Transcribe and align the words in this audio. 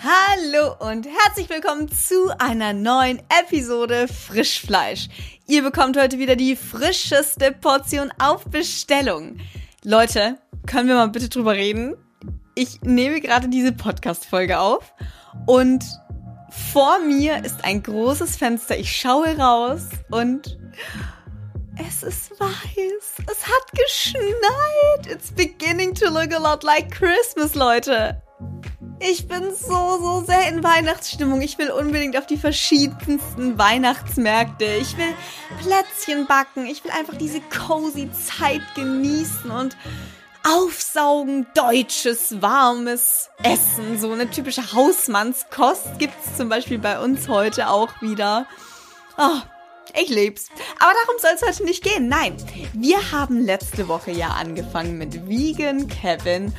Hallo 0.00 0.76
und 0.78 1.08
herzlich 1.08 1.50
willkommen 1.50 1.90
zu 1.90 2.30
einer 2.38 2.72
neuen 2.72 3.20
Episode 3.42 4.06
Frischfleisch. 4.06 5.08
Ihr 5.48 5.64
bekommt 5.64 5.98
heute 5.98 6.20
wieder 6.20 6.36
die 6.36 6.54
frischeste 6.54 7.50
Portion 7.50 8.12
auf 8.20 8.44
Bestellung. 8.44 9.38
Leute, 9.82 10.38
können 10.66 10.86
wir 10.86 10.94
mal 10.94 11.08
bitte 11.08 11.28
drüber 11.28 11.54
reden? 11.54 11.96
Ich 12.54 12.80
nehme 12.82 13.20
gerade 13.20 13.48
diese 13.48 13.72
Podcast-Folge 13.72 14.60
auf 14.60 14.94
und 15.46 15.84
vor 16.48 17.00
mir 17.00 17.44
ist 17.44 17.64
ein 17.64 17.82
großes 17.82 18.36
Fenster. 18.36 18.78
Ich 18.78 18.96
schaue 18.96 19.36
raus 19.36 19.82
und 20.12 20.60
es 21.76 22.04
ist 22.04 22.38
weiß. 22.38 23.26
Es 23.28 23.46
hat 23.48 23.72
geschneit. 23.72 25.06
It's 25.10 25.32
beginning 25.32 25.92
to 25.96 26.08
look 26.08 26.32
a 26.32 26.38
lot 26.38 26.62
like 26.62 26.88
Christmas, 26.92 27.56
Leute. 27.56 28.22
Ich 29.00 29.28
bin 29.28 29.54
so, 29.54 29.98
so 30.00 30.24
sehr 30.26 30.48
in 30.48 30.64
Weihnachtsstimmung. 30.64 31.40
Ich 31.40 31.56
will 31.58 31.70
unbedingt 31.70 32.16
auf 32.16 32.26
die 32.26 32.36
verschiedensten 32.36 33.56
Weihnachtsmärkte. 33.56 34.64
Ich 34.64 34.96
will 34.96 35.14
Plätzchen 35.62 36.26
backen. 36.26 36.66
Ich 36.66 36.82
will 36.82 36.90
einfach 36.90 37.16
diese 37.16 37.40
cozy 37.40 38.10
Zeit 38.10 38.62
genießen 38.74 39.50
und 39.50 39.76
aufsaugen. 40.44 41.46
Deutsches, 41.54 42.42
warmes 42.42 43.30
Essen. 43.42 43.98
So 43.98 44.10
eine 44.12 44.30
typische 44.30 44.72
Hausmannskost 44.72 45.98
gibt's 45.98 46.36
zum 46.36 46.48
Beispiel 46.48 46.78
bei 46.78 46.98
uns 46.98 47.28
heute 47.28 47.68
auch 47.68 48.02
wieder. 48.02 48.46
Oh, 49.16 49.40
ich 50.00 50.08
lieb's. 50.08 50.48
Aber 50.80 50.92
darum 51.04 51.20
soll 51.20 51.30
es 51.34 51.42
heute 51.42 51.64
nicht 51.64 51.84
gehen. 51.84 52.08
Nein, 52.08 52.36
wir 52.72 53.12
haben 53.12 53.40
letzte 53.40 53.86
Woche 53.86 54.10
ja 54.10 54.30
angefangen 54.30 54.98
mit 54.98 55.28
Vegan 55.28 55.86
Kevin 55.86 56.52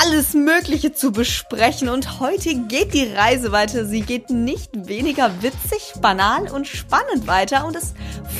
alles 0.00 0.34
Mögliche 0.34 0.92
zu 0.92 1.12
besprechen 1.12 1.88
und 1.88 2.20
heute 2.20 2.54
geht 2.54 2.94
die 2.94 3.12
Reise 3.12 3.52
weiter. 3.52 3.84
Sie 3.84 4.02
geht 4.02 4.30
nicht 4.30 4.70
weniger 4.88 5.42
witzig, 5.42 5.94
banal 6.00 6.50
und 6.50 6.66
spannend 6.66 7.26
weiter 7.26 7.66
und 7.66 7.76
es 7.76 7.94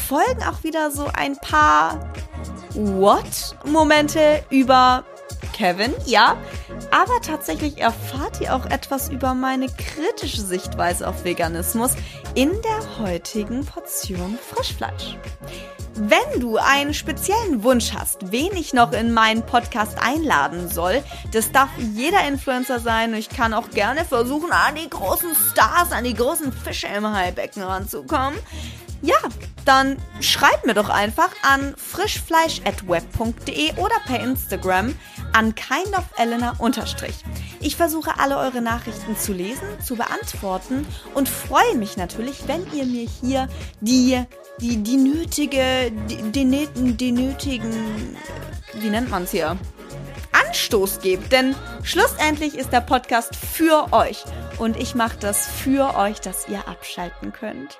folgen 0.09 0.43
auch 0.43 0.63
wieder 0.65 0.91
so 0.91 1.07
ein 1.13 1.37
paar 1.37 2.13
What-Momente 2.75 4.45
über 4.51 5.05
Kevin, 5.53 5.93
ja, 6.07 6.37
aber 6.91 7.21
tatsächlich 7.21 7.79
erfahrt 7.79 8.41
ihr 8.41 8.55
auch 8.55 8.67
etwas 8.67 9.11
über 9.11 9.35
meine 9.35 9.67
kritische 9.67 10.41
Sichtweise 10.41 11.07
auf 11.07 11.25
Veganismus 11.25 11.93
in 12.35 12.51
der 12.63 12.99
heutigen 12.99 13.65
Portion 13.65 14.39
Frischfleisch. 14.51 15.17
Wenn 15.95 16.41
du 16.41 16.57
einen 16.57 16.95
speziellen 16.95 17.63
Wunsch 17.63 17.93
hast, 17.93 18.33
wen 18.33 18.57
ich 18.57 18.73
noch 18.73 18.93
in 18.93 19.13
meinen 19.13 19.45
Podcast 19.45 19.99
einladen 20.01 20.69
soll, 20.69 21.03
das 21.33 21.53
darf 21.53 21.69
jeder 21.77 22.27
Influencer 22.27 22.81
sein. 22.81 23.13
Ich 23.13 23.29
kann 23.29 23.53
auch 23.53 23.69
gerne 23.71 24.07
versuchen, 24.07 24.51
an 24.53 24.75
die 24.75 24.89
großen 24.89 25.35
Stars, 25.51 25.93
an 25.93 26.05
die 26.05 26.15
großen 26.15 26.51
Fische 26.51 26.87
im 26.87 27.13
Heilbecken 27.13 27.63
ranzukommen. 27.63 28.39
Ja, 29.03 29.17
dann 29.65 29.97
schreib 30.21 30.65
mir 30.67 30.75
doch 30.75 30.89
einfach 30.89 31.31
an 31.43 31.75
frischfleisch.web.de 31.77 33.73
oder 33.77 33.97
per 34.07 34.21
Instagram 34.21 34.95
an 35.33 35.55
kindofelena 35.55 36.57
Ich 37.61 37.77
versuche 37.77 38.19
alle 38.19 38.39
eure 38.39 38.61
Nachrichten 38.61 39.17
zu 39.17 39.33
lesen, 39.33 39.81
zu 39.85 39.97
beantworten 39.97 40.87
und 41.15 41.29
freue 41.29 41.77
mich 41.77 41.97
natürlich, 41.97 42.47
wenn 42.47 42.67
ihr 42.73 42.85
mir 42.85 43.09
hier 43.09 43.49
die 43.81 44.27
die, 44.61 44.77
die 44.77 44.97
nötige, 44.97 45.91
die, 46.09 46.31
die, 46.31 46.67
die 46.97 47.13
nötigen, 47.13 48.17
wie 48.75 48.91
nennt 48.91 49.11
man 49.11 49.25
es 49.25 49.31
hier? 49.31 49.59
Anstoß 50.33 51.01
gebt, 51.01 51.33
denn 51.33 51.55
schlussendlich 51.83 52.57
ist 52.57 52.73
der 52.73 52.81
Podcast 52.81 53.35
für 53.37 53.93
euch 53.93 54.25
und 54.59 54.77
ich 54.77 54.95
mache 54.95 55.17
das 55.19 55.47
für 55.47 55.97
euch, 55.97 56.21
dass 56.21 56.49
ihr 56.49 56.69
abschalten 56.69 57.33
könnt. 57.33 57.79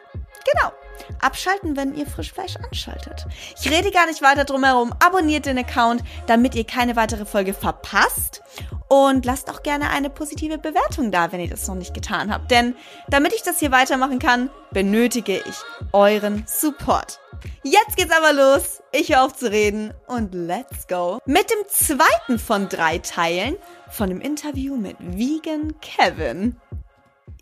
Genau. 0.53 0.73
Abschalten, 1.21 1.77
wenn 1.77 1.95
ihr 1.95 2.07
Frischfleisch 2.07 2.57
anschaltet. 2.57 3.27
Ich 3.61 3.71
rede 3.71 3.91
gar 3.91 4.07
nicht 4.07 4.23
weiter 4.23 4.45
drum 4.45 4.65
herum. 4.65 4.93
Abonniert 4.99 5.47
den 5.47 5.59
Account, 5.59 6.03
damit 6.27 6.55
ihr 6.55 6.65
keine 6.65 6.97
weitere 6.97 7.25
Folge 7.25 7.55
verpasst. 7.55 8.43
Und 8.89 9.25
lasst 9.25 9.49
auch 9.51 9.63
gerne 9.63 9.91
eine 9.91 10.11
positive 10.11 10.59
Bewertung 10.59 11.11
da, 11.11 11.33
wenn 11.33 11.41
ihr 11.41 11.49
das 11.49 11.67
noch 11.67 11.75
nicht 11.75 11.95
getan 11.95 12.33
habt. 12.33 12.51
Denn 12.51 12.77
damit 13.09 13.33
ich 13.33 13.43
das 13.43 13.59
hier 13.59 13.73
weitermachen 13.73 14.19
kann, 14.19 14.51
benötige 14.71 15.39
ich 15.39 15.57
euren 15.93 16.45
Support. 16.47 17.19
Jetzt 17.63 17.97
geht's 17.97 18.13
aber 18.13 18.33
los. 18.33 18.83
Ich 18.93 19.09
höre 19.09 19.23
auf 19.23 19.35
zu 19.35 19.51
reden 19.51 19.95
und 20.07 20.35
let's 20.35 20.87
go. 20.87 21.19
Mit 21.25 21.51
dem 21.51 21.67
zweiten 21.69 22.39
von 22.39 22.69
drei 22.69 22.99
Teilen 22.99 23.57
von 23.91 24.09
dem 24.09 24.21
Interview 24.21 24.77
mit 24.77 24.97
Vegan 25.01 25.75
Kevin. 25.81 26.57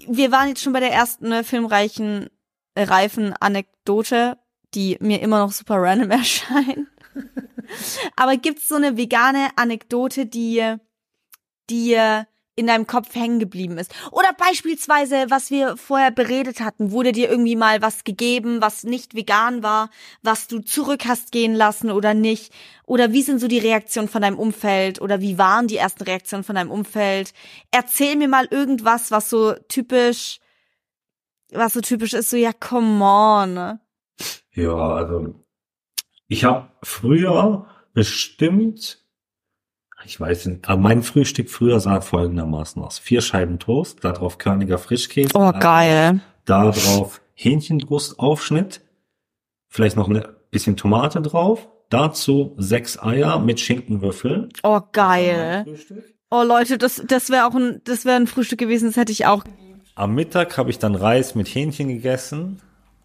Wir 0.07 0.33
waren 0.33 0.49
jetzt 0.49 0.63
schon 0.63 0.73
bei 0.73 0.81
der 0.81 0.93
ersten 0.93 1.29
ne, 1.29 1.45
filmreichen 1.45 2.31
reifen 2.77 3.35
Anekdote, 3.41 4.39
die 4.75 4.97
mir 5.01 5.21
immer 5.21 5.39
noch 5.41 5.53
super 5.53 5.77
random 5.77 6.11
erscheint. 6.11 6.89
Aber 8.17 8.37
gibt's 8.37 8.69
so 8.69 8.77
eine 8.77 8.97
vegane 8.97 9.49
Anekdote, 9.57 10.27
die, 10.27 10.77
die 11.69 11.97
in 12.57 12.67
deinem 12.67 12.87
Kopf 12.87 13.15
hängen 13.15 13.39
geblieben 13.39 13.79
ist? 13.79 13.93
Oder 14.11 14.33
beispielsweise, 14.37 15.27
was 15.29 15.51
wir 15.51 15.77
vorher 15.77 16.11
beredet 16.11 16.61
hatten, 16.61 16.91
wurde 16.91 17.13
dir 17.13 17.31
irgendwie 17.31 17.57
mal 17.57 17.81
was 17.81 18.05
gegeben, 18.05 18.61
was 18.61 18.85
nicht 18.85 19.15
vegan 19.15 19.63
war, 19.63 19.91
was 20.23 20.47
du 20.47 20.61
zurück 20.61 21.05
hast 21.07 21.33
gehen 21.33 21.55
lassen 21.55 21.91
oder 21.91 22.13
nicht? 22.13 22.53
Oder 22.87 23.13
wie 23.13 23.23
sind 23.23 23.41
so 23.41 23.49
die 23.49 23.59
Reaktionen 23.59 24.09
von 24.09 24.23
deinem 24.23 24.39
Umfeld? 24.39 25.01
Oder 25.01 25.21
wie 25.21 25.39
waren 25.39 25.69
die 25.69 25.77
ersten 25.77 26.05
Reaktionen 26.05 26.45
von 26.45 26.57
deinem 26.57 26.71
Umfeld? 26.71 27.33
Erzähl 27.71 28.17
mir 28.17 28.29
mal 28.29 28.47
irgendwas, 28.51 29.11
was 29.11 29.31
so 29.31 29.55
typisch 29.69 30.41
was 31.53 31.73
so 31.73 31.81
typisch 31.81 32.13
ist, 32.15 32.31
so 32.31 32.37
ja, 32.37 32.53
come 32.53 33.05
on. 33.05 33.55
Ne? 33.55 33.81
Ja, 34.53 34.75
also 34.75 35.35
ich 36.29 36.45
habe 36.45 36.69
früher 36.83 37.67
bestimmt, 37.93 39.05
ich 40.05 40.19
weiß 40.19 40.47
nicht, 40.47 40.69
aber 40.69 40.81
mein 40.81 41.03
Frühstück 41.03 41.51
früher 41.51 41.81
sah 41.81 42.01
folgendermaßen 42.01 42.83
aus. 42.83 42.99
Vier 42.99 43.21
Scheiben 43.21 43.59
Toast, 43.59 44.05
darauf 44.05 44.39
körniger 44.39 44.79
Frischkäse. 44.79 45.31
Oh, 45.35 45.53
geil. 45.53 46.21
Darauf 46.45 47.21
Hähnchenbrustaufschnitt, 47.35 48.81
vielleicht 49.69 49.97
noch 49.97 50.09
ein 50.09 50.25
bisschen 50.51 50.77
Tomate 50.77 51.21
drauf, 51.23 51.69
dazu 51.89 52.55
sechs 52.59 52.99
Eier 53.03 53.39
mit 53.39 53.61
Schinkenwürfeln. 53.61 54.51
Oh, 54.63 54.81
geil. 54.93 55.67
Oh 56.31 56.43
Leute, 56.45 56.79
das, 56.79 57.03
das 57.07 57.31
wäre 57.31 57.47
auch 57.47 57.55
ein, 57.55 57.81
das 57.85 58.05
wäre 58.05 58.17
ein 58.17 58.29
Frühstück 58.29 58.61
gewesen, 58.61 58.87
das 58.87 58.97
hätte 58.97 59.11
ich 59.13 59.27
auch 59.27 59.43
am 59.95 60.15
Mittag 60.15 60.57
habe 60.59 60.71
ich 60.71 60.79
dann 60.79 60.95
Reis 60.95 61.35
mit 61.35 61.49
Hähnchen 61.49 61.89
gegessen 61.89 62.61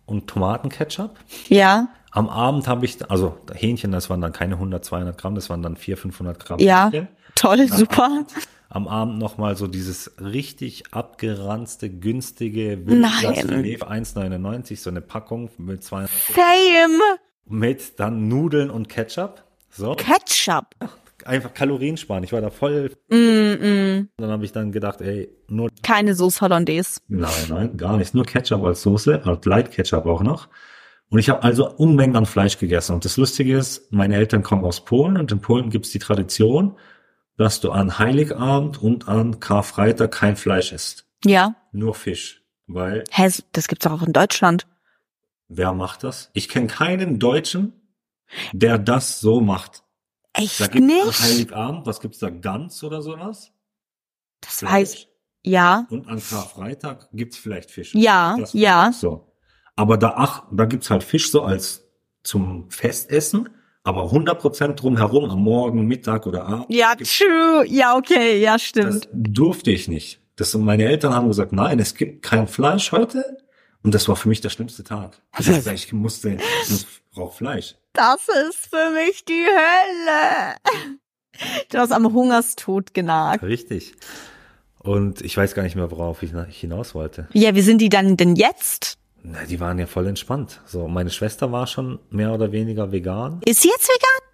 und 0.05 0.27
Tomatenketchup. 0.27 1.17
Ja. 1.47 1.89
Am 2.11 2.29
Abend 2.29 2.67
habe 2.67 2.85
ich, 2.85 3.09
also 3.09 3.37
Hähnchen, 3.53 3.91
das 3.91 4.09
waren 4.09 4.21
dann 4.21 4.31
keine 4.31 4.55
100, 4.55 4.85
200 4.85 5.17
Gramm, 5.17 5.35
das 5.35 5.49
waren 5.49 5.61
dann 5.61 5.75
400, 5.75 6.01
500 6.01 6.45
Gramm. 6.45 6.59
Ja, 6.59 6.85
Hähnchen. 6.85 7.07
toll, 7.35 7.61
am 7.61 7.67
super. 7.67 8.05
Abend, 8.05 8.33
am 8.69 8.87
Abend 8.87 9.19
nochmal 9.19 9.55
so 9.57 9.67
dieses 9.67 10.15
richtig 10.21 10.93
abgeranzte, 10.93 11.89
günstige 11.89 12.77
Nein. 12.85 13.11
1,99, 13.11 14.77
so 14.77 14.89
eine 14.89 15.01
Packung 15.01 15.49
mit 15.57 15.83
200 15.83 16.09
Same. 16.33 16.99
Mit 17.47 17.99
dann 17.99 18.27
Nudeln 18.27 18.69
und 18.69 18.89
Ketchup. 18.89 19.43
So. 19.69 19.95
Ketchup 19.95 20.67
einfach 21.25 21.53
Kalorien 21.53 21.97
sparen. 21.97 22.23
Ich 22.23 22.31
war 22.31 22.41
da 22.41 22.49
voll. 22.49 22.91
Mm, 23.09 23.15
mm. 23.15 24.09
Dann 24.17 24.29
habe 24.29 24.45
ich 24.45 24.51
dann 24.51 24.71
gedacht, 24.71 25.01
ey, 25.01 25.29
nur. 25.47 25.69
Keine 25.83 26.15
Sauce 26.15 26.41
Hollandaise. 26.41 27.01
Nein, 27.07 27.31
nein, 27.49 27.77
gar 27.77 27.97
nicht. 27.97 28.13
Nur 28.13 28.25
Ketchup 28.25 28.63
als 28.63 28.81
Soße, 28.81 29.23
halt 29.25 29.45
Light 29.45 29.71
Ketchup 29.71 30.05
auch 30.05 30.21
noch. 30.21 30.47
Und 31.09 31.19
ich 31.19 31.29
habe 31.29 31.43
also 31.43 31.69
Unmengen 31.69 32.15
an 32.15 32.25
Fleisch 32.25 32.57
gegessen. 32.57 32.93
Und 32.93 33.05
das 33.05 33.17
Lustige 33.17 33.57
ist, 33.57 33.91
meine 33.91 34.15
Eltern 34.15 34.43
kommen 34.43 34.65
aus 34.65 34.83
Polen 34.83 35.17
und 35.17 35.31
in 35.31 35.39
Polen 35.39 35.69
gibt's 35.69 35.91
die 35.91 35.99
Tradition, 35.99 36.77
dass 37.37 37.59
du 37.59 37.71
an 37.71 37.99
Heiligabend 37.99 38.81
und 38.81 39.07
an 39.07 39.39
Karfreitag 39.39 40.11
kein 40.11 40.35
Fleisch 40.35 40.71
isst. 40.71 41.05
Ja. 41.23 41.55
Nur 41.71 41.93
Fisch. 41.95 42.41
Weil. 42.67 43.03
Hä, 43.11 43.29
das 43.51 43.67
gibt's 43.67 43.83
doch 43.83 43.91
auch 43.91 44.05
in 44.05 44.13
Deutschland. 44.13 44.65
Wer 45.47 45.73
macht 45.73 46.03
das? 46.03 46.31
Ich 46.33 46.49
kenne 46.49 46.67
keinen 46.67 47.19
Deutschen, 47.19 47.73
der 48.51 48.79
das 48.79 49.19
so 49.19 49.41
macht. 49.41 49.84
Echt 50.35 50.59
da 50.59 50.67
gibt's 50.67 50.87
nicht? 50.87 51.19
Heiligabend, 51.21 51.85
was 51.85 51.99
gibt's 51.99 52.19
da? 52.19 52.29
Gans 52.29 52.83
oder 52.83 53.01
sowas? 53.01 53.51
Das 54.41 54.59
Fleisch. 54.59 54.71
weiß 54.71 55.07
ja. 55.45 55.85
Und 55.91 56.07
an 56.07 56.21
Karfreitag 56.21 57.07
gibt's 57.13 57.37
vielleicht 57.37 57.69
Fisch. 57.69 57.93
Ja, 57.93 58.35
ja. 58.53 58.91
So. 58.91 59.31
Aber 59.75 59.97
da 59.97 60.13
ach, 60.15 60.43
da 60.51 60.65
gibt's 60.65 60.89
halt 60.89 61.03
Fisch 61.03 61.29
so 61.29 61.43
als 61.43 61.87
zum 62.23 62.69
Festessen, 62.71 63.49
aber 63.83 64.11
100% 64.11 64.73
drumherum 64.73 65.29
am 65.29 65.43
Morgen, 65.43 65.85
Mittag 65.85 66.25
oder 66.25 66.47
Abend. 66.47 66.65
Ja, 66.69 66.95
true. 66.95 67.63
Ja, 67.67 67.95
okay, 67.95 68.41
ja, 68.41 68.57
stimmt. 68.57 69.05
Das 69.05 69.09
durfte 69.13 69.71
ich 69.71 69.87
nicht. 69.87 70.19
Das, 70.35 70.55
meine 70.55 70.85
Eltern 70.85 71.13
haben 71.13 71.27
gesagt, 71.27 71.51
nein, 71.51 71.79
es 71.79 71.93
gibt 71.93 72.23
kein 72.23 72.47
Fleisch 72.47 72.91
heute. 72.91 73.37
Und 73.85 73.93
das 73.93 74.07
war 74.09 74.15
für 74.15 74.27
mich 74.29 74.41
der 74.41 74.49
schlimmste 74.49 74.83
Tag. 74.83 75.21
Also 75.31 75.69
ich 75.71 75.93
musste, 75.93 76.37
ich 76.67 76.85
brauche 77.13 77.37
Fleisch. 77.37 77.75
Das 77.93 78.27
ist 78.49 78.67
für 78.67 78.89
mich 78.91 79.23
die 79.25 79.45
Hölle. 79.45 80.55
Du 81.69 81.77
hast 81.77 81.91
am 81.91 82.11
Hungerstod 82.11 82.93
genagt. 82.95 83.43
Richtig. 83.43 83.93
Und 84.79 85.21
ich 85.21 85.37
weiß 85.37 85.53
gar 85.53 85.63
nicht 85.63 85.75
mehr, 85.75 85.91
worauf 85.91 86.23
ich 86.23 86.31
na- 86.33 86.43
hinaus 86.45 86.95
wollte. 86.95 87.27
Ja, 87.33 87.53
wie 87.55 87.61
sind 87.61 87.77
die 87.79 87.89
dann 87.89 88.17
denn 88.17 88.35
jetzt? 88.35 88.97
Na, 89.21 89.43
die 89.45 89.59
waren 89.59 89.77
ja 89.79 89.85
voll 89.87 90.07
entspannt. 90.07 90.61
So, 90.65 90.87
meine 90.87 91.09
Schwester 91.11 91.51
war 91.51 91.67
schon 91.67 91.99
mehr 92.09 92.31
oder 92.33 92.51
weniger 92.51 92.91
vegan. 92.91 93.39
Ist 93.45 93.61
sie 93.61 93.69
jetzt 93.69 93.87
vegan? 93.87 94.29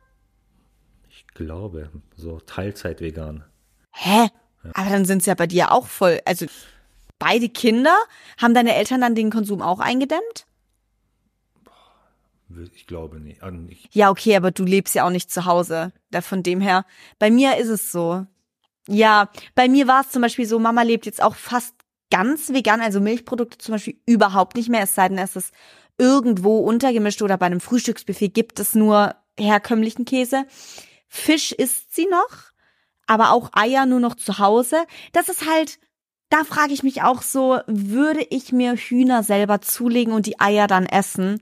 Ich 1.10 1.28
glaube, 1.34 1.90
so 2.16 2.40
Teilzeit 2.40 3.02
vegan. 3.02 3.44
Hä? 3.92 4.30
Aber 4.74 4.90
dann 4.90 5.06
sind 5.06 5.24
sie 5.24 5.30
ja 5.30 5.36
bei 5.36 5.48
dir 5.48 5.72
auch 5.72 5.88
voll. 5.88 6.20
Also 6.26 6.46
beide 7.22 7.50
Kinder, 7.50 7.96
haben 8.42 8.56
deine 8.56 8.76
Eltern 8.76 9.02
dann 9.02 9.16
den 9.16 9.30
Konsum 9.30 9.62
auch 9.62 9.80
eingedämmt? 9.80 10.48
Ich 12.74 12.88
glaube 12.88 13.20
nicht. 13.20 13.44
Ah, 13.44 13.52
Ich, 13.70 13.88
Ja, 13.94 14.10
okay, 14.10 14.36
aber 14.36 14.52
du 14.52 14.66
lebst 14.66 14.96
ja 14.96 15.06
auch 15.06 15.12
nicht 15.12 15.32
zu 15.32 15.46
Hause. 15.46 15.94
Da 16.10 16.22
von 16.22 16.44
dem 16.44 16.60
her. 16.60 16.84
Bei 17.20 17.30
mir 17.30 17.58
ist 17.58 17.70
es 17.70 17.92
so. 17.92 18.26
Ja, 18.88 19.30
bei 19.56 19.70
mir 19.70 19.88
war 19.88 20.02
es 20.02 20.10
zum 20.10 20.22
Beispiel 20.22 20.46
so, 20.46 20.60
Mama 20.60 20.82
lebt 20.82 21.06
jetzt 21.06 21.22
auch 21.22 21.36
fast 21.36 21.76
ganz 22.10 22.52
vegan, 22.52 22.82
also 22.82 23.00
Milchprodukte 23.00 23.60
zum 23.60 23.76
Beispiel 23.76 24.02
überhaupt 24.06 24.58
nicht 24.58 24.70
mehr, 24.70 24.82
es 24.82 24.96
sei 24.96 25.08
denn, 25.08 25.20
es 25.20 25.36
ist 25.36 25.54
irgendwo 25.98 26.58
untergemischt 26.58 27.22
oder 27.22 27.38
bei 27.38 27.46
einem 27.46 27.62
Frühstücksbuffet 27.62 28.30
gibt 28.30 28.60
es 28.60 28.74
nur 28.74 29.16
herkömmlichen 29.40 30.04
Käse. 30.04 30.46
Fisch 31.08 31.52
isst 31.52 31.96
sie 31.96 32.08
noch, 32.08 32.52
aber 33.06 33.32
auch 33.32 33.52
Eier 33.54 33.86
nur 33.86 34.00
noch 34.00 34.16
zu 34.16 34.40
Hause. 34.40 34.84
Das 35.14 35.30
ist 35.30 35.48
halt, 35.48 35.80
da 36.32 36.44
frage 36.44 36.74
ich 36.74 36.82
mich 36.82 37.04
auch 37.04 37.22
so, 37.22 37.60
würde 37.68 38.26
ich 38.32 38.52
mir 38.52 38.76
Hühner 38.76 39.22
selber 39.22 39.62
zulegen 39.62 40.14
und 40.14 40.26
die 40.26 40.40
Eier 40.40 40.66
dann 40.68 40.86
essen? 40.88 41.40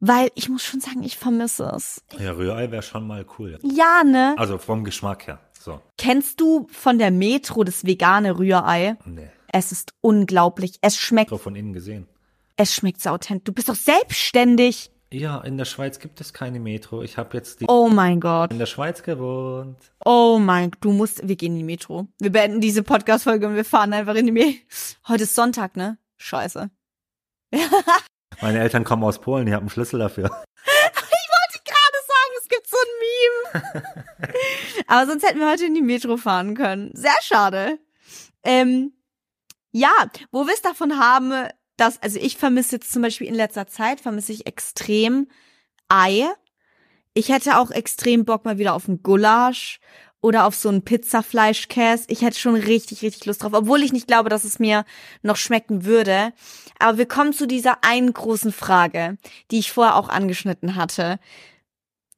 Weil 0.00 0.30
ich 0.36 0.48
muss 0.48 0.62
schon 0.62 0.80
sagen, 0.80 1.02
ich 1.02 1.16
vermisse 1.16 1.72
es. 1.74 2.02
ja, 2.18 2.30
Rührei 2.32 2.70
wäre 2.70 2.82
schon 2.82 3.06
mal 3.06 3.26
cool. 3.38 3.58
Ja, 3.62 4.04
ne? 4.04 4.34
Also 4.38 4.58
vom 4.58 4.84
Geschmack 4.84 5.26
her. 5.26 5.40
So, 5.60 5.80
Kennst 5.96 6.40
du 6.40 6.68
von 6.70 6.98
der 6.98 7.10
Metro 7.10 7.64
das 7.64 7.84
vegane 7.84 8.38
Rührei? 8.38 8.96
nee. 9.06 9.28
Es 9.50 9.72
ist 9.72 9.94
unglaublich. 10.02 10.74
Es 10.82 10.98
schmeckt, 10.98 11.30
So 11.30 11.38
von 11.38 11.56
innen 11.56 11.72
gesehen. 11.72 12.06
es 12.56 12.74
schmeckt 12.74 13.00
so 13.00 13.08
authentisch. 13.10 13.44
Du 13.44 13.52
bist 13.52 13.68
doch 13.70 13.74
selbstständig. 13.74 14.90
Ja, 15.10 15.40
in 15.40 15.56
der 15.56 15.64
Schweiz 15.64 16.00
gibt 16.00 16.20
es 16.20 16.34
keine 16.34 16.60
Metro. 16.60 17.02
Ich 17.02 17.16
habe 17.16 17.34
jetzt 17.36 17.60
die 17.60 17.66
Oh 17.68 17.88
mein 17.88 18.20
Gott. 18.20 18.50
in 18.50 18.58
der 18.58 18.66
Schweiz 18.66 19.02
gewohnt. 19.02 19.78
Oh 20.04 20.38
mein, 20.38 20.70
du 20.80 20.92
musst, 20.92 21.26
wir 21.26 21.36
gehen 21.36 21.52
in 21.52 21.58
die 21.60 21.64
Metro. 21.64 22.08
Wir 22.18 22.30
beenden 22.30 22.60
diese 22.60 22.82
Podcast-Folge 22.82 23.46
und 23.48 23.54
wir 23.54 23.64
fahren 23.64 23.94
einfach 23.94 24.14
in 24.16 24.26
die 24.26 24.32
Metro. 24.32 24.60
Heute 25.08 25.22
ist 25.22 25.34
Sonntag, 25.34 25.76
ne? 25.76 25.96
Scheiße. 26.18 26.70
Meine 28.42 28.60
Eltern 28.60 28.84
kommen 28.84 29.02
aus 29.02 29.18
Polen, 29.18 29.46
die 29.46 29.54
haben 29.54 29.62
einen 29.62 29.70
Schlüssel 29.70 29.98
dafür. 29.98 30.24
wollte 30.28 31.60
gerade 31.64 31.98
sagen, 32.06 32.32
es 32.40 32.48
gibt 32.48 32.68
so 32.68 32.76
ein 32.76 33.62
Meme. 33.72 33.84
Aber 34.88 35.06
sonst 35.06 35.26
hätten 35.26 35.38
wir 35.38 35.50
heute 35.50 35.64
in 35.64 35.74
die 35.74 35.82
Metro 35.82 36.18
fahren 36.18 36.54
können. 36.54 36.90
Sehr 36.92 37.16
schade. 37.22 37.78
Ähm, 38.42 38.92
ja, 39.72 40.10
wo 40.32 40.46
wir 40.46 40.52
es 40.52 40.62
davon 40.62 40.98
haben, 40.98 41.48
dass, 41.78 42.02
also 42.02 42.18
ich 42.20 42.36
vermisse 42.36 42.76
jetzt 42.76 42.92
zum 42.92 43.02
Beispiel 43.02 43.26
in 43.26 43.34
letzter 43.34 43.66
Zeit, 43.66 44.00
vermisse 44.00 44.32
ich 44.32 44.46
extrem 44.46 45.28
Ei. 45.88 46.26
Ich 47.14 47.30
hätte 47.30 47.58
auch 47.58 47.70
extrem 47.70 48.24
Bock 48.24 48.44
mal 48.44 48.58
wieder 48.58 48.74
auf 48.74 48.88
einen 48.88 49.02
Gulasch 49.02 49.80
oder 50.20 50.46
auf 50.46 50.54
so 50.54 50.68
einen 50.68 50.84
Pizzafleischkäse. 50.84 52.04
Ich 52.08 52.22
hätte 52.22 52.38
schon 52.38 52.56
richtig, 52.56 53.02
richtig 53.02 53.24
Lust 53.26 53.42
drauf, 53.42 53.52
obwohl 53.54 53.82
ich 53.82 53.92
nicht 53.92 54.08
glaube, 54.08 54.28
dass 54.28 54.44
es 54.44 54.58
mir 54.58 54.84
noch 55.22 55.36
schmecken 55.36 55.84
würde. 55.84 56.32
Aber 56.78 56.98
wir 56.98 57.06
kommen 57.06 57.32
zu 57.32 57.46
dieser 57.46 57.84
einen 57.84 58.12
großen 58.12 58.52
Frage, 58.52 59.16
die 59.50 59.60
ich 59.60 59.72
vorher 59.72 59.96
auch 59.96 60.08
angeschnitten 60.08 60.74
hatte. 60.74 61.18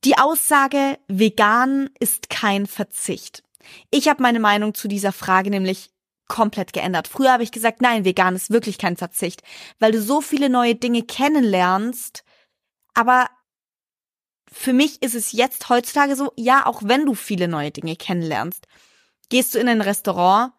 Die 0.05 0.17
Aussage, 0.17 0.99
vegan 1.09 1.91
ist 2.01 2.31
kein 2.31 2.67
Verzicht. 2.67 3.43
Ich 3.91 4.09
habe 4.09 4.23
meine 4.23 4.41
Meinung 4.41 4.75
zu 4.75 4.89
dieser 4.89 5.13
Frage 5.13 5.51
nämlich 5.51 5.91
komplett 6.31 6.73
geändert. 6.73 7.09
Früher 7.09 7.33
habe 7.33 7.43
ich 7.43 7.53
gesagt, 7.53 7.83
nein, 7.83 8.07
vegan 8.07 8.35
ist 8.35 8.51
wirklich 8.51 8.79
kein 8.79 8.97
Verzicht, 8.97 9.43
weil 9.79 9.93
du 9.93 10.01
so 10.01 10.23
viele 10.23 10.49
neue 10.49 10.75
Dinge 10.75 11.03
kennenlernst. 11.03 12.25
Aber 12.95 13.29
für 14.51 14.73
mich 14.73 15.03
ist 15.03 15.15
es 15.15 15.33
jetzt 15.33 15.69
heutzutage 15.69 16.17
so, 16.17 16.33
ja, 16.37 16.65
auch 16.65 16.83
wenn 16.85 17.05
du 17.05 17.15
viele 17.15 17.49
neue 17.49 17.71
Dinge 17.71 17.97
kennenlernst, 17.97 18.67
gehst 19.29 19.55
du 19.55 19.59
in 19.59 19.69
ein 19.69 19.81
Restaurant 19.81 20.53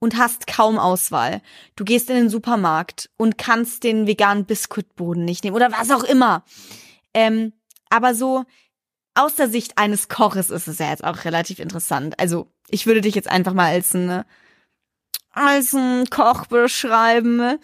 und 0.00 0.16
hast 0.16 0.46
kaum 0.46 0.78
Auswahl. 0.78 1.42
Du 1.76 1.84
gehst 1.84 2.08
in 2.08 2.16
den 2.16 2.30
Supermarkt 2.30 3.10
und 3.16 3.36
kannst 3.36 3.84
den 3.84 4.06
veganen 4.06 4.46
Biskuitboden 4.46 5.24
nicht 5.24 5.44
nehmen 5.44 5.56
oder 5.56 5.72
was 5.72 5.90
auch 5.90 6.04
immer. 6.04 6.44
Ähm, 7.12 7.52
aber 7.90 8.14
so 8.14 8.44
aus 9.14 9.34
der 9.34 9.48
Sicht 9.48 9.78
eines 9.78 10.08
Koches 10.08 10.50
ist 10.50 10.68
es 10.68 10.78
ja 10.78 10.90
jetzt 10.90 11.02
auch 11.02 11.24
relativ 11.24 11.58
interessant. 11.58 12.18
Also 12.20 12.52
ich 12.68 12.86
würde 12.86 13.00
dich 13.00 13.14
jetzt 13.14 13.28
einfach 13.28 13.54
mal 13.54 13.72
als 13.72 13.94
ein, 13.94 14.24
als 15.38 15.72
ein 15.74 16.08
Koch 16.10 16.46
beschreiben. 16.46 17.58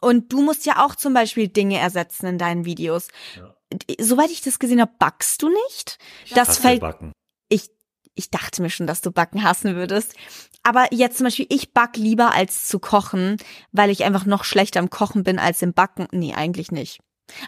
Und 0.00 0.32
du 0.32 0.42
musst 0.42 0.66
ja 0.66 0.84
auch 0.84 0.94
zum 0.94 1.14
Beispiel 1.14 1.48
Dinge 1.48 1.78
ersetzen 1.78 2.26
in 2.26 2.38
deinen 2.38 2.64
Videos. 2.64 3.08
Ja. 3.36 3.54
Soweit 3.98 4.30
ich 4.30 4.42
das 4.42 4.58
gesehen 4.58 4.80
habe, 4.80 4.92
backst 4.98 5.42
du 5.42 5.48
nicht. 5.48 5.98
Das 6.30 6.48
Hasse 6.48 6.62
fällt 6.62 6.80
Backen. 6.80 7.12
ich, 7.48 7.70
ich 8.14 8.30
dachte 8.30 8.62
mir 8.62 8.70
schon, 8.70 8.86
dass 8.86 9.00
du 9.00 9.10
backen 9.10 9.42
hassen 9.42 9.74
würdest. 9.74 10.14
Aber 10.62 10.92
jetzt 10.92 11.18
zum 11.18 11.24
Beispiel, 11.24 11.46
ich 11.48 11.72
back 11.72 11.96
lieber 11.96 12.32
als 12.32 12.66
zu 12.66 12.78
kochen, 12.78 13.36
weil 13.72 13.90
ich 13.90 14.04
einfach 14.04 14.26
noch 14.26 14.44
schlechter 14.44 14.80
im 14.80 14.90
Kochen 14.90 15.22
bin 15.22 15.38
als 15.38 15.62
im 15.62 15.72
Backen. 15.72 16.08
Nee, 16.12 16.34
eigentlich 16.34 16.70
nicht. 16.70 17.00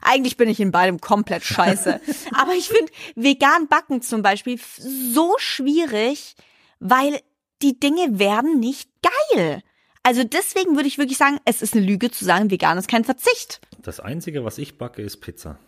Eigentlich 0.02 0.36
bin 0.36 0.48
ich 0.48 0.60
in 0.60 0.72
beidem 0.72 1.00
komplett 1.00 1.44
scheiße. 1.44 2.00
Aber 2.32 2.52
ich 2.52 2.68
finde 2.68 2.92
vegan 3.14 3.68
backen 3.68 4.02
zum 4.02 4.22
Beispiel 4.22 4.58
so 4.76 5.34
schwierig, 5.38 6.34
weil 6.80 7.20
die 7.62 7.78
Dinge 7.78 8.18
werden 8.18 8.60
nicht 8.60 8.90
geil. 9.02 9.62
Also 10.02 10.24
deswegen 10.24 10.76
würde 10.76 10.88
ich 10.88 10.98
wirklich 10.98 11.18
sagen, 11.18 11.38
es 11.44 11.60
ist 11.60 11.74
eine 11.74 11.84
Lüge 11.84 12.10
zu 12.10 12.24
sagen, 12.24 12.50
vegan 12.50 12.78
ist 12.78 12.88
kein 12.88 13.04
Verzicht. 13.04 13.60
Das 13.82 14.00
Einzige, 14.00 14.44
was 14.44 14.58
ich 14.58 14.78
backe, 14.78 15.02
ist 15.02 15.18
Pizza. 15.18 15.58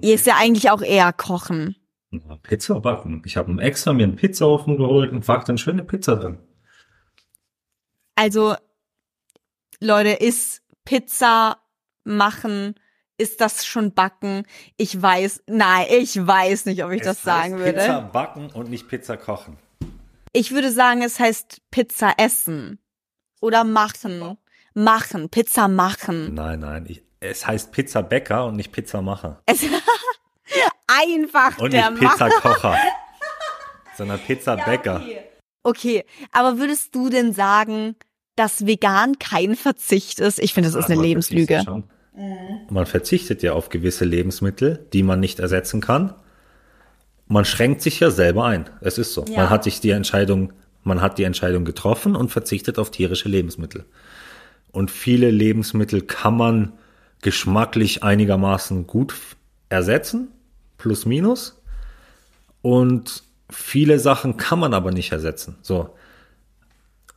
Ihr 0.00 0.14
ist 0.14 0.26
ja 0.26 0.36
eigentlich 0.36 0.70
auch 0.70 0.82
eher 0.82 1.12
kochen. 1.12 1.76
Pizza 2.42 2.80
backen. 2.80 3.22
Ich 3.24 3.36
habe 3.36 3.60
extra 3.62 3.92
mir 3.92 4.04
einen 4.04 4.16
Pizzaofen 4.16 4.76
geholt 4.76 5.12
und 5.12 5.26
back 5.26 5.44
dann 5.44 5.58
schöne 5.58 5.84
Pizza 5.84 6.16
drin. 6.16 6.38
Also, 8.14 8.56
Leute, 9.80 10.10
ist 10.10 10.62
Pizza 10.84 11.58
machen, 12.04 12.74
ist 13.18 13.40
das 13.40 13.66
schon 13.66 13.92
backen? 13.92 14.44
Ich 14.76 15.00
weiß, 15.00 15.44
nein, 15.46 15.86
ich 15.90 16.26
weiß 16.26 16.66
nicht, 16.66 16.84
ob 16.84 16.92
ich 16.92 17.02
das 17.02 17.18
Es 17.18 17.22
sagen 17.22 17.54
heißt 17.54 17.64
würde. 17.64 17.78
Pizza 17.78 18.00
backen 18.00 18.50
und 18.50 18.70
nicht 18.70 18.88
Pizza 18.88 19.16
kochen. 19.16 19.58
Ich 20.36 20.52
würde 20.52 20.70
sagen, 20.70 21.00
es 21.00 21.18
heißt 21.18 21.62
Pizza 21.70 22.12
essen. 22.18 22.78
Oder 23.40 23.64
machen. 23.64 24.36
Machen. 24.74 25.30
Pizza 25.30 25.66
machen. 25.66 26.34
Nein, 26.34 26.60
nein. 26.60 26.84
Ich, 26.88 27.02
es 27.20 27.46
heißt 27.46 27.72
Pizza 27.72 28.02
Bäcker 28.02 28.44
und 28.44 28.56
nicht 28.56 28.70
Pizza 28.70 29.00
Macher. 29.00 29.40
Es 29.46 29.64
einfach 30.86 31.58
Und 31.58 31.72
der 31.72 31.90
nicht 31.90 32.00
Pizza. 32.02 32.28
Kocher. 32.28 32.76
sondern 33.96 34.18
Pizza 34.20 34.56
Bäcker. 34.56 35.02
Okay, 35.62 36.04
aber 36.32 36.58
würdest 36.58 36.94
du 36.94 37.08
denn 37.08 37.32
sagen, 37.32 37.96
dass 38.36 38.66
vegan 38.66 39.18
kein 39.18 39.56
Verzicht 39.56 40.18
ist? 40.20 40.38
Ich 40.38 40.52
finde, 40.52 40.68
das 40.70 40.76
ist 40.78 40.90
Ja, 40.90 40.94
eine 40.96 41.02
Lebenslüge. 41.02 41.62
schon. 41.64 41.84
Man 42.68 42.84
verzichtet 42.84 43.42
ja 43.42 43.54
auf 43.54 43.70
gewisse 43.70 44.04
Lebensmittel, 44.04 44.86
die 44.92 45.02
man 45.02 45.18
nicht 45.20 45.38
ersetzen 45.38 45.80
kann. 45.80 46.14
Man 47.28 47.44
schränkt 47.44 47.82
sich 47.82 48.00
ja 48.00 48.10
selber 48.10 48.44
ein. 48.44 48.70
Es 48.80 48.98
ist 48.98 49.14
so. 49.14 49.24
Ja. 49.28 49.42
Man 49.42 49.50
hat 49.50 49.64
sich 49.64 49.80
die 49.80 49.90
Entscheidung, 49.90 50.52
man 50.84 51.00
hat 51.00 51.18
die 51.18 51.24
Entscheidung 51.24 51.64
getroffen 51.64 52.14
und 52.14 52.30
verzichtet 52.30 52.78
auf 52.78 52.90
tierische 52.90 53.28
Lebensmittel. 53.28 53.84
Und 54.70 54.90
viele 54.90 55.30
Lebensmittel 55.30 56.02
kann 56.02 56.36
man 56.36 56.72
geschmacklich 57.22 58.02
einigermaßen 58.02 58.86
gut 58.86 59.14
ersetzen, 59.68 60.28
plus 60.78 61.06
minus. 61.06 61.62
Und 62.62 63.22
viele 63.50 63.98
Sachen 63.98 64.36
kann 64.36 64.58
man 64.58 64.74
aber 64.74 64.92
nicht 64.92 65.12
ersetzen. 65.12 65.56
So. 65.62 65.90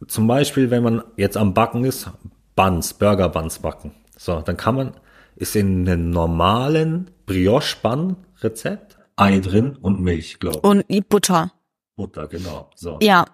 Zum 0.08 0.28
Beispiel, 0.28 0.72
wenn 0.72 0.84
man 0.84 1.04
jetzt 1.18 1.38
am 1.38 1.54
Backen 1.54 1.84
ist, 1.84 2.10
Buns, 2.56 2.94
Burger 2.94 3.30
Buns 3.30 3.60
backen. 3.60 3.92
So, 4.18 4.42
dann 4.42 4.58
kann 4.58 4.75
man, 4.75 4.94
ist 5.36 5.56
in 5.56 5.88
einem 5.88 6.10
normalen 6.10 7.12
Brioche-Bun-Rezept 7.25 8.99
Ei 9.20 9.40
drin 9.40 9.76
und 9.76 10.00
Milch, 10.00 10.40
glaube 10.40 10.58
ich. 10.58 10.64
Und 10.64 11.10
Butter. 11.10 11.52
Butter, 11.96 12.28
genau. 12.28 12.70
So. 12.76 12.98
Ja. 13.02 13.26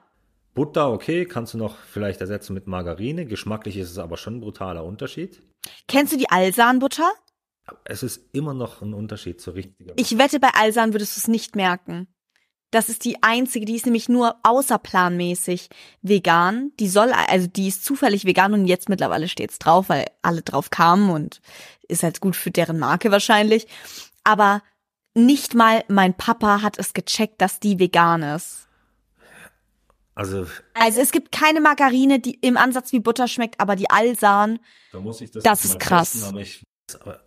Butter, 0.55 0.91
okay, 0.91 1.25
kannst 1.25 1.53
du 1.53 1.57
noch 1.57 1.77
vielleicht 1.77 2.21
ersetzen 2.21 2.53
mit 2.53 2.65
Margarine. 2.65 3.25
Geschmacklich 3.25 3.77
ist 3.77 3.91
es 3.91 3.99
aber 3.99 4.17
schon 4.17 4.37
ein 4.37 4.39
brutaler 4.39 4.83
Unterschied. 4.83 5.43
Kennst 5.87 6.13
du 6.13 6.17
die 6.17 6.29
Alsan-Butter? 6.29 7.11
Es 7.83 8.03
ist 8.03 8.33
immer 8.33 8.53
noch 8.53 8.81
ein 8.81 8.93
Unterschied 8.93 9.41
zur 9.41 9.55
richtigen. 9.55 9.91
Ich 9.95 10.17
wette, 10.17 10.39
bei 10.39 10.49
Alsan 10.55 10.93
würdest 10.93 11.17
du 11.17 11.19
es 11.19 11.27
nicht 11.27 11.55
merken. 11.55 12.07
Das 12.71 12.89
ist 12.89 13.05
die 13.05 13.21
einzige, 13.21 13.65
die 13.65 13.75
ist 13.75 13.85
nämlich 13.85 14.09
nur 14.09 14.35
außerplanmäßig 14.43 15.69
vegan. 16.01 16.71
Die 16.79 16.89
soll, 16.89 17.11
also 17.11 17.47
die 17.47 17.67
ist 17.67 17.85
zufällig 17.85 18.25
vegan 18.25 18.53
und 18.53 18.65
jetzt 18.65 18.89
mittlerweile 18.89 19.27
steht's 19.27 19.59
drauf, 19.59 19.89
weil 19.89 20.05
alle 20.23 20.41
drauf 20.41 20.71
kamen 20.71 21.09
und 21.09 21.41
ist 21.87 22.03
halt 22.03 22.21
gut 22.21 22.35
für 22.35 22.51
deren 22.51 22.79
Marke 22.79 23.11
wahrscheinlich. 23.11 23.67
Aber 24.23 24.61
nicht 25.15 25.53
mal 25.55 25.83
mein 25.87 26.13
Papa 26.13 26.61
hat 26.61 26.77
es 26.77 26.93
gecheckt, 26.93 27.41
dass 27.41 27.59
die 27.59 27.79
vegan 27.79 28.21
ist. 28.23 28.67
Also, 30.13 30.45
Also 30.73 31.01
es 31.01 31.11
gibt 31.11 31.31
keine 31.31 31.59
Margarine, 31.59 32.19
die 32.19 32.35
im 32.35 32.55
Ansatz 32.57 32.91
wie 32.93 32.99
Butter 32.99 33.27
schmeckt, 33.27 33.59
aber 33.59 33.75
die 33.75 33.89
Alsan, 33.89 34.59
da 34.93 34.99
muss 35.01 35.19
ich 35.21 35.31
das, 35.31 35.43
Das 35.43 35.65
ist 35.65 35.79
krass. 35.79 36.11
testen, 36.13 36.29
aber 36.29 36.39
ich, 36.39 36.63
aber 37.01 37.19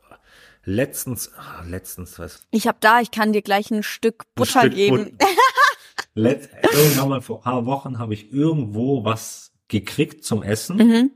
letztens, 0.65 1.31
ah, 1.35 1.63
letztens, 1.67 2.19
was? 2.19 2.41
ich 2.51 2.67
habe 2.67 2.79
da, 2.81 3.01
ich 3.01 3.11
kann 3.11 3.33
dir 3.35 3.43
gleich 3.43 3.71
ein 3.71 3.83
Stück 3.83 4.25
Ein 4.25 4.33
Butter 4.37 4.61
Stück 4.61 4.75
geben. 4.75 5.17
But- 5.19 5.29
Letzt, 6.15 6.51
irgendwann 6.73 7.09
mal 7.11 7.21
vor 7.21 7.39
ein 7.39 7.43
paar 7.43 7.67
Wochen 7.67 7.99
habe 7.99 8.15
ich 8.15 8.33
irgendwo 8.33 9.05
was 9.05 9.53
gekriegt 9.69 10.25
zum 10.25 10.43
Essen, 10.43 10.77
Mhm. 10.79 11.11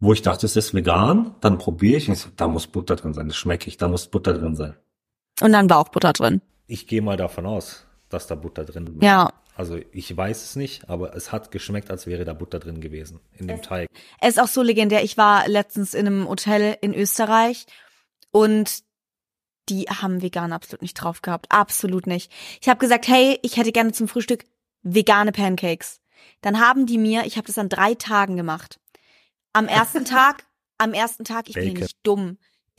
wo 0.00 0.12
ich 0.14 0.22
dachte, 0.22 0.46
es 0.46 0.56
ist 0.56 0.72
vegan. 0.74 1.34
Dann 1.40 1.58
probiere 1.58 1.98
ich, 1.98 2.08
und 2.08 2.14
ich 2.14 2.20
so, 2.20 2.30
da 2.34 2.48
muss 2.48 2.66
Butter 2.66 2.96
drin 2.96 3.12
sein, 3.14 3.28
das 3.28 3.36
schmecke 3.36 3.68
ich, 3.68 3.76
da 3.76 3.88
muss 3.88 4.08
Butter 4.08 4.32
drin 4.32 4.56
sein. 4.56 4.74
Und 5.40 5.52
dann 5.52 5.70
war 5.70 5.78
auch 5.78 5.88
Butter 5.88 6.12
drin. 6.12 6.40
Ich 6.66 6.86
gehe 6.86 7.02
mal 7.02 7.16
davon 7.16 7.46
aus, 7.46 7.86
dass 8.08 8.26
da 8.26 8.34
Butter 8.34 8.64
drin 8.64 8.96
war. 8.96 9.02
Ja. 9.02 9.32
Also 9.54 9.80
ich 9.90 10.16
weiß 10.16 10.44
es 10.44 10.56
nicht, 10.56 10.88
aber 10.88 11.16
es 11.16 11.32
hat 11.32 11.50
geschmeckt, 11.50 11.90
als 11.90 12.06
wäre 12.06 12.24
da 12.24 12.32
Butter 12.32 12.60
drin 12.60 12.80
gewesen 12.80 13.18
in 13.32 13.48
dem 13.48 13.60
Teig. 13.60 13.88
Er 14.20 14.28
ist 14.28 14.38
auch 14.38 14.46
so 14.46 14.62
legendär. 14.62 15.02
Ich 15.02 15.16
war 15.16 15.48
letztens 15.48 15.94
in 15.94 16.06
einem 16.06 16.28
Hotel 16.28 16.76
in 16.80 16.94
Österreich 16.94 17.66
und 18.30 18.84
die 19.68 19.86
haben 19.86 20.22
vegan 20.22 20.52
absolut 20.52 20.82
nicht 20.82 20.94
drauf 20.94 21.22
gehabt. 21.22 21.46
Absolut 21.50 22.06
nicht. 22.06 22.30
Ich 22.60 22.68
habe 22.68 22.78
gesagt, 22.78 23.08
hey, 23.08 23.38
ich 23.42 23.56
hätte 23.56 23.72
gerne 23.72 23.92
zum 23.92 24.06
Frühstück 24.06 24.44
vegane 24.82 25.32
Pancakes. 25.32 26.00
Dann 26.40 26.60
haben 26.60 26.86
die 26.86 26.98
mir, 26.98 27.26
ich 27.26 27.36
habe 27.36 27.46
das 27.46 27.58
an 27.58 27.68
drei 27.68 27.94
Tagen 27.94 28.36
gemacht. 28.36 28.78
Am 29.52 29.66
ersten 29.66 30.04
Tag, 30.04 30.44
am 30.78 30.92
ersten 30.94 31.24
Tag, 31.24 31.48
ich 31.48 31.54
bin 31.56 31.74
Bacon. 31.74 31.82
nicht 31.82 31.98
dumm. 32.04 32.38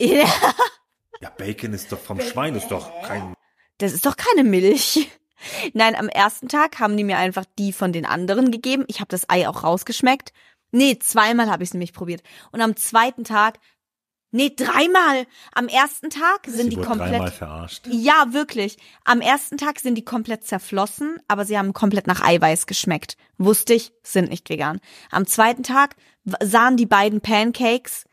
Ja, 1.22 1.28
Bacon 1.28 1.74
ist 1.74 1.92
doch 1.92 1.98
vom 1.98 2.18
Schwein, 2.20 2.54
ist 2.54 2.70
doch 2.70 3.02
kein. 3.02 3.34
Das 3.78 3.92
ist 3.92 4.06
doch 4.06 4.16
keine 4.16 4.42
Milch. 4.42 5.10
Nein, 5.74 5.94
am 5.94 6.08
ersten 6.08 6.48
Tag 6.48 6.78
haben 6.80 6.96
die 6.96 7.04
mir 7.04 7.18
einfach 7.18 7.44
die 7.58 7.72
von 7.72 7.92
den 7.92 8.06
anderen 8.06 8.50
gegeben. 8.50 8.84
Ich 8.88 9.00
habe 9.00 9.08
das 9.08 9.28
Ei 9.28 9.46
auch 9.46 9.62
rausgeschmeckt. 9.62 10.32
Nee, 10.70 10.98
zweimal 10.98 11.50
habe 11.50 11.62
ich 11.62 11.70
es 11.70 11.74
nämlich 11.74 11.92
probiert. 11.92 12.22
Und 12.52 12.62
am 12.62 12.74
zweiten 12.76 13.24
Tag, 13.24 13.58
nee, 14.30 14.50
dreimal. 14.54 15.26
Am 15.52 15.68
ersten 15.68 16.08
Tag 16.08 16.46
sind 16.46 16.70
Sie 16.70 16.76
die 16.76 16.76
komplett. 16.76 17.12
dreimal 17.12 17.30
verarscht. 17.30 17.86
Ja, 17.90 18.28
wirklich. 18.30 18.78
Am 19.04 19.20
ersten 19.20 19.58
Tag 19.58 19.78
sind 19.80 19.96
die 19.96 20.04
komplett 20.04 20.46
zerflossen, 20.46 21.18
aber 21.28 21.44
sie 21.44 21.58
haben 21.58 21.74
komplett 21.74 22.06
nach 22.06 22.22
Eiweiß 22.22 22.66
geschmeckt. 22.66 23.16
Wusste 23.36 23.74
ich, 23.74 23.92
sind 24.02 24.30
nicht 24.30 24.48
vegan. 24.48 24.80
Am 25.10 25.26
zweiten 25.26 25.64
Tag 25.64 25.96
sahen 26.42 26.76
die 26.78 26.86
beiden 26.86 27.20
Pancakes 27.20 28.04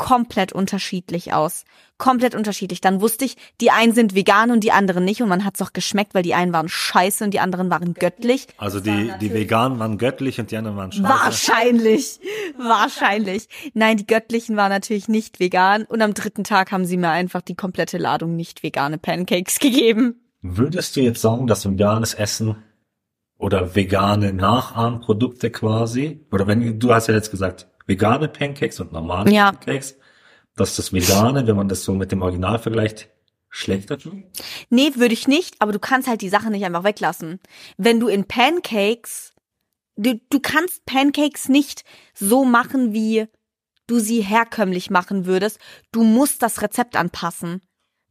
komplett 0.00 0.54
unterschiedlich 0.54 1.34
aus. 1.34 1.64
Komplett 1.98 2.34
unterschiedlich. 2.34 2.80
Dann 2.80 3.02
wusste 3.02 3.26
ich, 3.26 3.36
die 3.60 3.70
einen 3.70 3.92
sind 3.92 4.14
vegan 4.14 4.50
und 4.50 4.64
die 4.64 4.72
anderen 4.72 5.04
nicht 5.04 5.20
und 5.20 5.28
man 5.28 5.44
hat's 5.44 5.60
auch 5.60 5.74
geschmeckt, 5.74 6.14
weil 6.14 6.22
die 6.22 6.32
einen 6.32 6.54
waren 6.54 6.70
scheiße 6.70 7.22
und 7.22 7.32
die 7.32 7.38
anderen 7.38 7.68
waren 7.68 7.92
göttlich. 7.92 8.46
Also 8.56 8.80
die, 8.80 9.12
die 9.20 9.34
Veganen 9.34 9.78
waren 9.78 9.98
göttlich 9.98 10.40
und 10.40 10.50
die 10.50 10.56
anderen 10.56 10.78
waren 10.78 10.90
scheiße. 10.90 11.06
Wahrscheinlich. 11.06 12.18
Wahrscheinlich. 12.56 13.48
Nein, 13.74 13.98
die 13.98 14.06
göttlichen 14.06 14.56
waren 14.56 14.70
natürlich 14.70 15.08
nicht 15.08 15.38
vegan 15.38 15.84
und 15.84 16.00
am 16.00 16.14
dritten 16.14 16.44
Tag 16.44 16.72
haben 16.72 16.86
sie 16.86 16.96
mir 16.96 17.10
einfach 17.10 17.42
die 17.42 17.54
komplette 17.54 17.98
Ladung 17.98 18.36
nicht 18.36 18.62
vegane 18.62 18.96
Pancakes 18.96 19.58
gegeben. 19.58 20.14
Würdest 20.40 20.96
du 20.96 21.00
jetzt 21.00 21.20
sagen, 21.20 21.46
dass 21.46 21.68
veganes 21.68 22.14
Essen 22.14 22.56
oder 23.36 23.74
vegane 23.74 24.32
Nachahmprodukte 24.32 25.50
quasi, 25.50 26.26
oder 26.32 26.46
wenn 26.46 26.78
du 26.78 26.94
hast 26.94 27.08
ja 27.08 27.14
jetzt 27.14 27.30
gesagt, 27.30 27.69
vegane 27.90 28.28
Pancakes 28.28 28.80
und 28.80 28.92
normale 28.92 29.30
Ja. 29.30 29.52
Pancakes, 29.52 29.96
dass 30.56 30.76
das 30.76 30.92
Vegane, 30.92 31.46
wenn 31.46 31.56
man 31.56 31.68
das 31.68 31.84
so 31.84 31.92
mit 31.92 32.12
dem 32.12 32.22
Original 32.22 32.58
vergleicht, 32.58 33.08
schlechter 33.48 33.98
tut? 33.98 34.14
Nee, 34.70 34.92
würde 34.94 35.12
ich 35.12 35.26
nicht, 35.26 35.56
aber 35.58 35.72
du 35.72 35.80
kannst 35.80 36.08
halt 36.08 36.22
die 36.22 36.28
Sache 36.28 36.50
nicht 36.50 36.64
einfach 36.64 36.84
weglassen. 36.84 37.40
Wenn 37.76 37.98
du 37.98 38.06
in 38.06 38.24
Pancakes, 38.24 39.32
du, 39.96 40.20
du 40.30 40.40
kannst 40.40 40.86
Pancakes 40.86 41.48
nicht 41.48 41.84
so 42.14 42.44
machen, 42.44 42.92
wie 42.92 43.26
du 43.88 43.98
sie 43.98 44.20
herkömmlich 44.20 44.88
machen 44.88 45.26
würdest. 45.26 45.58
Du 45.90 46.04
musst 46.04 46.42
das 46.42 46.62
Rezept 46.62 46.94
anpassen, 46.96 47.60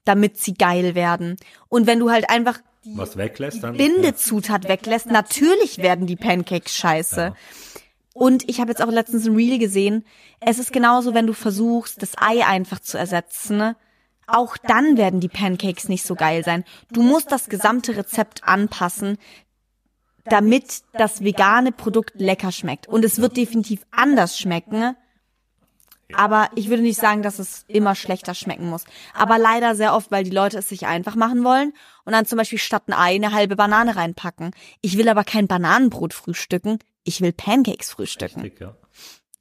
damit 0.03 0.37
sie 0.37 0.53
geil 0.53 0.93
werden. 0.93 1.37
Und 1.69 1.87
wenn 1.87 1.99
du 1.99 2.11
halt 2.11 2.29
einfach 2.29 2.59
die 2.83 2.97
Was 2.97 3.17
weglässt 3.17 3.63
dann? 3.63 3.77
Bindezutat 3.77 4.67
weglässt, 4.67 5.07
natürlich 5.07 5.79
werden 5.79 6.05
die 6.07 6.15
Pancakes 6.15 6.75
scheiße. 6.75 7.21
Ja. 7.21 7.35
Und 8.13 8.49
ich 8.49 8.59
habe 8.59 8.71
jetzt 8.71 8.81
auch 8.81 8.91
letztens 8.91 9.25
ein 9.27 9.35
Reel 9.35 9.59
gesehen. 9.59 10.03
Es 10.39 10.59
ist 10.59 10.73
genauso, 10.73 11.13
wenn 11.13 11.27
du 11.27 11.33
versuchst, 11.33 12.01
das 12.01 12.17
Ei 12.17 12.45
einfach 12.45 12.79
zu 12.79 12.97
ersetzen. 12.97 13.75
Auch 14.27 14.57
dann 14.57 14.97
werden 14.97 15.19
die 15.19 15.29
Pancakes 15.29 15.89
nicht 15.89 16.03
so 16.03 16.15
geil 16.15 16.43
sein. 16.43 16.63
Du 16.91 17.01
musst 17.01 17.31
das 17.31 17.49
gesamte 17.49 17.95
Rezept 17.95 18.43
anpassen, 18.43 19.17
damit 20.25 20.83
das 20.93 21.23
vegane 21.23 21.71
Produkt 21.71 22.19
lecker 22.19 22.51
schmeckt. 22.51 22.87
Und 22.87 23.05
es 23.05 23.19
wird 23.19 23.37
definitiv 23.37 23.85
anders 23.91 24.37
schmecken. 24.37 24.95
Aber 26.13 26.49
ich 26.55 26.69
würde 26.69 26.81
nicht 26.81 26.99
sagen, 26.99 27.21
dass 27.21 27.37
es 27.37 27.65
immer 27.67 27.93
schlechter 27.93 28.33
schmecken 28.33 28.67
muss. 28.67 28.85
Aber 29.13 29.37
leider 29.37 29.75
sehr 29.75 29.93
oft, 29.93 30.09
weil 30.09 30.23
die 30.23 30.31
Leute 30.31 30.57
es 30.57 30.69
sich 30.69 30.87
einfach 30.87 31.15
machen 31.15 31.43
wollen 31.43 31.71
und 32.03 32.13
dann 32.13 32.25
zum 32.25 32.37
Beispiel 32.37 32.57
statt 32.57 32.83
ein 32.87 32.93
Ei 32.93 33.15
eine 33.15 33.31
halbe 33.31 33.55
Banane 33.55 33.95
reinpacken. 33.95 34.51
Ich 34.81 34.97
will 34.97 35.07
aber 35.07 35.23
kein 35.23 35.47
Bananenbrot 35.47 36.13
frühstücken. 36.13 36.79
Ich 37.09 37.21
will 37.21 37.33
Pancakes 37.33 37.89
frühstücken. 37.89 38.41
Richtig, 38.41 38.61
ja. 38.61 38.75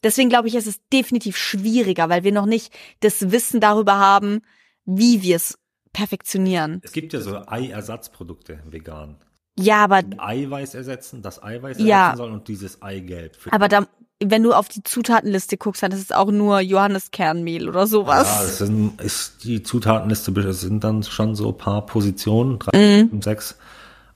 Deswegen 0.03 0.31
glaube 0.31 0.49
ich, 0.49 0.55
ist 0.55 0.67
es 0.67 0.81
definitiv 0.91 1.37
schwieriger, 1.37 2.09
weil 2.09 2.25
wir 2.25 2.33
noch 2.33 2.47
nicht 2.47 2.73
das 3.01 3.31
Wissen 3.31 3.61
darüber 3.61 3.99
haben, 3.99 4.41
wie 4.87 5.21
wir 5.21 5.37
es 5.37 5.59
perfektionieren. 5.93 6.81
Es 6.83 6.93
gibt 6.93 7.13
ja 7.13 7.21
so 7.21 7.37
Eiersatzprodukte 7.47 8.61
vegan. 8.71 9.19
Ja, 9.59 9.85
aber, 9.85 10.01
Eiweiß 10.17 10.75
ersetzen, 10.75 11.21
das 11.21 11.43
Eiweiß 11.43 11.79
Ja. 11.81 12.05
ersetzen 12.07 12.17
soll 12.17 12.31
und 12.33 12.49
dieses 12.49 12.81
Eigelb. 12.81 13.37
Für 13.37 13.53
aber 13.53 13.69
da, 13.69 13.87
wenn 14.23 14.43
du 14.43 14.55
auf 14.55 14.69
die 14.69 14.83
Zutatenliste 14.83 15.59
guckst, 15.59 15.83
dann 15.83 15.93
ist 15.93 16.01
es 16.01 16.13
auch 16.13 16.31
nur 16.31 16.61
Johanniskernmehl 16.61 17.69
oder 17.69 17.81
ja, 17.81 17.87
sowas. 17.87 18.29
das 18.29 18.59
sind, 18.59 18.99
ist 19.03 19.45
die 19.45 19.63
Zutatenliste 19.63 20.33
das 20.33 20.61
sind 20.63 20.85
dann 20.85 21.03
schon 21.03 21.35
so 21.35 21.49
ein 21.51 21.59
paar 21.59 21.85
Positionen, 21.85 22.59
drei, 22.61 22.79
Mhm. 23.03 23.11
fünf, 23.11 23.25
sechs. 23.25 23.59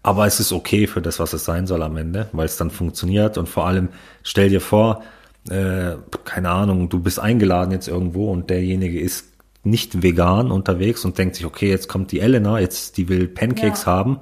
Aber 0.02 0.26
es 0.26 0.40
ist 0.40 0.52
okay 0.52 0.86
für 0.86 1.00
das, 1.00 1.20
was 1.20 1.32
es 1.32 1.44
sein 1.44 1.66
soll 1.66 1.82
am 1.82 1.96
Ende, 1.96 2.28
weil 2.32 2.46
es 2.46 2.56
dann 2.56 2.70
funktioniert 2.70 3.38
und 3.38 3.48
vor 3.48 3.66
allem 3.66 3.90
stell 4.22 4.48
dir 4.48 4.60
vor, 4.60 5.02
äh, 5.48 5.92
keine 6.24 6.50
Ahnung, 6.50 6.88
du 6.88 7.00
bist 7.00 7.20
eingeladen 7.20 7.72
jetzt 7.72 7.88
irgendwo 7.88 8.30
und 8.30 8.50
derjenige 8.50 9.00
ist 9.00 9.26
nicht 9.64 10.02
vegan 10.02 10.50
unterwegs 10.50 11.04
und 11.04 11.18
denkt 11.18 11.36
sich, 11.36 11.46
okay, 11.46 11.68
jetzt 11.68 11.88
kommt 11.88 12.10
die 12.10 12.18
Elena, 12.18 12.58
jetzt 12.58 12.96
die 12.96 13.08
will 13.08 13.28
Pancakes 13.28 13.86
haben, 13.86 14.18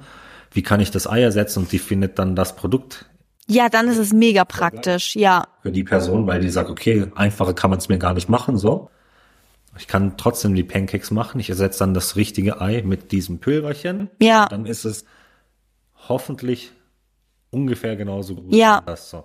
wie 0.51 0.61
kann 0.61 0.79
ich 0.79 0.91
das 0.91 1.07
Ei 1.07 1.21
ersetzen 1.21 1.59
und 1.59 1.71
die 1.71 1.79
findet 1.79 2.19
dann 2.19 2.35
das 2.35 2.55
Produkt 2.55 3.05
Ja, 3.47 3.69
dann 3.69 3.87
ist 3.87 3.97
es 3.97 4.13
mega 4.13 4.45
praktisch, 4.45 5.15
ja. 5.15 5.47
für 5.63 5.71
die 5.71 5.83
Person, 5.83 6.27
weil 6.27 6.41
die 6.41 6.49
sagt, 6.49 6.69
okay, 6.69 7.07
einfacher 7.15 7.55
kann 7.55 7.71
man 7.71 7.79
es 7.79 7.89
mir 7.89 7.97
gar 7.97 8.13
nicht 8.13 8.29
machen, 8.29 8.57
so. 8.57 8.89
Ich 9.77 9.87
kann 9.87 10.17
trotzdem 10.17 10.53
die 10.53 10.65
Pancakes 10.65 11.11
machen. 11.11 11.39
Ich 11.39 11.49
ersetze 11.49 11.79
dann 11.79 11.93
das 11.93 12.17
richtige 12.17 12.59
Ei 12.59 12.83
mit 12.85 13.13
diesem 13.13 13.39
Pülverchen. 13.39 14.09
Ja. 14.21 14.47
Dann 14.49 14.65
ist 14.65 14.83
es 14.83 15.05
hoffentlich 16.09 16.71
ungefähr 17.49 17.95
genauso 17.95 18.35
gut. 18.35 18.53
Ja. 18.53 18.81
wie 18.81 18.85
Das 18.85 19.09
so. 19.09 19.23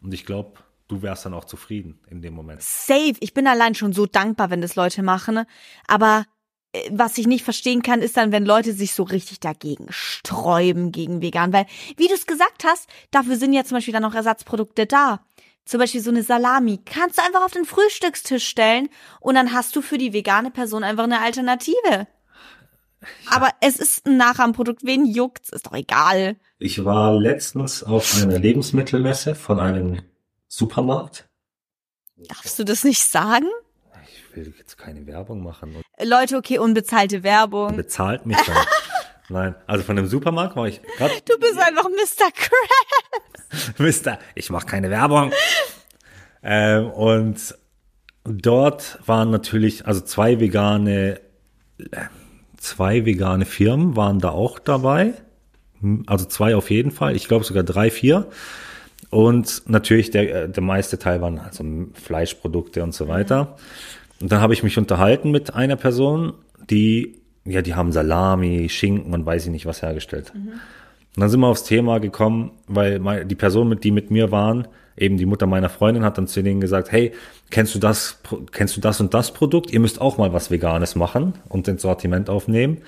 Und 0.00 0.14
ich 0.14 0.24
glaube, 0.24 0.60
du 0.88 1.02
wärst 1.02 1.26
dann 1.26 1.34
auch 1.34 1.44
zufrieden 1.44 2.00
in 2.08 2.22
dem 2.22 2.34
Moment. 2.34 2.62
Safe. 2.62 3.14
Ich 3.20 3.34
bin 3.34 3.46
allein 3.46 3.74
schon 3.74 3.92
so 3.92 4.06
dankbar, 4.06 4.50
wenn 4.50 4.60
das 4.60 4.76
Leute 4.76 5.02
machen. 5.02 5.44
Aber 5.86 6.24
äh, 6.72 6.88
was 6.90 7.18
ich 7.18 7.26
nicht 7.26 7.44
verstehen 7.44 7.82
kann, 7.82 8.00
ist 8.00 8.16
dann, 8.16 8.32
wenn 8.32 8.44
Leute 8.44 8.72
sich 8.72 8.94
so 8.94 9.02
richtig 9.02 9.40
dagegen 9.40 9.86
sträuben 9.90 10.92
gegen 10.92 11.22
vegan. 11.22 11.52
Weil, 11.52 11.66
wie 11.96 12.08
du 12.08 12.14
es 12.14 12.26
gesagt 12.26 12.64
hast, 12.64 12.88
dafür 13.10 13.36
sind 13.36 13.52
ja 13.52 13.64
zum 13.64 13.76
Beispiel 13.76 13.92
dann 13.92 14.02
noch 14.02 14.14
Ersatzprodukte 14.14 14.86
da. 14.86 15.20
Zum 15.64 15.80
Beispiel 15.80 16.00
so 16.00 16.10
eine 16.10 16.22
Salami. 16.22 16.80
Kannst 16.84 17.18
du 17.18 17.22
einfach 17.22 17.44
auf 17.44 17.52
den 17.52 17.66
Frühstückstisch 17.66 18.46
stellen 18.46 18.88
und 19.20 19.34
dann 19.34 19.52
hast 19.52 19.76
du 19.76 19.82
für 19.82 19.98
die 19.98 20.14
vegane 20.14 20.50
Person 20.50 20.82
einfach 20.82 21.04
eine 21.04 21.20
Alternative. 21.20 22.06
Aber 23.30 23.50
es 23.60 23.76
ist 23.76 24.06
ein 24.06 24.16
Nachahmprodukt. 24.16 24.84
Wen 24.84 25.06
juckt's? 25.06 25.50
Ist 25.50 25.66
doch 25.66 25.74
egal. 25.74 26.36
Ich 26.58 26.84
war 26.84 27.12
letztens 27.18 27.82
auf 27.84 28.20
einer 28.22 28.38
Lebensmittelmesse 28.38 29.34
von 29.34 29.60
einem 29.60 30.02
Supermarkt. 30.48 31.28
Darfst 32.16 32.58
du 32.58 32.64
das 32.64 32.82
nicht 32.84 33.02
sagen? 33.02 33.46
Ich 34.12 34.36
will 34.36 34.52
jetzt 34.58 34.76
keine 34.76 35.06
Werbung 35.06 35.42
machen. 35.42 35.76
Leute, 36.02 36.36
okay, 36.36 36.58
unbezahlte 36.58 37.22
Werbung. 37.22 37.76
bezahlt 37.76 38.26
mich 38.26 38.36
dann. 38.46 38.56
Nein, 39.30 39.54
also 39.66 39.84
von 39.84 39.96
dem 39.96 40.06
Supermarkt 40.06 40.56
war 40.56 40.66
ich 40.66 40.80
gerade 40.96 41.14
Du 41.26 41.38
bist 41.38 41.58
einfach 41.58 41.84
Mr. 41.84 42.30
Crab. 42.32 43.78
Mister, 43.78 44.18
ich 44.34 44.50
mache 44.50 44.66
keine 44.66 44.90
Werbung. 44.90 45.32
ähm, 46.42 46.90
und 46.90 47.54
dort 48.24 48.98
waren 49.06 49.30
natürlich, 49.30 49.86
also 49.86 50.00
zwei 50.00 50.40
vegane, 50.40 51.20
äh, 51.78 52.06
zwei 52.58 53.06
vegane 53.06 53.46
Firmen 53.46 53.96
waren 53.96 54.18
da 54.18 54.30
auch 54.30 54.58
dabei. 54.58 55.14
Hm, 55.80 56.04
Also 56.06 56.26
zwei 56.26 56.54
auf 56.54 56.70
jeden 56.70 56.90
Fall. 56.90 57.16
Ich 57.16 57.28
glaube 57.28 57.44
sogar 57.44 57.62
drei, 57.62 57.90
vier. 57.90 58.26
Und 59.10 59.62
natürlich 59.66 60.10
der, 60.10 60.44
äh, 60.44 60.48
der 60.48 60.62
meiste 60.62 60.98
Teil 60.98 61.20
waren 61.22 61.38
also 61.38 61.64
Fleischprodukte 61.94 62.82
und 62.82 62.94
so 62.94 63.08
weiter. 63.08 63.56
Und 64.20 64.30
dann 64.30 64.40
habe 64.40 64.52
ich 64.52 64.62
mich 64.62 64.76
unterhalten 64.76 65.30
mit 65.30 65.54
einer 65.54 65.76
Person, 65.76 66.34
die, 66.68 67.14
ja, 67.44 67.62
die 67.62 67.74
haben 67.74 67.92
Salami, 67.92 68.68
Schinken 68.68 69.14
und 69.14 69.24
weiß 69.24 69.46
ich 69.46 69.50
nicht 69.50 69.64
was 69.64 69.80
hergestellt. 69.80 70.32
Und 70.34 71.20
dann 71.22 71.30
sind 71.30 71.40
wir 71.40 71.46
aufs 71.46 71.64
Thema 71.64 72.00
gekommen, 72.00 72.50
weil 72.66 73.24
die 73.24 73.34
Person, 73.36 73.78
die 73.80 73.92
mit 73.92 74.10
mir 74.10 74.30
waren, 74.30 74.68
eben 75.00 75.16
die 75.16 75.26
Mutter 75.26 75.46
meiner 75.46 75.68
Freundin, 75.68 76.04
hat 76.04 76.18
dann 76.18 76.26
zu 76.26 76.42
denen 76.42 76.60
gesagt, 76.60 76.92
hey, 76.92 77.12
kennst 77.50 77.74
du 77.74 77.78
das, 77.78 78.20
kennst 78.52 78.76
du 78.76 78.80
das 78.80 79.00
und 79.00 79.14
das 79.14 79.32
Produkt? 79.32 79.70
Ihr 79.70 79.80
müsst 79.80 80.00
auch 80.00 80.18
mal 80.18 80.32
was 80.32 80.50
Veganes 80.50 80.94
machen 80.94 81.34
und 81.48 81.68
ins 81.68 81.82
Sortiment 81.82 82.30
aufnehmen. 82.30 82.78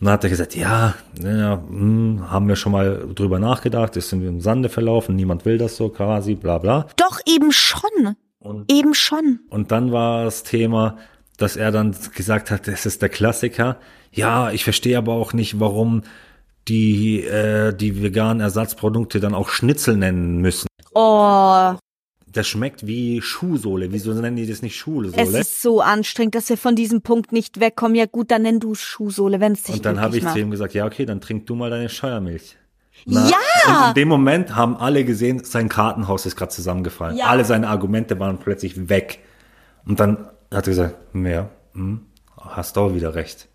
Und 0.00 0.06
dann 0.06 0.14
hat 0.14 0.24
er 0.24 0.30
gesagt, 0.30 0.54
ja, 0.54 0.94
ja 1.20 1.62
hm, 1.68 2.30
haben 2.30 2.48
wir 2.48 2.56
schon 2.56 2.72
mal 2.72 3.08
drüber 3.14 3.38
nachgedacht, 3.38 3.96
ist 3.96 4.12
im 4.12 4.40
Sande 4.40 4.68
verlaufen, 4.68 5.16
niemand 5.16 5.44
will 5.44 5.58
das 5.58 5.76
so 5.76 5.88
quasi, 5.88 6.34
bla 6.34 6.58
bla. 6.58 6.86
Doch, 6.96 7.20
eben 7.26 7.50
schon. 7.50 8.16
Und 8.38 8.70
Eben 8.70 8.94
schon. 8.94 9.40
und 9.50 9.72
dann 9.72 9.90
war 9.90 10.24
das 10.24 10.44
Thema, 10.44 10.96
dass 11.36 11.56
er 11.56 11.72
dann 11.72 11.96
gesagt 12.14 12.52
hat, 12.52 12.68
das 12.68 12.86
ist 12.86 13.02
der 13.02 13.08
Klassiker. 13.08 13.78
Ja, 14.12 14.52
ich 14.52 14.62
verstehe 14.62 14.96
aber 14.96 15.14
auch 15.14 15.32
nicht, 15.32 15.58
warum 15.58 16.02
die, 16.68 17.24
äh, 17.24 17.74
die 17.74 18.00
veganen 18.02 18.40
Ersatzprodukte 18.40 19.18
dann 19.18 19.34
auch 19.34 19.48
Schnitzel 19.48 19.96
nennen 19.96 20.38
müssen. 20.38 20.67
Oh, 21.00 21.76
Das 22.26 22.46
schmeckt 22.48 22.86
wie 22.86 23.22
Schuhsohle. 23.22 23.92
Wieso 23.92 24.12
nennen 24.12 24.36
die 24.36 24.46
das 24.46 24.62
nicht 24.62 24.74
es 24.74 24.78
Schuhsohle? 24.78 25.38
ist 25.40 25.62
so 25.62 25.80
anstrengend, 25.80 26.34
dass 26.34 26.48
wir 26.48 26.56
von 26.58 26.74
diesem 26.74 27.02
Punkt 27.02 27.32
nicht 27.32 27.60
wegkommen. 27.60 27.94
Ja 27.94 28.06
gut, 28.06 28.30
dann 28.30 28.42
nenn 28.42 28.58
du 28.60 28.74
Schuhsohle, 28.74 29.38
wenn 29.40 29.52
es 29.52 29.62
dich 29.62 29.76
Und 29.76 29.84
dann 29.84 30.00
habe 30.00 30.16
ich 30.16 30.22
zu 30.22 30.28
macht. 30.28 30.36
ihm 30.38 30.50
gesagt, 30.50 30.74
ja, 30.74 30.84
okay, 30.86 31.06
dann 31.06 31.20
trink 31.20 31.46
du 31.46 31.54
mal 31.54 31.70
deine 31.70 31.88
Scheuermilch. 31.88 32.56
Ja! 33.06 33.20
Und 33.66 33.88
in 33.90 33.94
dem 33.94 34.08
Moment 34.08 34.56
haben 34.56 34.76
alle 34.76 35.04
gesehen, 35.04 35.44
sein 35.44 35.68
Kartenhaus 35.68 36.26
ist 36.26 36.34
gerade 36.36 36.50
zusammengefallen. 36.50 37.16
Ja. 37.16 37.26
Alle 37.26 37.44
seine 37.44 37.68
Argumente 37.68 38.18
waren 38.18 38.38
plötzlich 38.38 38.88
weg. 38.88 39.20
Und 39.86 40.00
dann 40.00 40.16
hat 40.52 40.66
er 40.66 40.70
gesagt, 40.70 40.96
ja, 41.14 41.48
hm, 41.74 42.06
hast 42.36 42.76
du 42.76 42.80
auch 42.80 42.94
wieder 42.94 43.14
recht. 43.14 43.48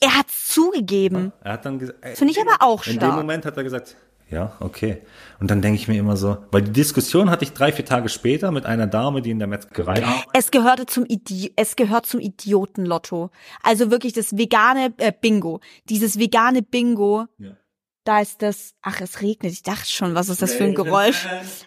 Er 0.00 0.14
hat 0.16 0.26
zugegeben. 0.30 1.32
Er 1.42 1.52
hat 1.52 1.66
dann 1.66 1.78
gesagt, 1.78 1.98
Finde 2.16 2.32
ich 2.32 2.40
aber 2.40 2.56
auch 2.64 2.86
In 2.86 2.94
dem 2.94 3.00
stark. 3.00 3.16
Moment 3.16 3.44
hat 3.44 3.56
er 3.58 3.64
gesagt, 3.64 3.96
ja, 4.28 4.56
okay. 4.60 5.02
Und 5.38 5.50
dann 5.50 5.62
denke 5.62 5.78
ich 5.80 5.86
mir 5.88 5.98
immer 5.98 6.16
so, 6.16 6.38
weil 6.50 6.62
die 6.62 6.72
Diskussion 6.72 7.30
hatte 7.30 7.44
ich 7.44 7.52
drei, 7.52 7.70
vier 7.72 7.84
Tage 7.84 8.08
später 8.08 8.50
mit 8.50 8.66
einer 8.66 8.86
Dame, 8.86 9.22
die 9.22 9.30
in 9.30 9.38
der 9.38 9.46
Metzgerei 9.48 10.04
arbeitet. 10.04 10.28
Es 10.32 10.50
gehörte 10.50 10.86
zum 10.86 11.04
Idi 11.06 11.52
es 11.56 11.76
gehört 11.76 12.06
zum 12.06 12.18
Idiotenlotto. 12.20 13.30
Also 13.62 13.90
wirklich 13.90 14.12
das 14.14 14.36
vegane 14.36 14.92
äh, 14.98 15.12
Bingo. 15.18 15.60
Dieses 15.88 16.18
vegane 16.18 16.62
Bingo, 16.62 17.26
Ja. 17.38 17.56
da 18.04 18.20
ist 18.20 18.42
das. 18.42 18.74
Ach, 18.82 19.00
es 19.00 19.20
regnet. 19.22 19.52
Ich 19.52 19.62
dachte 19.62 19.88
schon, 19.88 20.14
was 20.14 20.28
ist 20.28 20.42
das 20.42 20.54
für 20.54 20.64
ein 20.64 20.74
Geräusch? 20.74 21.26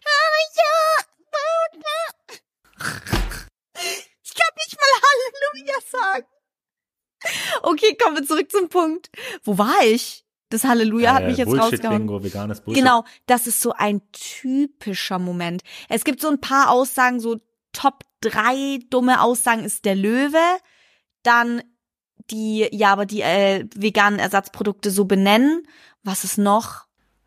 Ich 4.24 4.34
kann 4.36 4.54
nicht 4.56 4.78
mal 4.78 5.02
Halleluja 5.06 5.80
sagen. 5.92 6.26
Okay, 7.64 7.96
kommen 8.02 8.18
wir 8.18 8.26
zurück 8.26 8.50
zum 8.52 8.70
Punkt. 8.70 9.10
Wo 9.44 9.58
war 9.58 9.84
ich? 9.84 10.24
Das 10.50 10.64
Halleluja 10.64 11.14
hat 11.14 11.26
mich 11.28 11.38
jetzt 11.38 11.48
rausgehauen. 11.48 11.70
Bullshit-Bingo, 12.08 12.24
veganes 12.24 12.62
Bullshit. 12.62 12.84
Genau, 12.84 13.04
das 13.28 13.46
ist 13.48 13.62
so 13.62 13.74
ein 13.74 14.02
typischer 14.12 15.20
Moment. 15.20 15.62
Es 15.90 16.04
gibt 16.04 16.22
so 16.22 16.28
ein 16.30 16.42
paar 16.42 16.70
Aussagen, 16.72 17.20
so 17.20 17.40
Top 17.72 18.04
drei 18.22 18.80
dumme 18.90 19.22
Aussagen 19.22 19.64
ist 19.64 19.86
der 19.86 19.94
Löwe, 19.96 20.40
dann 21.24 21.62
die, 22.32 22.68
ja, 22.72 22.92
aber 22.92 23.06
die 23.06 23.22
äh, 23.22 23.66
veganen 23.76 24.20
Ersatzprodukte 24.20 24.90
so 24.92 25.06
benennen. 25.06 25.68
Was 26.04 26.24
ist 26.24 26.38
noch? 26.38 26.86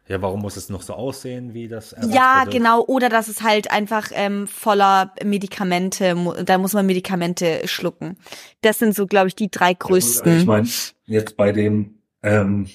Ja, 0.09 0.21
warum 0.21 0.41
muss 0.43 0.57
es 0.57 0.69
noch 0.69 0.83
so 0.83 0.95
aussehen 0.95 1.55
wie 1.55 1.69
das 1.69 1.95
Ja, 2.09 2.45
genau. 2.45 2.85
Oder 2.85 3.09
dass 3.09 3.29
es 3.29 3.43
halt 3.43 3.71
einfach 3.71 4.11
ähm, 4.13 4.49
voller 4.49 5.15
Medikamente, 5.25 6.17
mu- 6.17 6.35
da 6.45 6.59
muss 6.59 6.73
man 6.73 6.87
Medikamente 6.87 7.67
schlucken. 7.69 8.19
Das 8.63 8.81
sind 8.81 8.97
so, 8.97 9.07
glaube 9.07 9.29
ich, 9.29 9.37
die 9.37 9.51
drei 9.51 9.75
größten. 9.75 10.41
Ich 10.41 10.45
meine, 10.47 10.69
jetzt 11.07 11.37
bei 11.37 11.53
dem 11.53 11.99
ähm, 12.25 12.69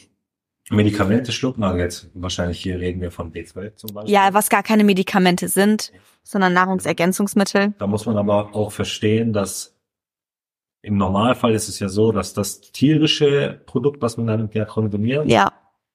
Medikamente 0.70 1.32
schlucken, 1.32 1.64
also 1.64 1.78
jetzt 1.80 2.10
wahrscheinlich 2.14 2.60
hier 2.60 2.80
reden 2.80 3.00
wir 3.02 3.12
von 3.12 3.32
B12 3.32 3.76
zum 3.76 3.94
Beispiel. 3.94 4.14
ja, 4.14 4.34
was 4.34 4.50
gar 4.50 4.64
keine 4.64 4.84
Medikamente 4.84 5.48
sind, 5.48 5.94
sondern 6.24 6.54
Nahrungsergänzungsmittel. 6.54 7.74
Da 7.80 7.88
muss 7.88 8.06
man 8.06 8.18
aber 8.18 8.54
auch 8.54 8.72
verstehen, 8.72 9.32
dass 9.32 9.74
im 10.82 10.98
Normalfall 10.98 11.54
ist 11.56 11.70
es 11.70 11.80
ja 11.80 11.88
so, 11.89 12.12
dass 12.12 12.34
das 12.34 12.60
tierische 12.62 13.62
Produkt, 13.65 14.02
was 14.02 14.18
man 14.18 14.28
dann 14.28 14.50
ja 14.54 14.65
konsumiert, 14.65 15.28
Ja. 15.30 15.52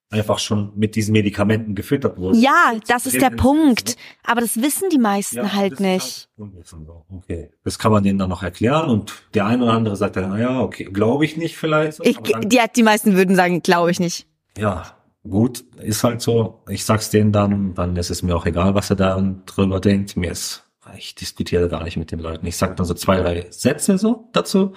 einfach 0.09 0.39
schon 0.39 0.71
mit 0.75 0.95
diesen 0.95 1.13
Medikamenten 1.13 1.73
gefüttert 1.75 2.17
wurde. 2.17 2.37
Ja, 2.37 2.73
das 2.87 3.05
ist 3.05 3.19
der 3.21 3.29
Punkt. 3.31 3.95
Aber 4.23 4.41
das 4.41 4.61
wissen 4.61 4.89
die 4.91 4.99
meisten 4.99 5.37
Ja, 5.37 5.53
halt 5.53 5.79
nicht. 5.79 6.29
halt 6.39 6.67
so. 6.67 7.05
Okay. 7.09 7.51
Das 7.63 7.79
kann 7.79 7.91
man 7.91 8.03
denen 8.03 8.19
dann 8.19 8.29
noch 8.29 8.43
erklären 8.43 8.89
und 8.89 9.13
der 9.33 9.45
eine 9.45 9.63
oder 9.63 9.73
andere 9.73 9.95
sagt 9.95 10.15
dann, 10.15 10.29
naja, 10.31 10.59
okay, 10.61 10.83
glaube 10.85 11.25
ich 11.25 11.37
nicht 11.37 11.57
vielleicht. 11.57 11.99
Ich, 12.05 12.17
aber 12.17 12.39
die, 12.41 12.59
die 12.75 12.83
meisten 12.83 13.15
würden 13.15 13.35
sagen, 13.35 13.61
glaube 13.63 13.89
ich 13.91 13.99
nicht. 13.99 14.27
Ja, 14.57 14.83
gut, 15.27 15.63
ist 15.81 16.03
halt 16.03 16.21
so. 16.21 16.63
Ich 16.69 16.85
sag's 16.85 17.09
denen 17.09 17.31
dann, 17.31 17.73
dann 17.73 17.95
ist 17.95 18.09
es 18.09 18.23
mir 18.23 18.35
auch 18.35 18.45
egal, 18.45 18.75
was 18.75 18.89
er 18.89 18.95
da 18.95 19.35
drüber 19.45 19.79
denkt. 19.79 20.15
Mir 20.17 20.31
ist, 20.31 20.63
ich 20.97 21.15
diskutiere 21.15 21.69
gar 21.69 21.83
nicht 21.83 21.97
mit 21.97 22.11
den 22.11 22.19
Leuten. 22.19 22.45
Ich 22.45 22.57
sag 22.57 22.75
dann 22.77 22.85
so 22.85 22.93
zwei, 22.93 23.17
drei 23.17 23.47
Sätze 23.49 23.97
so 23.97 24.29
dazu. 24.33 24.73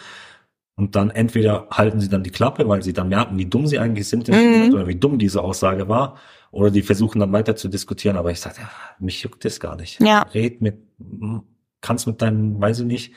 Und 0.78 0.94
dann 0.94 1.08
entweder 1.10 1.68
halten 1.70 2.00
sie 2.00 2.08
dann 2.10 2.22
die 2.22 2.30
Klappe, 2.30 2.68
weil 2.68 2.82
sie 2.82 2.92
dann 2.92 3.08
merken, 3.08 3.38
wie 3.38 3.46
dumm 3.46 3.66
sie 3.66 3.78
eigentlich 3.78 4.08
sind 4.08 4.28
Mhm. 4.28 4.74
oder 4.74 4.86
wie 4.86 4.96
dumm 4.96 5.18
diese 5.18 5.42
Aussage 5.42 5.88
war. 5.88 6.18
Oder 6.50 6.70
die 6.70 6.82
versuchen 6.82 7.18
dann 7.18 7.32
weiter 7.32 7.56
zu 7.56 7.68
diskutieren. 7.68 8.16
Aber 8.16 8.30
ich 8.30 8.40
sage, 8.40 8.56
ja, 8.60 8.70
mich 8.98 9.22
juckt 9.22 9.44
das 9.44 9.58
gar 9.58 9.74
nicht. 9.76 10.00
Ja. 10.00 10.22
Red 10.34 10.60
mit, 10.60 10.76
kannst 11.80 12.06
mit 12.06 12.20
deinem, 12.20 12.60
weiß 12.60 12.80
ich 12.80 12.86
nicht, 12.86 13.14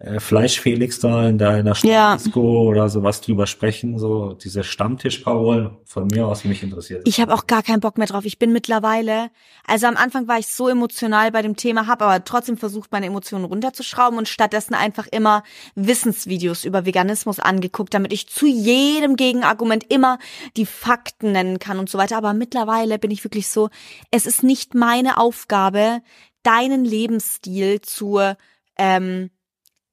äh, 0.00 0.18
Fleischfelix 0.18 0.98
da 0.98 1.28
in 1.28 1.36
deiner 1.36 1.76
Ja. 1.82 2.16
Disco 2.16 2.62
oder 2.62 2.88
sowas 2.88 3.20
drüber 3.20 3.46
sprechen. 3.46 3.98
So 3.98 4.32
diese 4.32 4.64
Stammtischparolen 4.64 5.76
von 5.84 6.06
mir 6.06 6.26
aus 6.26 6.44
mich 6.44 6.62
interessiert. 6.62 7.06
Ich 7.06 7.20
habe 7.20 7.34
auch 7.34 7.46
gar 7.46 7.62
keinen 7.62 7.80
Bock 7.80 7.98
mehr 7.98 8.06
drauf. 8.06 8.24
Ich 8.24 8.38
bin 8.38 8.50
mittlerweile, 8.50 9.30
also 9.66 9.86
am 9.86 9.98
Anfang 9.98 10.26
war 10.26 10.38
ich 10.38 10.46
so 10.46 10.68
emotional 10.68 11.30
bei 11.32 11.42
dem 11.42 11.54
Thema, 11.54 11.86
habe 11.86 12.06
aber 12.06 12.24
trotzdem 12.24 12.56
versucht, 12.56 12.92
meine 12.92 13.06
Emotionen 13.06 13.44
runterzuschrauben 13.44 14.18
und 14.18 14.26
stattdessen 14.26 14.72
einfach 14.72 15.06
immer 15.06 15.42
Wissensvideos 15.74 16.64
über 16.64 16.86
Veganismus 16.86 17.38
angeguckt, 17.38 17.92
damit 17.92 18.14
ich 18.14 18.26
zu 18.26 18.46
jedem 18.46 19.16
Gegenargument 19.16 19.84
immer 19.92 20.18
die 20.56 20.66
Fakten 20.66 21.32
nennen 21.32 21.58
kann 21.58 21.78
und 21.78 21.90
so 21.90 21.98
weiter. 21.98 22.16
Aber 22.16 22.32
mittlerweile 22.32 22.98
bin 22.98 23.10
ich 23.10 23.22
wirklich 23.22 23.48
so, 23.48 23.68
es 24.10 24.24
ist 24.24 24.42
nicht 24.42 24.74
meine 24.74 25.18
Aufgabe, 25.18 26.00
deinen 26.42 26.86
Lebensstil 26.86 27.82
zu 27.82 28.18
ähm, 28.78 29.28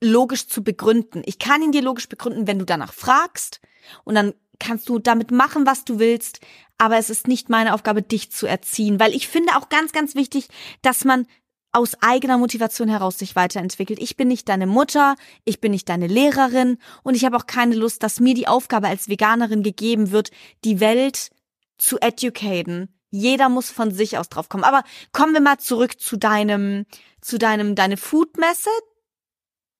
logisch 0.01 0.47
zu 0.47 0.63
begründen. 0.63 1.23
Ich 1.25 1.39
kann 1.39 1.61
ihn 1.61 1.71
dir 1.71 1.81
logisch 1.81 2.09
begründen, 2.09 2.47
wenn 2.47 2.59
du 2.59 2.65
danach 2.65 2.93
fragst 2.93 3.61
und 4.03 4.15
dann 4.15 4.33
kannst 4.59 4.89
du 4.89 4.99
damit 4.99 5.31
machen, 5.31 5.65
was 5.65 5.85
du 5.85 5.99
willst, 5.99 6.39
aber 6.77 6.97
es 6.97 7.09
ist 7.09 7.27
nicht 7.27 7.49
meine 7.49 7.73
Aufgabe, 7.73 8.01
dich 8.01 8.31
zu 8.31 8.47
erziehen, 8.47 8.99
weil 8.99 9.13
ich 9.13 9.27
finde 9.27 9.55
auch 9.55 9.69
ganz, 9.69 9.91
ganz 9.91 10.15
wichtig, 10.15 10.47
dass 10.81 11.05
man 11.05 11.27
aus 11.71 12.01
eigener 12.01 12.37
Motivation 12.37 12.87
heraus 12.87 13.19
sich 13.19 13.35
weiterentwickelt. 13.35 13.99
Ich 13.99 14.17
bin 14.17 14.29
nicht 14.29 14.49
deine 14.49 14.67
Mutter, 14.67 15.15
ich 15.43 15.61
bin 15.61 15.71
nicht 15.71 15.89
deine 15.89 16.07
Lehrerin 16.07 16.77
und 17.03 17.15
ich 17.15 17.25
habe 17.25 17.37
auch 17.37 17.45
keine 17.45 17.75
Lust, 17.75 18.03
dass 18.03 18.19
mir 18.19 18.33
die 18.33 18.47
Aufgabe 18.47 18.87
als 18.87 19.09
Veganerin 19.09 19.63
gegeben 19.63 20.11
wird, 20.11 20.31
die 20.63 20.79
Welt 20.79 21.29
zu 21.77 21.99
educaten. 21.99 22.89
Jeder 23.11 23.49
muss 23.49 23.69
von 23.69 23.91
sich 23.91 24.17
aus 24.17 24.29
drauf 24.29 24.49
kommen. 24.49 24.63
Aber 24.63 24.83
kommen 25.11 25.33
wir 25.33 25.41
mal 25.41 25.59
zurück 25.59 25.99
zu 25.99 26.17
deinem, 26.17 26.85
zu 27.21 27.37
deinem, 27.37 27.75
deine 27.75 27.97
Foodmesse. 27.97 28.69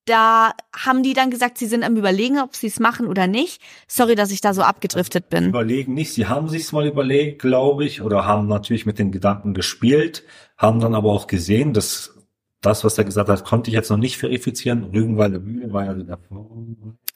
Da 0.07 0.53
haben 0.73 1.03
die 1.03 1.13
dann 1.13 1.29
gesagt, 1.29 1.57
sie 1.57 1.65
sind 1.65 1.83
am 1.83 1.97
überlegen, 1.97 2.39
ob 2.39 2.55
sie 2.55 2.67
es 2.67 2.79
machen 2.79 3.07
oder 3.07 3.27
nicht. 3.27 3.61
Sorry, 3.87 4.15
dass 4.15 4.31
ich 4.31 4.39
da 4.39 4.53
so 4.53 4.61
abgedriftet 4.61 5.29
bin. 5.29 5.49
Überlegen 5.49 5.93
nicht, 5.93 6.13
sie 6.13 6.27
haben 6.27 6.47
sich's 6.47 6.71
mal 6.71 6.87
überlegt, 6.87 7.41
glaube 7.41 7.83
ich, 7.85 8.01
oder 8.01 8.25
haben 8.25 8.47
natürlich 8.47 8.85
mit 8.85 8.99
den 8.99 9.11
Gedanken 9.11 9.53
gespielt, 9.53 10.23
haben 10.57 10.79
dann 10.79 10.95
aber 10.95 11.11
auch 11.11 11.27
gesehen, 11.27 11.73
dass 11.73 12.15
das, 12.61 12.85
was 12.85 12.97
er 12.97 13.03
gesagt 13.03 13.29
hat, 13.29 13.43
konnte 13.45 13.69
ich 13.69 13.75
jetzt 13.75 13.89
noch 13.89 13.97
nicht 13.97 14.17
verifizieren. 14.17 14.85
Rügenwalder 14.85 15.39
Mühle 15.39 15.73
war 15.73 15.85
ja 15.85 15.93
der 15.93 16.19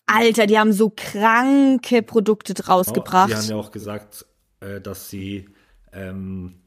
Alter, 0.06 0.46
die 0.46 0.60
haben 0.60 0.74
so 0.74 0.92
kranke 0.96 2.02
Produkte 2.02 2.54
draus 2.54 2.88
Die 2.88 2.90
haben 2.92 2.96
gebracht. 2.96 3.50
ja 3.50 3.56
auch 3.56 3.72
gesagt, 3.72 4.26
äh, 4.60 4.82
dass 4.82 5.10
sie 5.10 5.48
ähm, 5.94 6.61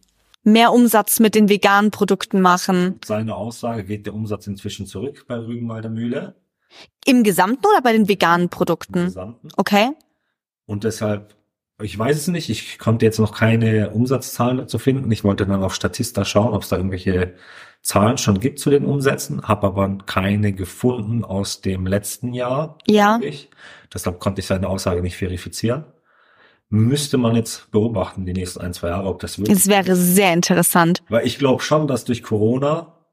Mehr 0.45 0.73
Umsatz 0.73 1.21
mit 1.21 1.35
den 1.35 1.49
veganen 1.49 1.91
Produkten 1.91 2.41
machen. 2.41 3.01
seine 3.05 3.35
Aussage 3.35 3.85
geht 3.85 4.07
der 4.07 4.15
Umsatz 4.15 4.47
inzwischen 4.47 4.87
zurück 4.87 5.25
bei 5.27 5.39
Rügenwalder 5.39 5.89
Mühle. 5.89 6.37
Im 7.07 7.23
Gesamten 7.23 7.65
oder 7.67 7.83
bei 7.83 7.93
den 7.93 8.09
veganen 8.09 8.45
im 8.45 8.51
Produkten? 8.51 9.07
Gesamten. 9.07 9.49
Okay. 9.57 9.91
Und 10.67 10.85
deshalb, 10.85 11.35
ich 11.83 11.99
weiß 11.99 12.17
es 12.17 12.29
nicht, 12.29 12.51
ich 12.51 12.79
konnte 12.79 13.07
jetzt 13.07 13.19
noch 13.19 13.35
keine 13.35 13.91
Umsatzzahlen 13.91 14.59
dazu 14.59 14.79
finden. 14.79 15.11
Ich 15.11 15.25
wollte 15.25 15.47
dann 15.47 15.63
auf 15.63 15.75
Statista 15.75 16.25
schauen, 16.25 16.53
ob 16.53 16.63
es 16.63 16.69
da 16.69 16.77
irgendwelche 16.77 17.35
Zahlen 17.83 18.19
schon 18.19 18.41
gibt 18.41 18.59
zu 18.59 18.71
den 18.71 18.87
Umsätzen, 18.87 19.47
habe 19.47 19.67
aber 19.67 19.99
keine 20.07 20.53
gefunden 20.53 21.25
aus 21.25 21.61
dem 21.61 21.87
letzten 21.87 22.33
Jahr. 22.33 22.79
Ja. 22.87 23.19
Ich. 23.23 23.51
Deshalb 23.93 24.21
konnte 24.21 24.41
ich 24.41 24.47
seine 24.47 24.69
Aussage 24.69 25.03
nicht 25.03 25.17
verifizieren. 25.17 25.85
Müsste 26.75 27.19
man 27.19 27.37
jetzt 27.37 27.71
beobachten, 27.71 28.27
die 28.27 28.33
nächsten 28.33 28.61
ein, 28.61 28.73
zwei 28.75 28.89
Jahre, 28.89 29.07
ob 29.09 29.21
das 29.21 29.39
wirklich 29.39 29.57
Es 29.57 29.69
wäre 29.69 29.95
sehr 29.95 30.33
interessant. 30.33 31.05
Weil 31.09 31.25
ich 31.25 31.39
glaube 31.39 31.63
schon, 31.63 31.87
dass 31.87 32.05
durch 32.05 32.25
Corona 32.25 33.07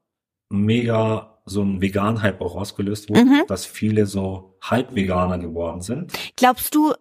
mega 0.50 1.40
so 1.44 1.62
ein 1.62 1.80
Vegan-Hype 1.80 2.40
auch 2.40 2.56
ausgelöst 2.56 3.08
wurde, 3.08 3.24
Mhm. 3.24 3.42
dass 3.46 3.64
viele 3.64 4.06
so 4.06 4.56
Halb-Veganer 4.62 5.38
geworden 5.38 5.80
sind. 5.80 6.12
Glaubst 6.36 6.74
du, 6.74 6.92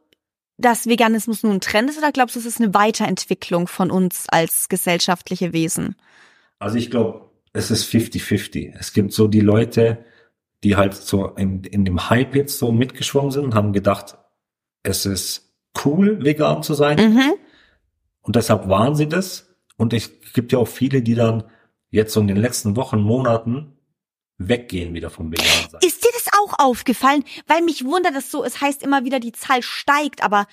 dass 0.57 0.85
Veganismus 0.85 1.41
nun 1.41 1.53
ein 1.53 1.61
Trend 1.61 1.89
ist 1.89 1.97
oder 1.97 2.11
glaubst 2.11 2.35
du, 2.35 2.39
es 2.39 2.45
ist 2.45 2.61
eine 2.61 2.73
Weiterentwicklung 2.75 3.67
von 3.67 3.89
uns 3.89 4.25
als 4.29 4.69
gesellschaftliche 4.69 5.53
Wesen? 5.53 5.95
Also 6.59 6.77
ich 6.77 6.91
glaube, 6.91 7.29
es 7.53 7.71
ist 7.71 7.85
50-50. 7.85 8.73
Es 8.79 8.93
gibt 8.93 9.13
so 9.13 9.27
die 9.27 9.41
Leute, 9.41 10.05
die 10.63 10.75
halt 10.75 10.93
so 10.93 11.25
in, 11.29 11.63
in 11.63 11.85
dem 11.85 12.09
Hype 12.11 12.35
jetzt 12.35 12.59
so 12.59 12.71
mitgeschwommen 12.71 13.31
sind 13.31 13.45
und 13.45 13.55
haben 13.55 13.73
gedacht, 13.73 14.17
es 14.83 15.07
ist 15.07 15.50
cool, 15.85 16.23
vegan 16.23 16.63
zu 16.63 16.73
sein. 16.73 17.13
Mhm. 17.13 17.33
Und 18.21 18.35
deshalb 18.35 18.67
waren 18.67 18.95
sie 18.95 19.07
das. 19.07 19.49
Und 19.77 19.93
es 19.93 20.11
gibt 20.33 20.51
ja 20.51 20.59
auch 20.59 20.67
viele, 20.67 21.01
die 21.01 21.15
dann 21.15 21.43
jetzt 21.89 22.13
so 22.13 22.21
in 22.21 22.27
den 22.27 22.37
letzten 22.37 22.75
Wochen, 22.75 22.99
Monaten 22.99 23.77
weggehen 24.37 24.93
wieder 24.93 25.09
vom 25.09 25.31
vegan 25.31 25.69
sein. 25.69 25.81
Ist 25.83 26.03
dir 26.03 26.11
das 26.13 26.33
auch 26.39 26.59
aufgefallen? 26.59 27.23
Weil 27.47 27.61
mich 27.61 27.85
wundert 27.85 28.15
es 28.15 28.31
so, 28.31 28.43
es 28.43 28.61
heißt 28.61 28.83
immer 28.83 29.05
wieder, 29.05 29.19
die 29.19 29.31
Zahl 29.31 29.61
steigt, 29.61 30.23
aber 30.23 30.47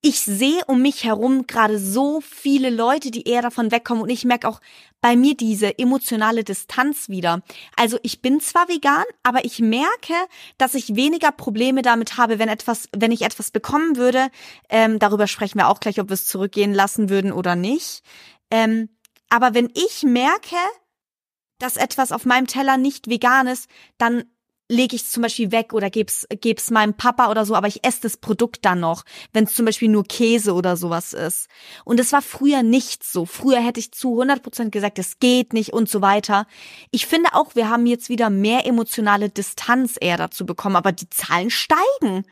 ich 0.00 0.20
sehe 0.20 0.64
um 0.66 0.80
mich 0.80 1.04
herum 1.04 1.46
gerade 1.46 1.78
so 1.78 2.20
viele 2.20 2.70
Leute, 2.70 3.10
die 3.10 3.26
eher 3.26 3.42
davon 3.42 3.72
wegkommen 3.72 4.02
und 4.02 4.10
ich 4.10 4.24
merke 4.24 4.46
auch 4.48 4.60
bei 5.00 5.16
mir 5.16 5.36
diese 5.36 5.78
emotionale 5.78 6.44
Distanz 6.44 7.08
wieder. 7.08 7.42
Also 7.76 7.98
ich 8.02 8.22
bin 8.22 8.40
zwar 8.40 8.68
vegan, 8.68 9.04
aber 9.22 9.44
ich 9.44 9.58
merke, 9.58 10.14
dass 10.56 10.74
ich 10.74 10.94
weniger 10.94 11.32
Probleme 11.32 11.82
damit 11.82 12.16
habe, 12.16 12.38
wenn 12.38 12.48
etwas, 12.48 12.88
wenn 12.96 13.12
ich 13.12 13.22
etwas 13.22 13.50
bekommen 13.50 13.96
würde. 13.96 14.28
Ähm, 14.68 14.98
darüber 14.98 15.26
sprechen 15.26 15.58
wir 15.58 15.68
auch 15.68 15.80
gleich, 15.80 16.00
ob 16.00 16.08
wir 16.08 16.14
es 16.14 16.26
zurückgehen 16.26 16.74
lassen 16.74 17.10
würden 17.10 17.32
oder 17.32 17.56
nicht. 17.56 18.02
Ähm, 18.50 18.88
aber 19.28 19.54
wenn 19.54 19.70
ich 19.74 20.04
merke, 20.04 20.56
dass 21.58 21.76
etwas 21.76 22.12
auf 22.12 22.24
meinem 22.24 22.46
Teller 22.46 22.76
nicht 22.76 23.10
vegan 23.10 23.48
ist, 23.48 23.68
dann 23.98 24.24
lege 24.68 24.96
ich 24.96 25.02
es 25.02 25.10
zum 25.10 25.22
Beispiel 25.22 25.50
weg 25.50 25.72
oder 25.72 25.90
geb's, 25.90 26.26
geb's 26.40 26.70
meinem 26.70 26.94
Papa 26.94 27.30
oder 27.30 27.44
so, 27.44 27.54
aber 27.54 27.68
ich 27.68 27.84
esse 27.84 28.02
das 28.02 28.16
Produkt 28.16 28.64
dann 28.64 28.80
noch, 28.80 29.04
wenn 29.32 29.44
es 29.44 29.54
zum 29.54 29.64
Beispiel 29.64 29.88
nur 29.88 30.04
Käse 30.04 30.52
oder 30.52 30.76
sowas 30.76 31.12
ist. 31.14 31.48
Und 31.84 31.98
es 31.98 32.12
war 32.12 32.22
früher 32.22 32.62
nicht 32.62 33.02
so. 33.02 33.24
Früher 33.24 33.60
hätte 33.60 33.80
ich 33.80 33.92
zu 33.92 34.12
100 34.12 34.42
Prozent 34.42 34.72
gesagt, 34.72 34.98
es 34.98 35.18
geht 35.18 35.52
nicht 35.52 35.72
und 35.72 35.88
so 35.88 36.02
weiter. 36.02 36.46
Ich 36.90 37.06
finde 37.06 37.30
auch, 37.32 37.54
wir 37.54 37.70
haben 37.70 37.86
jetzt 37.86 38.08
wieder 38.08 38.30
mehr 38.30 38.66
emotionale 38.66 39.30
Distanz 39.30 39.96
eher 40.00 40.16
dazu 40.16 40.44
bekommen, 40.44 40.76
aber 40.76 40.92
die 40.92 41.08
Zahlen 41.08 41.50
steigen. 41.50 42.24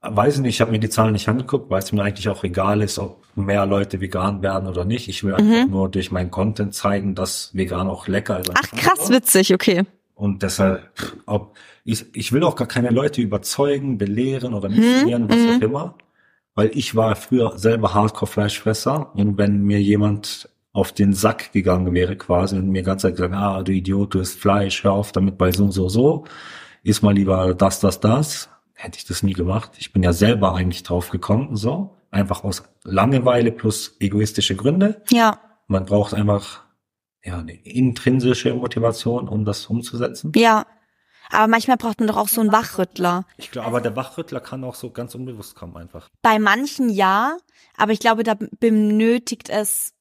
Weiß 0.00 0.36
ich 0.36 0.40
nicht, 0.40 0.54
ich 0.54 0.60
habe 0.60 0.70
mir 0.70 0.78
die 0.78 0.88
Zahlen 0.88 1.12
nicht 1.12 1.28
angeguckt, 1.28 1.68
weil 1.68 1.82
es 1.82 1.90
mir 1.90 2.02
eigentlich 2.02 2.28
auch 2.28 2.44
egal 2.44 2.80
ist, 2.82 2.98
ob 2.98 3.24
mehr 3.34 3.66
Leute 3.66 4.00
vegan 4.00 4.40
werden 4.40 4.68
oder 4.68 4.84
nicht. 4.84 5.08
Ich 5.08 5.24
will 5.24 5.34
einfach 5.34 5.68
nur 5.68 5.90
durch 5.90 6.12
meinen 6.12 6.30
Content 6.30 6.74
zeigen, 6.74 7.14
dass 7.14 7.50
vegan 7.54 7.88
auch 7.88 8.06
lecker 8.06 8.40
ist. 8.40 8.52
Ach 8.54 8.70
krass, 8.70 9.10
witzig, 9.10 9.52
okay. 9.52 9.84
Und 10.16 10.42
deshalb, 10.42 10.90
ob, 11.26 11.56
ich, 11.84 12.06
ich 12.16 12.32
will 12.32 12.42
auch 12.42 12.56
gar 12.56 12.66
keine 12.66 12.90
Leute 12.90 13.20
überzeugen, 13.20 13.98
belehren 13.98 14.54
oder 14.54 14.68
missionieren, 14.68 15.28
was 15.28 15.56
auch 15.56 15.62
immer. 15.62 15.94
Weil 16.54 16.70
ich 16.72 16.96
war 16.96 17.14
früher 17.16 17.58
selber 17.58 17.92
Hardcore-Fleischfresser 17.92 19.14
und 19.14 19.36
wenn 19.36 19.62
mir 19.62 19.80
jemand 19.80 20.48
auf 20.72 20.92
den 20.92 21.12
Sack 21.12 21.52
gegangen 21.52 21.92
wäre 21.92 22.16
quasi 22.16 22.56
und 22.56 22.70
mir 22.70 22.82
ganz 22.82 23.02
Zeit 23.02 23.16
gesagt, 23.16 23.34
ah, 23.34 23.62
du 23.62 23.72
Idiot, 23.72 24.14
du 24.14 24.20
isst 24.20 24.40
Fleisch, 24.40 24.84
hör 24.84 24.92
auf 24.92 25.12
damit 25.12 25.36
bei 25.36 25.52
so, 25.52 25.70
so, 25.70 25.88
so, 25.88 26.24
iss 26.82 27.02
mal 27.02 27.14
lieber 27.14 27.54
das, 27.54 27.80
das, 27.80 28.00
das, 28.00 28.48
hätte 28.74 28.98
ich 28.98 29.06
das 29.06 29.22
nie 29.22 29.32
gemacht. 29.32 29.72
Ich 29.78 29.92
bin 29.92 30.02
ja 30.02 30.12
selber 30.12 30.54
eigentlich 30.54 30.82
drauf 30.82 31.10
gekommen, 31.10 31.56
so. 31.56 31.96
Einfach 32.10 32.44
aus 32.44 32.62
Langeweile 32.84 33.52
plus 33.52 33.96
egoistische 34.00 34.54
Gründe. 34.54 35.02
Ja, 35.10 35.40
Man 35.66 35.84
braucht 35.84 36.14
einfach, 36.14 36.65
ja, 37.26 37.38
eine 37.38 37.54
intrinsische 37.54 38.54
Motivation, 38.54 39.28
um 39.28 39.44
das 39.44 39.66
umzusetzen. 39.66 40.32
ja. 40.36 40.66
Aber 41.28 41.48
manchmal 41.48 41.76
braucht 41.76 41.98
man 41.98 42.06
doch 42.06 42.16
auch 42.16 42.28
so 42.28 42.40
einen 42.40 42.52
Wachrüttler. 42.52 43.26
Ich 43.36 43.50
glaube, 43.50 43.66
aber 43.66 43.80
der 43.80 43.96
Wachrüttler 43.96 44.38
kann 44.38 44.62
auch 44.62 44.76
so 44.76 44.90
ganz 44.90 45.12
unbewusst 45.16 45.56
kommen 45.56 45.76
einfach. 45.76 46.08
Bei 46.22 46.38
manchen 46.38 46.88
ja, 46.88 47.36
aber 47.76 47.90
ich 47.90 47.98
glaube, 47.98 48.22
da 48.22 48.36
benötigt 48.60 49.50
es 49.50 49.92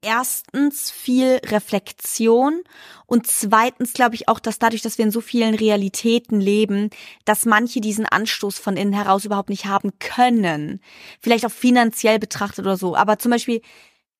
erstens 0.00 0.92
viel 0.92 1.40
Reflexion 1.46 2.62
und 3.06 3.26
zweitens 3.26 3.94
glaube 3.94 4.14
ich 4.14 4.28
auch, 4.28 4.38
dass 4.38 4.60
dadurch, 4.60 4.82
dass 4.82 4.96
wir 4.96 5.04
in 5.04 5.10
so 5.10 5.20
vielen 5.20 5.56
Realitäten 5.56 6.40
leben, 6.40 6.90
dass 7.24 7.46
manche 7.46 7.80
diesen 7.80 8.06
Anstoß 8.06 8.58
von 8.58 8.76
innen 8.76 8.92
heraus 8.92 9.24
überhaupt 9.24 9.48
nicht 9.48 9.66
haben 9.66 9.90
können. 9.98 10.80
Vielleicht 11.20 11.46
auch 11.46 11.50
finanziell 11.50 12.20
betrachtet 12.20 12.64
oder 12.64 12.76
so. 12.76 12.94
Aber 12.94 13.18
zum 13.18 13.32
Beispiel 13.32 13.60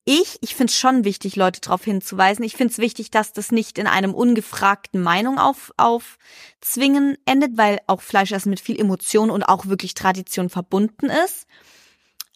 ich, 0.04 0.38
ich 0.42 0.54
finde 0.54 0.70
es 0.70 0.78
schon 0.78 1.04
wichtig, 1.04 1.34
Leute 1.34 1.60
darauf 1.62 1.84
hinzuweisen. 1.84 2.44
Ich 2.44 2.56
finde 2.56 2.72
es 2.72 2.78
wichtig, 2.78 3.10
dass 3.10 3.32
das 3.32 3.50
nicht 3.50 3.78
in 3.78 3.86
einem 3.86 4.12
ungefragten 4.12 5.02
Meinung 5.02 5.38
auf, 5.38 5.72
aufzwingen 5.78 7.16
endet, 7.24 7.56
weil 7.56 7.80
auch 7.86 8.02
Fleischessen 8.02 8.50
mit 8.50 8.60
viel 8.60 8.78
Emotion 8.78 9.30
und 9.30 9.44
auch 9.44 9.66
wirklich 9.66 9.94
Tradition 9.94 10.50
verbunden 10.50 11.08
ist. 11.24 11.46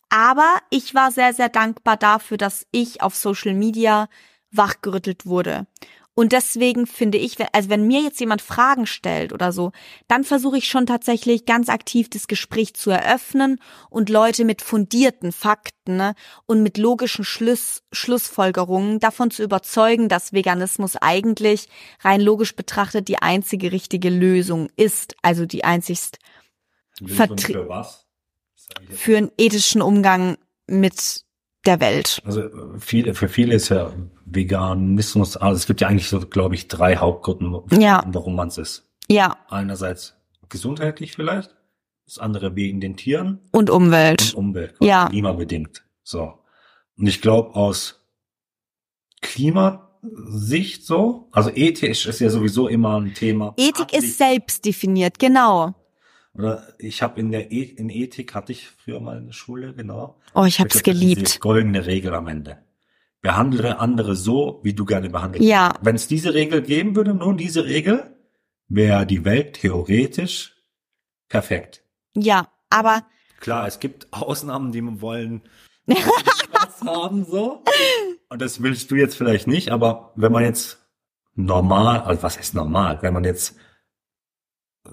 Aber 0.08 0.56
ich 0.70 0.94
war 0.94 1.12
sehr, 1.12 1.34
sehr 1.34 1.50
dankbar 1.50 1.98
dafür, 1.98 2.38
dass 2.38 2.66
ich 2.70 3.02
auf 3.02 3.14
Social 3.14 3.52
Media 3.52 4.08
wachgerüttelt 4.50 5.26
wurde. 5.26 5.66
Und 6.18 6.32
deswegen 6.32 6.88
finde 6.88 7.16
ich, 7.16 7.36
also 7.52 7.68
wenn 7.68 7.86
mir 7.86 8.00
jetzt 8.00 8.18
jemand 8.18 8.42
Fragen 8.42 8.86
stellt 8.86 9.32
oder 9.32 9.52
so, 9.52 9.70
dann 10.08 10.24
versuche 10.24 10.58
ich 10.58 10.68
schon 10.68 10.84
tatsächlich 10.84 11.46
ganz 11.46 11.68
aktiv 11.68 12.10
das 12.10 12.26
Gespräch 12.26 12.74
zu 12.74 12.90
eröffnen 12.90 13.60
und 13.88 14.10
Leute 14.10 14.44
mit 14.44 14.60
fundierten 14.60 15.30
Fakten 15.30 15.96
ne, 15.96 16.16
und 16.44 16.64
mit 16.64 16.76
logischen 16.76 17.24
Schluss, 17.24 17.84
Schlussfolgerungen 17.92 18.98
davon 18.98 19.30
zu 19.30 19.44
überzeugen, 19.44 20.08
dass 20.08 20.32
Veganismus 20.32 20.96
eigentlich 20.96 21.68
rein 22.00 22.20
logisch 22.20 22.56
betrachtet 22.56 23.06
die 23.06 23.18
einzige 23.18 23.70
richtige 23.70 24.10
Lösung 24.10 24.70
ist. 24.74 25.14
Also 25.22 25.46
die 25.46 25.62
einzigst 25.62 26.18
für 26.96 27.68
was? 27.68 28.08
Für 28.90 29.18
einen 29.18 29.30
ethischen 29.38 29.82
Umgang 29.82 30.36
mit 30.66 31.27
der 31.68 31.80
Welt. 31.80 32.20
Also 32.24 32.42
viele, 32.80 33.14
für 33.14 33.28
viele 33.28 33.54
ist 33.54 33.68
ja 33.68 33.92
Veganismus, 34.24 35.36
also 35.36 35.56
es 35.56 35.66
gibt 35.66 35.80
ja 35.80 35.88
eigentlich 35.88 36.08
so, 36.08 36.18
glaube 36.20 36.54
ich, 36.54 36.66
drei 36.68 36.96
Hauptgründe, 36.96 37.62
Ja. 37.78 38.02
warum 38.08 38.34
man 38.34 38.48
es 38.48 38.58
ist. 38.58 38.88
Ja, 39.10 39.36
Einerseits 39.48 40.16
gesundheitlich 40.48 41.12
vielleicht, 41.12 41.54
das 42.06 42.18
andere 42.18 42.56
wegen 42.56 42.80
den 42.80 42.96
Tieren 42.96 43.40
und 43.52 43.70
Umwelt. 43.70 44.34
und 44.34 44.48
Umwelt, 44.48 44.74
Ja. 44.80 45.08
klimabedingt. 45.08 45.84
So. 46.02 46.34
Und 46.96 47.06
ich 47.06 47.20
glaube 47.22 47.54
aus 47.54 48.00
Klimasicht 49.20 50.84
so, 50.86 51.28
also 51.32 51.50
ethisch 51.54 52.06
ist 52.06 52.20
ja 52.20 52.30
sowieso 52.30 52.68
immer 52.68 53.00
ein 53.00 53.14
Thema. 53.14 53.54
Ethik 53.56 53.88
Abli- 53.92 53.98
ist 53.98 54.18
selbst 54.18 54.64
definiert, 54.64 55.18
genau. 55.18 55.74
Oder 56.38 56.68
ich 56.78 57.02
habe 57.02 57.18
in 57.18 57.32
der 57.32 57.50
e 57.50 57.62
in 57.62 57.90
Ethik 57.90 58.34
hatte 58.34 58.52
ich 58.52 58.68
früher 58.68 59.00
mal 59.00 59.16
eine 59.16 59.32
Schule, 59.32 59.74
genau. 59.74 60.20
Oh, 60.34 60.44
ich 60.44 60.58
gibt 60.58 60.74
es 60.74 60.84
geliebt. 60.84 61.40
goldene 61.40 61.84
Regel 61.86 62.14
am 62.14 62.28
Ende. 62.28 62.58
Behandle 63.20 63.80
andere 63.80 64.14
so, 64.14 64.60
wie 64.62 64.72
du 64.72 64.84
gerne 64.84 65.10
behandelt 65.10 65.42
Ja. 65.42 65.70
wirst. 65.70 65.84
Wenn 65.84 65.96
es 65.96 66.06
diese 66.06 66.34
Regel 66.34 66.62
geben 66.62 66.94
würde, 66.94 67.12
nur 67.12 67.36
diese 67.36 67.64
Regel, 67.64 68.16
wäre 68.68 69.04
die 69.04 69.24
Welt 69.24 69.54
theoretisch 69.54 70.54
perfekt. 71.28 71.82
Ja, 72.14 72.48
aber 72.70 73.04
Klar, 73.40 73.66
es 73.66 73.80
gibt 73.80 74.12
Ausnahmen, 74.12 74.70
die 74.72 75.00
wollen 75.00 75.42
was 75.86 76.80
haben 76.82 77.24
so. 77.24 77.64
Und 78.28 78.42
das 78.42 78.62
willst 78.62 78.90
du 78.90 78.94
jetzt 78.94 79.16
vielleicht 79.16 79.46
nicht, 79.46 79.70
aber 79.70 80.12
wenn 80.16 80.32
man 80.32 80.44
jetzt 80.44 80.86
normal, 81.34 82.00
also 82.00 82.22
was 82.22 82.38
heißt 82.38 82.54
normal, 82.54 82.98
wenn 83.02 83.14
man 83.14 83.24
jetzt 83.24 83.56
äh, 84.86 84.90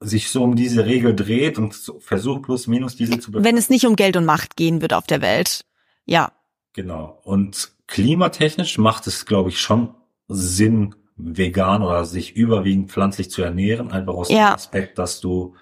sich 0.00 0.30
so 0.30 0.42
um 0.44 0.54
diese 0.56 0.86
Regel 0.86 1.14
dreht 1.14 1.58
und 1.58 1.74
so 1.74 1.98
versucht 2.00 2.42
plus 2.42 2.66
minus 2.66 2.96
diese 2.96 3.18
zu 3.18 3.32
wenn 3.32 3.56
es 3.56 3.68
nicht 3.68 3.84
um 3.86 3.96
Geld 3.96 4.16
und 4.16 4.24
Macht 4.24 4.56
gehen 4.56 4.80
wird 4.80 4.92
auf 4.92 5.06
der 5.06 5.20
Welt. 5.22 5.64
Ja, 6.06 6.32
Genau. 6.74 7.18
Und 7.24 7.72
klimatechnisch 7.88 8.78
macht 8.78 9.08
es, 9.08 9.26
glaube 9.26 9.48
ich, 9.48 9.60
schon 9.60 9.94
Sinn, 10.28 10.94
vegan 11.16 11.82
oder 11.82 12.04
sich 12.04 12.36
überwiegend 12.36 12.90
pflanzlich 12.92 13.30
zu 13.30 13.42
ernähren, 13.42 13.90
einfach 13.90 14.14
aus 14.14 14.28
Ja. 14.30 14.50
dem 14.50 14.54
Aspekt, 14.54 14.98
dass 14.98 15.20
du 15.20 15.54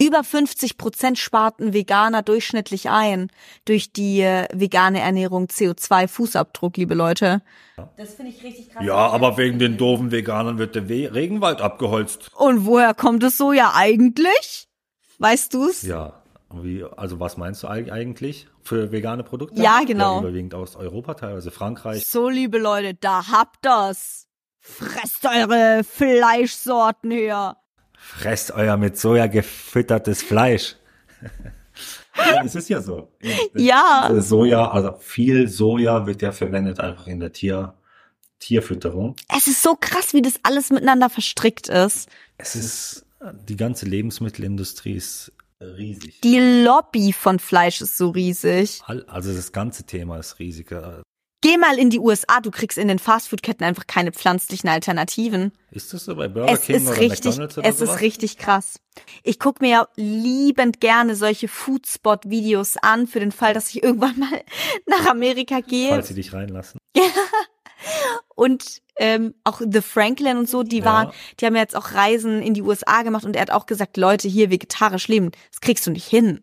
über 0.00 0.24
50 0.24 0.76
Prozent 0.76 1.18
sparten 1.18 1.72
Veganer 1.72 2.22
durchschnittlich 2.22 2.90
ein 2.90 3.30
durch 3.64 3.92
die 3.92 4.20
äh, 4.20 4.48
vegane 4.52 5.00
Ernährung 5.00 5.46
CO2-Fußabdruck, 5.46 6.76
liebe 6.76 6.94
Leute. 6.94 7.42
Das 7.96 8.14
finde 8.14 8.32
ich 8.32 8.42
richtig 8.42 8.70
krass. 8.70 8.84
Ja, 8.84 8.96
aber 8.96 9.36
wegen 9.36 9.58
den 9.58 9.76
doofen 9.76 10.10
Veganern 10.10 10.58
wird 10.58 10.74
der 10.74 10.88
We 10.88 11.12
Regenwald 11.14 11.60
abgeholzt. 11.60 12.30
Und 12.34 12.66
woher 12.66 12.94
kommt 12.94 13.22
es 13.22 13.36
so 13.38 13.52
ja 13.52 13.72
eigentlich? 13.74 14.68
Weißt 15.18 15.54
du's? 15.54 15.82
Ja. 15.82 16.20
Wie, 16.56 16.84
also 16.84 17.18
was 17.18 17.36
meinst 17.36 17.62
du 17.64 17.68
eig- 17.68 17.90
eigentlich 17.90 18.46
für 18.62 18.92
vegane 18.92 19.24
Produkte? 19.24 19.60
Ja, 19.60 19.80
genau. 19.84 20.20
überwiegend 20.20 20.54
aus 20.54 20.76
Europa, 20.76 21.14
teilweise 21.14 21.50
Frankreich. 21.50 22.04
So, 22.06 22.28
liebe 22.28 22.58
Leute, 22.58 22.94
da 22.94 23.26
habt 23.28 23.64
ihr's. 23.66 24.26
Fresst 24.60 25.26
eure 25.26 25.82
Fleischsorten 25.84 27.10
her. 27.10 27.56
Fresst 28.04 28.52
euer 28.52 28.76
mit 28.76 28.98
Soja 28.98 29.26
gefüttertes 29.26 30.22
Fleisch. 30.22 30.76
ja, 32.16 32.44
es 32.44 32.54
ist 32.54 32.68
ja 32.68 32.80
so. 32.82 33.10
Ja. 33.54 34.10
Soja, 34.18 34.70
also 34.70 34.96
viel 35.00 35.48
Soja 35.48 36.06
wird 36.06 36.22
ja 36.22 36.30
verwendet 36.30 36.80
einfach 36.80 37.06
in 37.06 37.18
der 37.18 37.32
Tier, 37.32 37.74
Tierfütterung. 38.38 39.16
Es 39.34 39.46
ist 39.46 39.62
so 39.62 39.74
krass, 39.74 40.12
wie 40.12 40.22
das 40.22 40.34
alles 40.42 40.70
miteinander 40.70 41.08
verstrickt 41.08 41.68
ist. 41.68 42.08
Es 42.36 42.54
ist, 42.54 43.06
die 43.48 43.56
ganze 43.56 43.86
Lebensmittelindustrie 43.86 44.94
ist 44.94 45.32
riesig. 45.60 46.20
Die 46.20 46.62
Lobby 46.64 47.12
von 47.12 47.38
Fleisch 47.38 47.80
ist 47.80 47.96
so 47.96 48.10
riesig. 48.10 48.82
Also 48.86 49.34
das 49.34 49.50
ganze 49.52 49.84
Thema 49.84 50.18
ist 50.18 50.38
riesig. 50.38 50.70
Geh 51.44 51.58
mal 51.58 51.78
in 51.78 51.90
die 51.90 51.98
USA, 52.00 52.40
du 52.40 52.50
kriegst 52.50 52.78
in 52.78 52.88
den 52.88 52.98
Fastfood-Ketten 52.98 53.64
einfach 53.64 53.86
keine 53.86 54.12
pflanzlichen 54.12 54.66
Alternativen. 54.70 55.52
Ist 55.70 55.92
das 55.92 56.06
so 56.06 56.16
bei 56.16 56.26
Burger 56.26 56.50
Es 56.50 56.62
King 56.62 56.76
ist 56.76 56.86
oder 56.88 56.96
richtig, 56.98 57.24
McDonald's 57.32 57.58
oder 57.58 57.68
es 57.68 57.78
sowas? 57.78 57.96
ist 57.96 58.00
richtig 58.00 58.38
krass. 58.38 58.80
Ich 59.24 59.38
guck 59.38 59.60
mir 59.60 59.68
ja 59.68 59.88
liebend 59.96 60.80
gerne 60.80 61.14
solche 61.14 61.48
Foodspot-Videos 61.48 62.78
an, 62.78 63.06
für 63.06 63.20
den 63.20 63.30
Fall, 63.30 63.52
dass 63.52 63.68
ich 63.68 63.82
irgendwann 63.82 64.18
mal 64.18 64.42
nach 64.86 65.04
Amerika 65.04 65.60
gehe. 65.60 65.90
Falls 65.90 66.08
sie 66.08 66.14
dich 66.14 66.32
reinlassen. 66.32 66.80
Und 68.34 68.80
ähm, 68.96 69.34
auch 69.44 69.60
The 69.60 69.82
Franklin 69.82 70.38
und 70.38 70.48
so, 70.48 70.62
die 70.62 70.78
Ja. 70.78 70.84
waren, 70.86 71.10
die 71.38 71.44
haben 71.46 71.54
ja 71.56 71.60
jetzt 71.60 71.76
auch 71.76 71.92
Reisen 71.92 72.40
in 72.40 72.54
die 72.54 72.62
USA 72.62 73.02
gemacht 73.02 73.24
und 73.24 73.36
er 73.36 73.42
hat 73.42 73.50
auch 73.50 73.66
gesagt, 73.66 73.96
Leute, 73.98 74.28
hier 74.28 74.50
vegetarisch 74.50 75.08
leben, 75.08 75.30
das 75.50 75.60
kriegst 75.60 75.86
du 75.86 75.90
nicht 75.90 76.06
hin. 76.06 76.40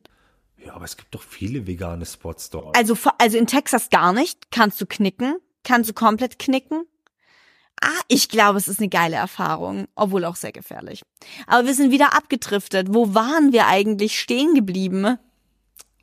Ja, 0.66 0.76
aber 0.76 0.86
es 0.86 0.98
gibt 0.98 1.14
doch 1.16 1.24
viele 1.24 1.66
vegane 1.66 2.06
Spots 2.06 2.50
dort. 2.50 2.78
Also, 2.78 2.98
also 3.18 3.38
in 3.38 3.48
Texas 3.48 3.90
gar 3.90 4.14
nicht. 4.14 4.52
Kannst 4.52 4.80
du 4.80 4.86
knicken? 4.86 5.38
Kannst 5.64 5.90
du 5.90 5.94
komplett 5.94 6.40
knicken? 6.40 6.86
Ah, 7.82 8.02
ich 8.08 8.30
glaube, 8.30 8.60
es 8.60 8.68
ist 8.68 8.80
eine 8.80 8.90
geile 8.90 9.16
Erfahrung, 9.16 9.88
obwohl 9.96 10.24
auch 10.26 10.36
sehr 10.36 10.52
gefährlich. 10.52 11.02
Aber 11.48 11.66
wir 11.66 11.74
sind 11.74 11.92
wieder 11.92 12.16
abgedriftet. 12.16 12.94
Wo 12.94 13.16
waren 13.16 13.54
wir 13.54 13.68
eigentlich 13.68 14.20
stehen 14.20 14.54
geblieben? 14.54 15.18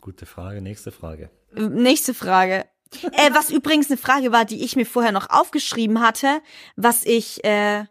Gute 0.01 0.27
Frage, 0.27 0.61
nächste 0.61 0.90
Frage. 0.90 1.31
Nächste 1.55 2.14
Frage. 2.14 2.66
Äh, 3.12 3.31
was 3.33 3.51
übrigens 3.51 3.90
eine 3.90 3.97
Frage 3.97 4.33
war, 4.33 4.44
die 4.44 4.64
ich 4.64 4.75
mir 4.75 4.87
vorher 4.87 5.12
noch 5.12 5.31
aufgeschrieben 5.31 6.01
hatte, 6.01 6.40
was 6.75 7.05
ich 7.05 7.44
äh, 7.44 7.85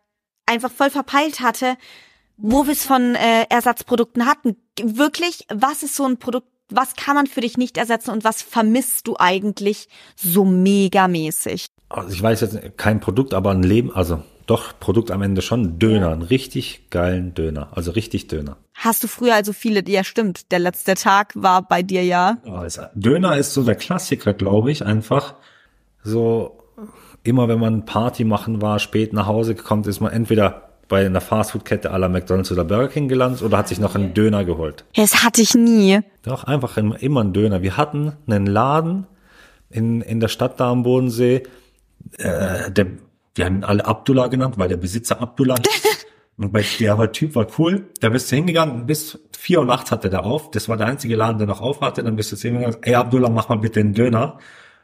einfach 0.46 0.72
voll 0.72 0.90
verpeilt 0.90 1.40
hatte, 1.40 1.78
wo 2.36 2.66
wir 2.66 2.74
es 2.74 2.86
von 2.86 3.16
äh, 3.16 3.46
Ersatzprodukten 3.50 4.26
hatten. 4.26 4.58
Wirklich, 4.82 5.46
was 5.50 5.84
ist 5.84 5.96
so 5.96 6.06
ein 6.06 6.18
Produkt, 6.18 6.50
was 6.70 6.96
kann 6.96 7.16
man 7.16 7.28
für 7.28 7.42
dich 7.42 7.58
nicht 7.58 7.78
ersetzen 7.78 8.12
und 8.12 8.24
was 8.24 8.42
vermisst 8.42 9.08
du 9.08 9.16
eigentlich 9.18 9.88
so 10.16 10.46
megamäßig? 10.46 11.68
Also 11.90 12.10
ich 12.10 12.22
weiß 12.22 12.42
jetzt 12.42 12.78
kein 12.78 13.00
Produkt, 13.00 13.34
aber 13.34 13.52
ein 13.52 13.64
Leben, 13.64 13.94
also 13.94 14.22
doch 14.46 14.80
Produkt 14.80 15.12
am 15.12 15.22
Ende 15.22 15.42
schon 15.42 15.78
Döner, 15.78 16.12
einen 16.12 16.22
richtig 16.22 16.90
geilen 16.90 17.34
Döner, 17.34 17.70
also 17.72 17.92
richtig 17.92 18.28
Döner. 18.28 18.58
Hast 18.74 19.04
du 19.04 19.08
früher 19.08 19.36
also 19.36 19.54
viele, 19.54 19.84
ja 19.90 20.04
stimmt, 20.04 20.52
der 20.52 20.60
letzte 20.60 20.96
Tag 20.96 21.34
war 21.36 21.62
bei 21.62 21.84
dir 21.84 22.04
ja. 22.04 22.38
Also 22.46 22.84
Döner 22.96 23.38
ist 23.38 23.54
so 23.54 23.64
der 23.64 23.76
Klassiker, 23.76 24.34
glaube 24.34 24.72
ich, 24.72 24.86
einfach 24.86 25.36
so 26.04 26.58
immer 27.24 27.48
wenn 27.48 27.60
man 27.60 27.86
Party 27.86 28.24
machen 28.24 28.62
war, 28.62 28.80
spät 28.80 29.14
nach 29.14 29.28
Hause 29.28 29.56
gekommen, 29.56 29.84
ist 29.84 30.00
man 30.00 30.12
entweder 30.12 30.70
bei 30.88 31.06
einer 31.06 31.22
Fastfood-Kette 31.22 31.90
la 31.90 32.08
McDonald's 32.08 32.52
oder 32.52 32.64
Burger 32.64 32.88
King 32.88 33.08
gelandet 33.08 33.42
oder 33.42 33.58
hat 33.58 33.68
sich 33.68 33.80
noch 33.80 33.96
einen 33.96 34.14
Döner 34.14 34.46
geholt. 34.46 34.86
Das 34.96 35.24
hatte 35.24 35.42
ich 35.42 35.54
nie. 35.56 36.00
Doch, 36.24 36.44
einfach 36.46 36.78
immer 36.78 37.02
immer 37.02 37.24
ein 37.24 37.34
Döner. 37.34 37.62
Wir 37.62 37.78
hatten 37.78 38.14
einen 38.28 38.48
Laden 38.48 39.08
in, 39.70 40.02
in 40.02 40.20
der 40.20 40.28
Stadt 40.28 40.60
da 40.60 40.72
am 40.72 40.84
Bodensee, 40.84 41.44
äh, 42.18 42.72
der, 42.72 42.88
wir 43.36 43.46
haben 43.46 43.58
ihn 43.58 43.64
alle 43.64 43.86
Abdullah 43.86 44.28
genannt, 44.28 44.58
weil 44.58 44.70
der 44.70 44.78
Besitzer 44.78 45.22
Abdullah. 45.22 45.56
Und 46.38 46.52
bei 46.52 46.64
der 46.80 47.12
Typ 47.12 47.34
war 47.34 47.48
cool. 47.58 47.88
Da 48.00 48.10
bist 48.10 48.32
du 48.32 48.36
hingegangen, 48.36 48.86
bis 48.86 49.20
vier 49.36 49.60
Uhr 49.60 49.66
nachts 49.66 49.92
hatte 49.92 50.10
der 50.10 50.24
auf. 50.24 50.52
Das 50.52 50.70
war 50.70 50.78
der 50.78 50.86
einzige 50.86 51.16
Laden, 51.16 51.40
der 51.40 51.48
noch 51.48 51.62
auf 51.62 51.82
hatte. 51.82 52.04
Dann 52.04 52.16
bist 52.16 52.32
du 52.32 52.36
zu 52.36 52.48
ihm 52.48 52.60
gegangen, 52.60 52.78
ey 52.84 52.94
Abdullah, 52.94 53.30
mach 53.30 53.50
mal 53.50 53.58
bitte 53.58 53.80
einen 53.80 53.96
Döner. 53.96 54.38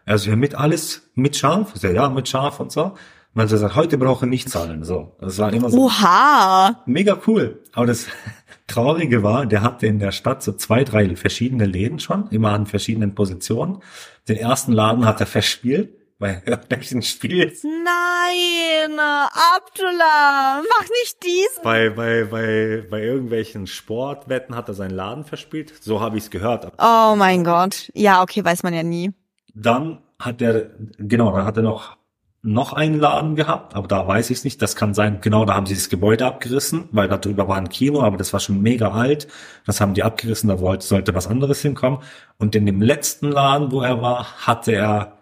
Also 0.05 0.31
ja, 0.31 0.35
mit 0.35 0.55
alles, 0.55 1.11
mit? 1.13 1.35
Ich 1.35 1.41
so, 1.41 1.87
ja, 1.87 2.09
mit 2.09 2.27
Schaf 2.27 2.59
und 2.59 2.71
so. 2.71 2.93
Man 3.35 3.45
hat 3.45 3.51
gesagt, 3.51 3.75
heute 3.75 3.97
brauche 3.97 4.25
ich 4.25 4.29
nicht 4.29 4.49
zahlen. 4.49 4.83
So, 4.83 5.15
das 5.19 5.39
war 5.39 5.51
immer 5.51 5.69
so 5.69 5.85
Oha. 5.85 6.83
mega 6.85 7.17
cool. 7.25 7.63
Aber 7.73 7.87
das 7.87 8.05
Traurige 8.67 9.23
war, 9.23 9.47
der 9.47 9.61
hatte 9.63 9.87
in 9.87 9.97
der 9.97 10.11
Stadt 10.11 10.43
so 10.43 10.53
zwei, 10.53 10.83
drei 10.83 11.15
verschiedene 11.15 11.65
Läden 11.65 11.99
schon, 11.99 12.27
immer 12.29 12.51
an 12.51 12.67
verschiedenen 12.67 13.15
Positionen. 13.15 13.79
Den 14.27 14.37
ersten 14.37 14.71
Laden 14.71 15.05
hat 15.05 15.19
er 15.19 15.25
verspielt, 15.25 15.95
weil 16.19 16.43
er 16.45 16.61
welchen 16.69 17.01
Spiel 17.01 17.51
Nein, 17.63 18.99
Abdullah, 18.99 20.61
mach 20.69 20.87
nicht 21.01 21.17
dies. 21.23 21.59
bei, 21.63 21.89
bei, 21.89 22.25
bei, 22.25 22.85
bei 22.87 23.01
irgendwelchen 23.01 23.65
Sportwetten 23.65 24.55
hat 24.55 24.67
er 24.67 24.75
seinen 24.75 24.91
Laden 24.95 25.23
verspielt. 25.23 25.73
So 25.81 26.01
habe 26.01 26.17
ich 26.17 26.25
es 26.25 26.29
gehört. 26.29 26.71
Oh 26.77 27.15
mein 27.17 27.43
Gott. 27.43 27.89
Ja, 27.95 28.21
okay, 28.21 28.45
weiß 28.45 28.61
man 28.61 28.75
ja 28.75 28.83
nie. 28.83 29.11
Dann 29.55 29.99
hat 30.19 30.39
er, 30.41 30.69
genau, 30.99 31.35
dann 31.35 31.45
hat 31.45 31.57
er 31.57 31.63
noch 31.63 31.97
noch 32.45 32.73
einen 32.73 32.99
Laden 32.99 33.35
gehabt, 33.35 33.73
aber 33.73 33.87
da 33.87 34.05
weiß 34.05 34.29
ich 34.29 34.39
es 34.39 34.43
nicht. 34.43 34.61
Das 34.61 34.75
kann 34.75 34.93
sein, 34.93 35.21
genau, 35.21 35.45
da 35.45 35.53
haben 35.53 35.65
sie 35.65 35.75
das 35.75 35.87
Gebäude 35.87 36.25
abgerissen, 36.25 36.89
weil 36.91 37.07
da 37.07 37.17
drüber 37.17 37.47
war 37.47 37.55
ein 37.55 37.69
Kino, 37.69 38.01
aber 38.01 38.17
das 38.17 38.33
war 38.33 38.41
schon 38.41 38.61
mega 38.61 38.91
alt. 38.91 39.29
Das 39.65 39.79
haben 39.79 39.93
die 39.93 40.03
abgerissen, 40.03 40.49
da 40.49 40.59
wollte, 40.59 40.85
sollte 40.85 41.15
was 41.15 41.27
anderes 41.27 41.61
hinkommen. 41.61 41.99
Und 42.37 42.53
in 42.55 42.65
dem 42.65 42.81
letzten 42.81 43.31
Laden, 43.31 43.71
wo 43.71 43.81
er 43.81 44.01
war, 44.01 44.45
hatte 44.45 44.73
er 44.73 45.19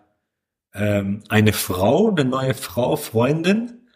ähm, 0.73 1.23
eine 1.29 1.53
Frau, 1.53 2.09
eine 2.09 2.25
neue 2.25 2.55
Frau, 2.55 2.95
Freundin, 2.95 3.87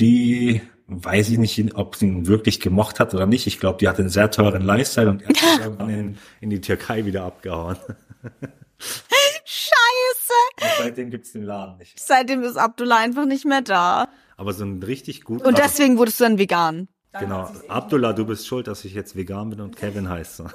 die 0.00 0.60
weiß 0.88 1.30
ich 1.30 1.38
nicht, 1.38 1.76
ob 1.76 1.94
sie 1.94 2.08
ihn 2.08 2.26
wirklich 2.26 2.58
gemocht 2.58 2.98
hat 2.98 3.14
oder 3.14 3.26
nicht. 3.26 3.46
Ich 3.46 3.60
glaube, 3.60 3.78
die 3.78 3.88
hatte 3.88 4.02
einen 4.02 4.08
sehr 4.08 4.30
teuren 4.32 4.62
Lifestyle 4.62 5.10
und 5.10 5.22
er 5.22 5.28
hat 5.28 5.60
irgendwann 5.60 5.90
in, 5.90 6.18
in 6.40 6.50
die 6.50 6.60
Türkei 6.60 7.04
wieder 7.04 7.24
abgehauen. 7.24 7.76
Scheiße. 9.48 10.32
Und 10.60 10.70
seitdem 10.84 11.10
gibt's 11.10 11.32
den 11.32 11.42
Laden 11.44 11.78
nicht. 11.78 11.98
Seitdem 12.00 12.42
ist 12.42 12.56
Abdullah 12.56 12.98
einfach 12.98 13.26
nicht 13.26 13.44
mehr 13.44 13.62
da. 13.62 14.08
Aber 14.36 14.52
so 14.52 14.64
ein 14.64 14.82
richtig 14.82 15.22
gut. 15.22 15.42
Und 15.42 15.56
deswegen 15.58 15.98
wurdest 15.98 16.18
du 16.20 16.24
dann 16.24 16.38
vegan. 16.38 16.88
genau. 17.18 17.50
Abdullah, 17.68 18.12
du 18.12 18.26
bist 18.26 18.46
schuld, 18.46 18.66
dass 18.66 18.84
ich 18.84 18.92
jetzt 18.92 19.14
vegan 19.16 19.50
bin 19.50 19.60
und 19.60 19.76
Kevin 19.76 20.08
heißt 20.08 20.36
so. 20.36 20.46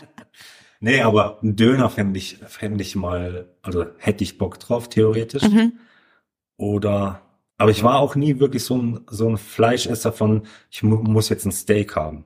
nee, 0.80 1.02
aber 1.02 1.38
ein 1.42 1.56
Döner 1.56 1.90
fände 1.90 2.16
ich, 2.18 2.38
fände 2.46 2.82
ich 2.82 2.94
mal, 2.96 3.48
also 3.60 3.86
hätte 3.98 4.22
ich 4.24 4.38
Bock 4.38 4.58
drauf, 4.60 4.88
theoretisch. 4.88 5.42
Mhm. 5.42 5.78
Oder, 6.56 7.22
aber 7.58 7.70
ich 7.72 7.82
war 7.82 7.98
auch 7.98 8.14
nie 8.14 8.38
wirklich 8.38 8.64
so 8.64 8.76
ein, 8.78 9.00
so 9.10 9.28
ein 9.28 9.36
Fleischesser 9.36 10.12
von, 10.12 10.46
ich 10.70 10.82
mu 10.82 10.96
muss 10.96 11.28
jetzt 11.28 11.44
ein 11.44 11.52
Steak 11.52 11.96
haben. 11.96 12.24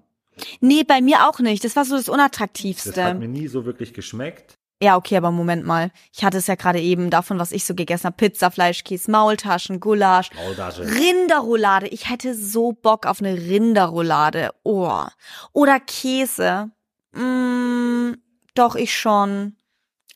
Nee, 0.60 0.84
bei 0.84 1.00
mir 1.00 1.26
auch 1.26 1.40
nicht. 1.40 1.64
Das 1.64 1.74
war 1.74 1.86
so 1.86 1.96
das 1.96 2.04
Das 2.04 2.12
hat 2.12 2.14
Unattraktivste. 2.20 3.14
mir 3.14 3.28
nie 3.28 3.48
so 3.48 3.64
wirklich 3.64 3.94
geschmeckt. 3.94 4.58
Ja, 4.82 4.96
okay, 4.96 5.16
aber 5.16 5.30
Moment 5.30 5.64
mal. 5.64 5.90
Ich 6.12 6.22
hatte 6.22 6.36
es 6.36 6.48
ja 6.48 6.54
gerade 6.54 6.80
eben 6.80 7.08
davon, 7.08 7.38
was 7.38 7.52
ich 7.52 7.64
so 7.64 7.74
gegessen 7.74 8.04
habe. 8.04 8.16
Pizza, 8.16 8.50
Fleischkäse, 8.50 9.10
Maultaschen, 9.10 9.80
Gulasch. 9.80 10.30
Maultasche. 10.34 10.82
Rinderroulade. 10.82 11.88
Ich 11.88 12.10
hätte 12.10 12.34
so 12.34 12.72
Bock 12.72 13.06
auf 13.06 13.20
eine 13.20 13.34
Rinderroulade. 13.34 14.50
Oh. 14.64 15.04
Oder 15.52 15.80
Käse. 15.80 16.70
Mm, 17.12 18.12
doch, 18.54 18.74
ich 18.74 18.94
schon. 18.94 19.56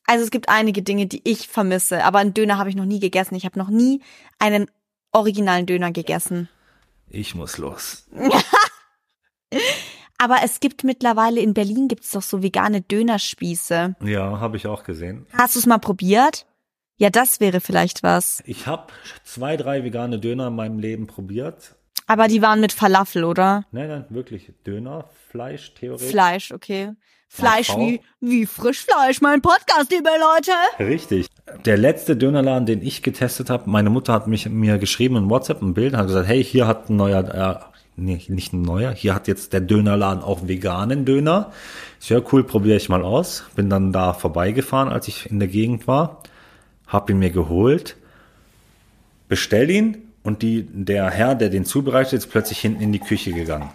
Also 0.06 0.24
es 0.24 0.30
gibt 0.30 0.50
einige 0.50 0.82
Dinge, 0.82 1.06
die 1.06 1.22
ich 1.24 1.48
vermisse. 1.48 2.04
Aber 2.04 2.18
einen 2.18 2.34
Döner 2.34 2.58
habe 2.58 2.68
ich 2.68 2.76
noch 2.76 2.84
nie 2.84 3.00
gegessen. 3.00 3.36
Ich 3.36 3.46
habe 3.46 3.58
noch 3.58 3.70
nie 3.70 4.02
einen 4.38 4.70
originalen 5.12 5.64
Döner 5.64 5.90
gegessen. 5.90 6.50
Ich 7.08 7.34
muss 7.34 7.56
los. 7.56 8.08
Aber 10.22 10.40
es 10.44 10.61
gibt 10.61 10.85
mittlerweile 10.85 11.40
in 11.40 11.54
Berlin 11.54 11.88
gibt's 11.88 12.11
doch 12.11 12.20
so 12.20 12.42
vegane 12.42 12.83
Dönerspieße. 12.83 13.96
Ja, 14.04 14.38
habe 14.38 14.59
ich 14.59 14.66
auch 14.66 14.85
gesehen. 14.85 15.26
Hast 15.33 15.54
du 15.54 15.61
es 15.61 15.64
mal 15.64 15.78
probiert? 15.78 16.44
Ja, 16.98 17.09
das 17.09 17.40
wäre 17.40 17.62
vielleicht 17.62 18.02
was. 18.02 18.42
Ich 18.44 18.66
habe 18.66 18.88
zwei, 19.24 19.56
drei 19.56 19.83
vegane 19.83 20.18
Döner 20.18 20.48
in 20.48 20.54
meinem 20.54 20.78
Leben 20.78 21.06
probiert. 21.06 21.74
Aber 22.06 22.28
die 22.28 22.42
waren 22.42 22.61
mit 22.61 22.72
Falafel, 22.72 23.24
oder? 23.24 23.64
Nein, 23.72 23.88
nein, 23.88 24.04
wirklich 24.11 24.52
Döner, 24.66 25.09
Fleisch, 25.30 25.72
theoretisch. 25.72 26.11
Fleisch, 26.11 26.52
okay. 26.52 26.92
Fleisch 27.28 27.74
wie, 27.76 28.02
wie 28.20 28.44
Frischfleisch, 28.44 29.22
mein 29.22 29.40
Podcast, 29.40 29.90
liebe 29.90 30.11
Leute. 30.11 30.52
Richtig. 30.80 31.28
Der 31.64 31.78
letzte 31.78 32.16
Dönerladen, 32.16 32.66
den 32.66 32.83
ich 32.83 33.02
getestet 33.02 33.48
habe, 33.48 33.70
meine 33.70 33.88
Mutter 33.88 34.12
hat 34.12 34.26
mich 34.26 34.46
mir 34.50 34.76
geschrieben 34.76 35.16
in 35.16 35.30
WhatsApp 35.30 35.62
ein 35.62 35.72
Bild, 35.72 35.94
hat 35.94 36.09
gesagt, 36.09 36.28
hey, 36.28 36.44
hier 36.44 36.66
hat 36.66 36.90
ein 36.90 36.96
neuer, 36.96 37.69
nee, 38.00 38.20
nicht 38.28 38.52
ein 38.52 38.62
neuer, 38.62 38.92
hier 38.92 39.14
hat 39.14 39.28
jetzt 39.28 39.52
der 39.52 39.60
Dönerladen 39.60 40.22
auch 40.22 40.46
veganen 40.48 41.04
Döner. 41.04 41.52
Sehr 41.98 42.22
cool, 42.32 42.44
probiere 42.44 42.76
ich 42.76 42.88
mal 42.88 43.02
aus. 43.02 43.44
Bin 43.54 43.70
dann 43.70 43.92
da 43.92 44.12
vorbeigefahren, 44.12 44.88
als 44.88 45.08
ich 45.08 45.30
in 45.30 45.38
der 45.38 45.48
Gegend 45.48 45.86
war, 45.86 46.22
hab 46.86 47.10
ihn 47.10 47.18
mir 47.18 47.30
geholt, 47.30 47.96
bestell 49.28 49.70
ihn 49.70 49.98
und 50.22 50.42
die, 50.42 50.66
der 50.68 51.10
Herr, 51.10 51.34
der 51.34 51.50
den 51.50 51.64
zubereitet, 51.64 52.14
ist 52.14 52.26
plötzlich 52.28 52.58
hinten 52.58 52.82
in 52.82 52.92
die 52.92 52.98
Küche 52.98 53.32
gegangen. 53.32 53.70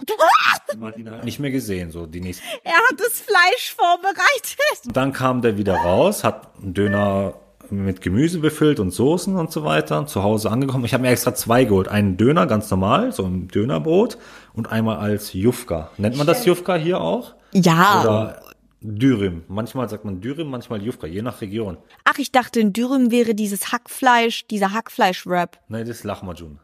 Ihn 0.96 1.10
halt 1.10 1.24
nicht 1.24 1.38
mehr 1.38 1.50
gesehen, 1.50 1.90
so 1.90 2.06
die 2.06 2.20
nächsten 2.20 2.44
Er 2.64 2.74
hat 2.74 2.98
das 2.98 3.20
Fleisch 3.20 3.74
vorbereitet. 3.74 4.94
dann 4.94 5.12
kam 5.12 5.40
der 5.40 5.56
wieder 5.56 5.74
raus, 5.76 6.22
hat 6.22 6.50
einen 6.60 6.74
Döner 6.74 7.34
mit 7.72 8.00
Gemüse 8.00 8.38
befüllt 8.40 8.80
und 8.80 8.90
Soßen 8.90 9.36
und 9.36 9.50
so 9.52 9.64
weiter. 9.64 10.06
Zu 10.06 10.22
Hause 10.22 10.50
angekommen. 10.50 10.84
Ich 10.84 10.94
habe 10.94 11.02
mir 11.02 11.10
extra 11.10 11.34
zwei 11.34 11.64
geholt. 11.64 11.88
Einen 11.88 12.16
Döner, 12.16 12.46
ganz 12.46 12.70
normal, 12.70 13.12
so 13.12 13.24
ein 13.24 13.48
Dönerbrot 13.48 14.18
und 14.54 14.70
einmal 14.70 14.96
als 14.98 15.32
Jufka. 15.32 15.90
Nennt 15.98 16.16
man 16.16 16.26
das 16.26 16.44
Jufka 16.44 16.74
hier 16.76 17.00
auch? 17.00 17.34
Ja. 17.52 18.00
Oder 18.02 18.40
Dürüm. 18.80 19.42
Manchmal 19.48 19.88
sagt 19.88 20.04
man 20.04 20.20
Dürüm, 20.20 20.48
manchmal 20.48 20.82
Jufka, 20.82 21.06
je 21.06 21.22
nach 21.22 21.40
Region. 21.40 21.78
Ach, 22.04 22.18
ich 22.18 22.30
dachte, 22.30 22.60
in 22.60 22.72
Dürüm 22.72 23.10
wäre 23.10 23.34
dieses 23.34 23.72
Hackfleisch, 23.72 24.46
dieser 24.46 24.72
Hackfleisch-Wrap. 24.72 25.58
Nein, 25.68 25.86
das 25.86 25.98
ist 25.98 26.04
Lahmacun. 26.04 26.58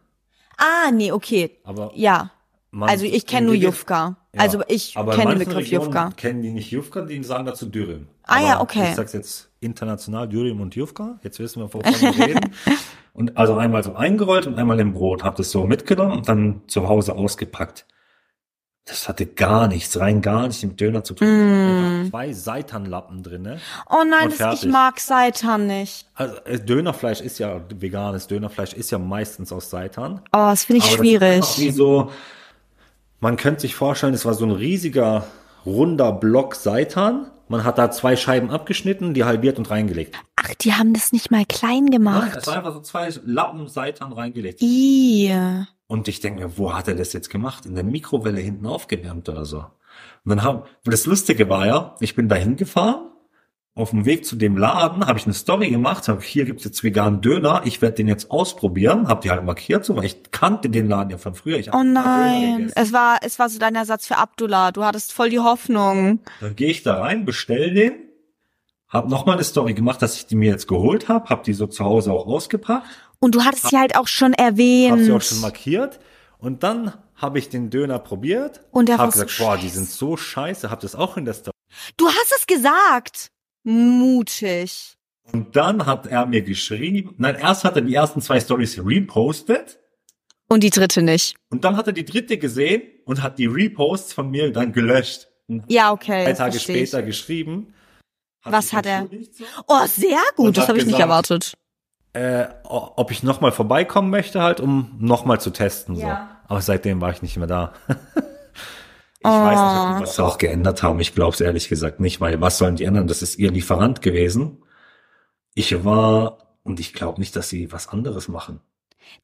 Ah, 0.58 0.90
nee, 0.92 1.10
okay. 1.10 1.50
Aber 1.64 1.90
Ja. 1.94 2.30
man- 2.70 2.88
Also 2.88 3.04
ich 3.06 3.26
kenne 3.26 3.46
nur 3.46 3.54
Jufka. 3.56 4.16
Also 4.36 4.60
ich 4.68 4.94
kenne 4.94 5.34
den 5.36 5.38
Begriff 5.48 5.66
Jufka. 5.66 6.10
Kennen 6.16 6.42
die 6.42 6.50
nicht 6.50 6.70
Jufka, 6.70 7.00
die 7.02 7.22
sagen 7.24 7.46
dazu 7.46 7.66
Dürüm. 7.66 8.06
Ah 8.24 8.36
Aber 8.36 8.46
ja, 8.46 8.60
okay. 8.60 8.88
Ich 8.90 8.96
sag's 8.96 9.12
jetzt 9.12 9.50
international 9.60 10.28
Dürüm 10.28 10.60
und 10.60 10.74
Jufka. 10.74 11.18
Jetzt 11.22 11.38
wissen 11.38 11.60
wir, 11.60 11.72
wovon 11.72 11.82
wir 12.00 12.26
reden. 12.26 12.50
Und 13.14 13.36
also 13.36 13.56
einmal 13.56 13.84
so 13.84 13.94
eingerollt 13.94 14.46
und 14.46 14.58
einmal 14.58 14.80
im 14.80 14.94
Brot. 14.94 15.22
Hab 15.22 15.36
das 15.36 15.50
so 15.50 15.66
mitgenommen 15.66 16.12
und 16.12 16.28
dann 16.30 16.62
zu 16.66 16.88
Hause 16.88 17.14
ausgepackt. 17.14 17.84
Das 18.84 19.08
hatte 19.08 19.26
gar 19.26 19.68
nichts, 19.68 20.00
rein 20.00 20.22
gar 20.22 20.48
nichts 20.48 20.62
mit 20.64 20.80
Döner 20.80 21.04
zu 21.04 21.14
tun. 21.14 21.28
Mm. 21.28 22.10
Zwei 22.10 22.32
Seitanlappen 22.32 23.22
drin, 23.22 23.42
ne? 23.42 23.60
Oh 23.88 24.02
nein, 24.08 24.32
das, 24.36 24.64
ich 24.64 24.68
mag 24.68 24.98
Seitan 24.98 25.68
nicht. 25.68 26.08
Also 26.14 26.34
äh, 26.46 26.58
Dönerfleisch 26.58 27.20
ist 27.20 27.38
ja 27.38 27.60
veganes 27.72 28.26
Dönerfleisch 28.26 28.72
ist 28.72 28.90
ja 28.90 28.98
meistens 28.98 29.52
aus 29.52 29.70
Seitan. 29.70 30.20
Oh, 30.32 30.48
das 30.50 30.64
finde 30.64 30.78
ich 30.78 30.94
Aber 30.94 30.96
das 30.96 31.06
ist 31.06 31.54
schwierig. 31.54 31.58
Wie 31.58 31.70
so, 31.70 32.10
man 33.20 33.36
könnte 33.36 33.60
sich 33.60 33.76
vorstellen, 33.76 34.14
es 34.14 34.24
war 34.24 34.34
so 34.34 34.44
ein 34.44 34.50
riesiger, 34.50 35.26
runder 35.64 36.10
Block 36.10 36.56
Seitan. 36.56 37.30
Man 37.52 37.64
hat 37.64 37.76
da 37.76 37.90
zwei 37.90 38.16
Scheiben 38.16 38.50
abgeschnitten, 38.50 39.12
die 39.12 39.24
halbiert 39.24 39.58
und 39.58 39.70
reingelegt. 39.70 40.16
Ach, 40.36 40.54
die 40.54 40.72
haben 40.72 40.94
das 40.94 41.12
nicht 41.12 41.30
mal 41.30 41.44
klein 41.44 41.84
Nein, 41.84 41.90
gemacht. 41.90 42.38
es 42.38 42.46
war 42.46 42.56
einfach 42.56 42.72
so 42.72 42.80
zwei 42.80 43.10
Lappen 43.26 43.68
Seitan 43.68 44.14
reingelegt. 44.14 44.62
Ih. 44.62 45.30
Und 45.86 46.08
ich 46.08 46.20
denke 46.20 46.40
mir, 46.44 46.56
wo 46.56 46.72
hat 46.72 46.88
er 46.88 46.94
das 46.94 47.12
jetzt 47.12 47.28
gemacht? 47.28 47.66
In 47.66 47.74
der 47.74 47.84
Mikrowelle 47.84 48.40
hinten 48.40 48.64
aufgewärmt 48.64 49.28
oder 49.28 49.44
so. 49.44 49.58
Und 49.58 50.30
dann 50.30 50.42
haben, 50.42 50.62
das 50.86 51.04
Lustige 51.04 51.50
war 51.50 51.66
ja, 51.66 51.94
ich 52.00 52.14
bin 52.14 52.30
da 52.30 52.36
hingefahren, 52.36 53.11
auf 53.74 53.90
dem 53.90 54.04
Weg 54.04 54.26
zu 54.26 54.36
dem 54.36 54.58
Laden 54.58 55.06
habe 55.06 55.18
ich 55.18 55.24
eine 55.24 55.32
Story 55.32 55.70
gemacht, 55.70 56.06
habe 56.08 56.20
hier 56.20 56.44
gibt's 56.44 56.64
jetzt 56.64 56.84
veganen 56.84 57.22
Döner, 57.22 57.62
ich 57.64 57.80
werde 57.80 57.96
den 57.96 58.08
jetzt 58.08 58.30
ausprobieren, 58.30 59.08
habe 59.08 59.22
die 59.22 59.30
halt 59.30 59.44
markiert, 59.44 59.84
so, 59.84 59.96
weil 59.96 60.04
ich 60.04 60.30
kannte 60.30 60.68
den 60.68 60.88
Laden 60.88 61.10
ja 61.10 61.16
von 61.16 61.34
früher. 61.34 61.58
Ich 61.58 61.68
hab 61.68 61.74
Oh 61.76 61.82
nein. 61.82 62.70
Es 62.74 62.92
war, 62.92 63.18
es 63.22 63.38
war 63.38 63.48
so 63.48 63.58
dein 63.58 63.74
Ersatz 63.74 64.06
für 64.06 64.18
Abdullah. 64.18 64.72
Du 64.72 64.84
hattest 64.84 65.12
voll 65.14 65.30
die 65.30 65.38
Hoffnung. 65.38 66.20
Dann 66.40 66.54
gehe 66.54 66.68
ich 66.70 66.82
da 66.82 67.00
rein, 67.00 67.24
bestell 67.24 67.72
den, 67.72 67.94
hab 68.88 69.08
nochmal 69.08 69.36
eine 69.36 69.44
Story 69.44 69.72
gemacht, 69.72 70.02
dass 70.02 70.16
ich 70.16 70.26
die 70.26 70.36
mir 70.36 70.50
jetzt 70.50 70.68
geholt 70.68 71.08
habe, 71.08 71.30
hab 71.30 71.44
die 71.44 71.54
so 71.54 71.66
zu 71.66 71.82
Hause 71.82 72.12
auch 72.12 72.26
ausgepackt, 72.26 72.86
Und 73.20 73.34
du 73.34 73.42
hattest 73.42 73.68
sie 73.70 73.78
halt 73.78 73.96
auch 73.96 74.06
schon 74.08 74.34
erwähnt. 74.34 74.92
hab 74.92 74.98
sie 75.00 75.12
auch 75.12 75.22
schon 75.22 75.40
markiert 75.40 75.98
und 76.36 76.62
dann 76.62 76.92
habe 77.14 77.38
ich 77.38 77.48
den 77.48 77.70
Döner 77.70 78.00
probiert 78.00 78.60
Und 78.70 78.90
der 78.90 78.98
hab 78.98 79.06
war 79.06 79.12
so 79.12 79.22
gesagt, 79.24 79.38
boah, 79.38 79.56
die 79.56 79.62
scheiße. 79.62 79.74
sind 79.76 79.88
so 79.88 80.16
scheiße, 80.18 80.70
hab 80.70 80.80
das 80.80 80.94
auch 80.94 81.16
in 81.16 81.24
der 81.24 81.32
Story. 81.32 81.54
Du 81.96 82.06
hast 82.06 82.34
es 82.36 82.46
gesagt. 82.46 83.28
Mutig. 83.64 84.96
Und 85.32 85.54
dann 85.56 85.86
hat 85.86 86.06
er 86.06 86.26
mir 86.26 86.42
geschrieben, 86.42 87.14
nein, 87.18 87.36
erst 87.36 87.64
hat 87.64 87.76
er 87.76 87.82
die 87.82 87.94
ersten 87.94 88.20
zwei 88.20 88.40
Stories 88.40 88.78
repostet 88.84 89.78
Und 90.48 90.62
die 90.62 90.70
dritte 90.70 91.02
nicht. 91.02 91.36
und 91.50 91.64
dann 91.64 91.76
hat 91.76 91.86
er 91.86 91.92
die 91.92 92.04
dritte 92.04 92.38
gesehen 92.38 92.82
und 93.06 93.22
hat 93.22 93.38
die 93.38 93.46
Reposts 93.46 94.12
von 94.12 94.30
mir 94.30 94.52
dann 94.52 94.72
gelöscht. 94.72 95.28
Und 95.48 95.64
Ja, 95.70 95.92
okay. 95.92 96.24
drei 96.24 96.32
Tage 96.32 96.52
versteh 96.52 96.82
ich. 96.82 96.88
später 96.90 97.02
geschrieben. 97.02 97.74
Was 98.44 98.66
sich 98.68 98.74
hat 98.74 98.86
er? 98.86 99.08
so. 99.30 99.44
Oh, 99.68 99.86
sehr 99.86 100.18
gut. 100.36 100.56
Das 100.56 100.62
hat 100.64 100.70
habe 100.70 100.78
ich 100.78 100.86
nicht 100.86 100.98
erwartet. 100.98 101.54
äh, 102.14 102.46
ob 102.64 103.10
ich 103.12 103.22
nochmal 103.22 103.52
vorbeikommen 103.52 104.10
möchte, 104.10 104.42
halt, 104.42 104.60
um 104.60 104.96
nochmal 104.98 105.40
zu 105.40 105.50
testen. 105.50 105.94
So. 105.96 106.02
Ja. 106.02 106.40
Aber 106.48 106.60
seitdem 106.60 107.00
war 107.00 107.10
ich 107.12 107.22
nicht 107.22 107.36
mehr 107.36 107.46
da. 107.46 107.72
ich 109.24 109.30
Oh. 109.30 109.44
weiß 109.44 109.58
nicht, 109.58 109.92
ob 109.92 109.96
die 109.98 110.02
was 110.02 110.20
auch 110.20 110.38
geändert 110.38 110.82
haben. 110.82 111.00
Ich 111.00 111.14
glaube 111.14 111.34
es 111.34 111.40
ehrlich 111.40 111.68
gesagt 111.68 112.00
nicht, 112.00 112.20
weil 112.20 112.40
was 112.40 112.58
sollen 112.58 112.76
die 112.76 112.84
ändern? 112.84 113.06
Das 113.06 113.22
ist 113.22 113.38
ihr 113.38 113.50
Lieferant 113.50 114.02
gewesen. 114.02 114.62
Ich 115.54 115.84
war, 115.84 116.38
und 116.62 116.80
ich 116.80 116.92
glaube 116.92 117.20
nicht, 117.20 117.36
dass 117.36 117.48
sie 117.48 117.70
was 117.72 117.88
anderes 117.88 118.28
machen. 118.28 118.60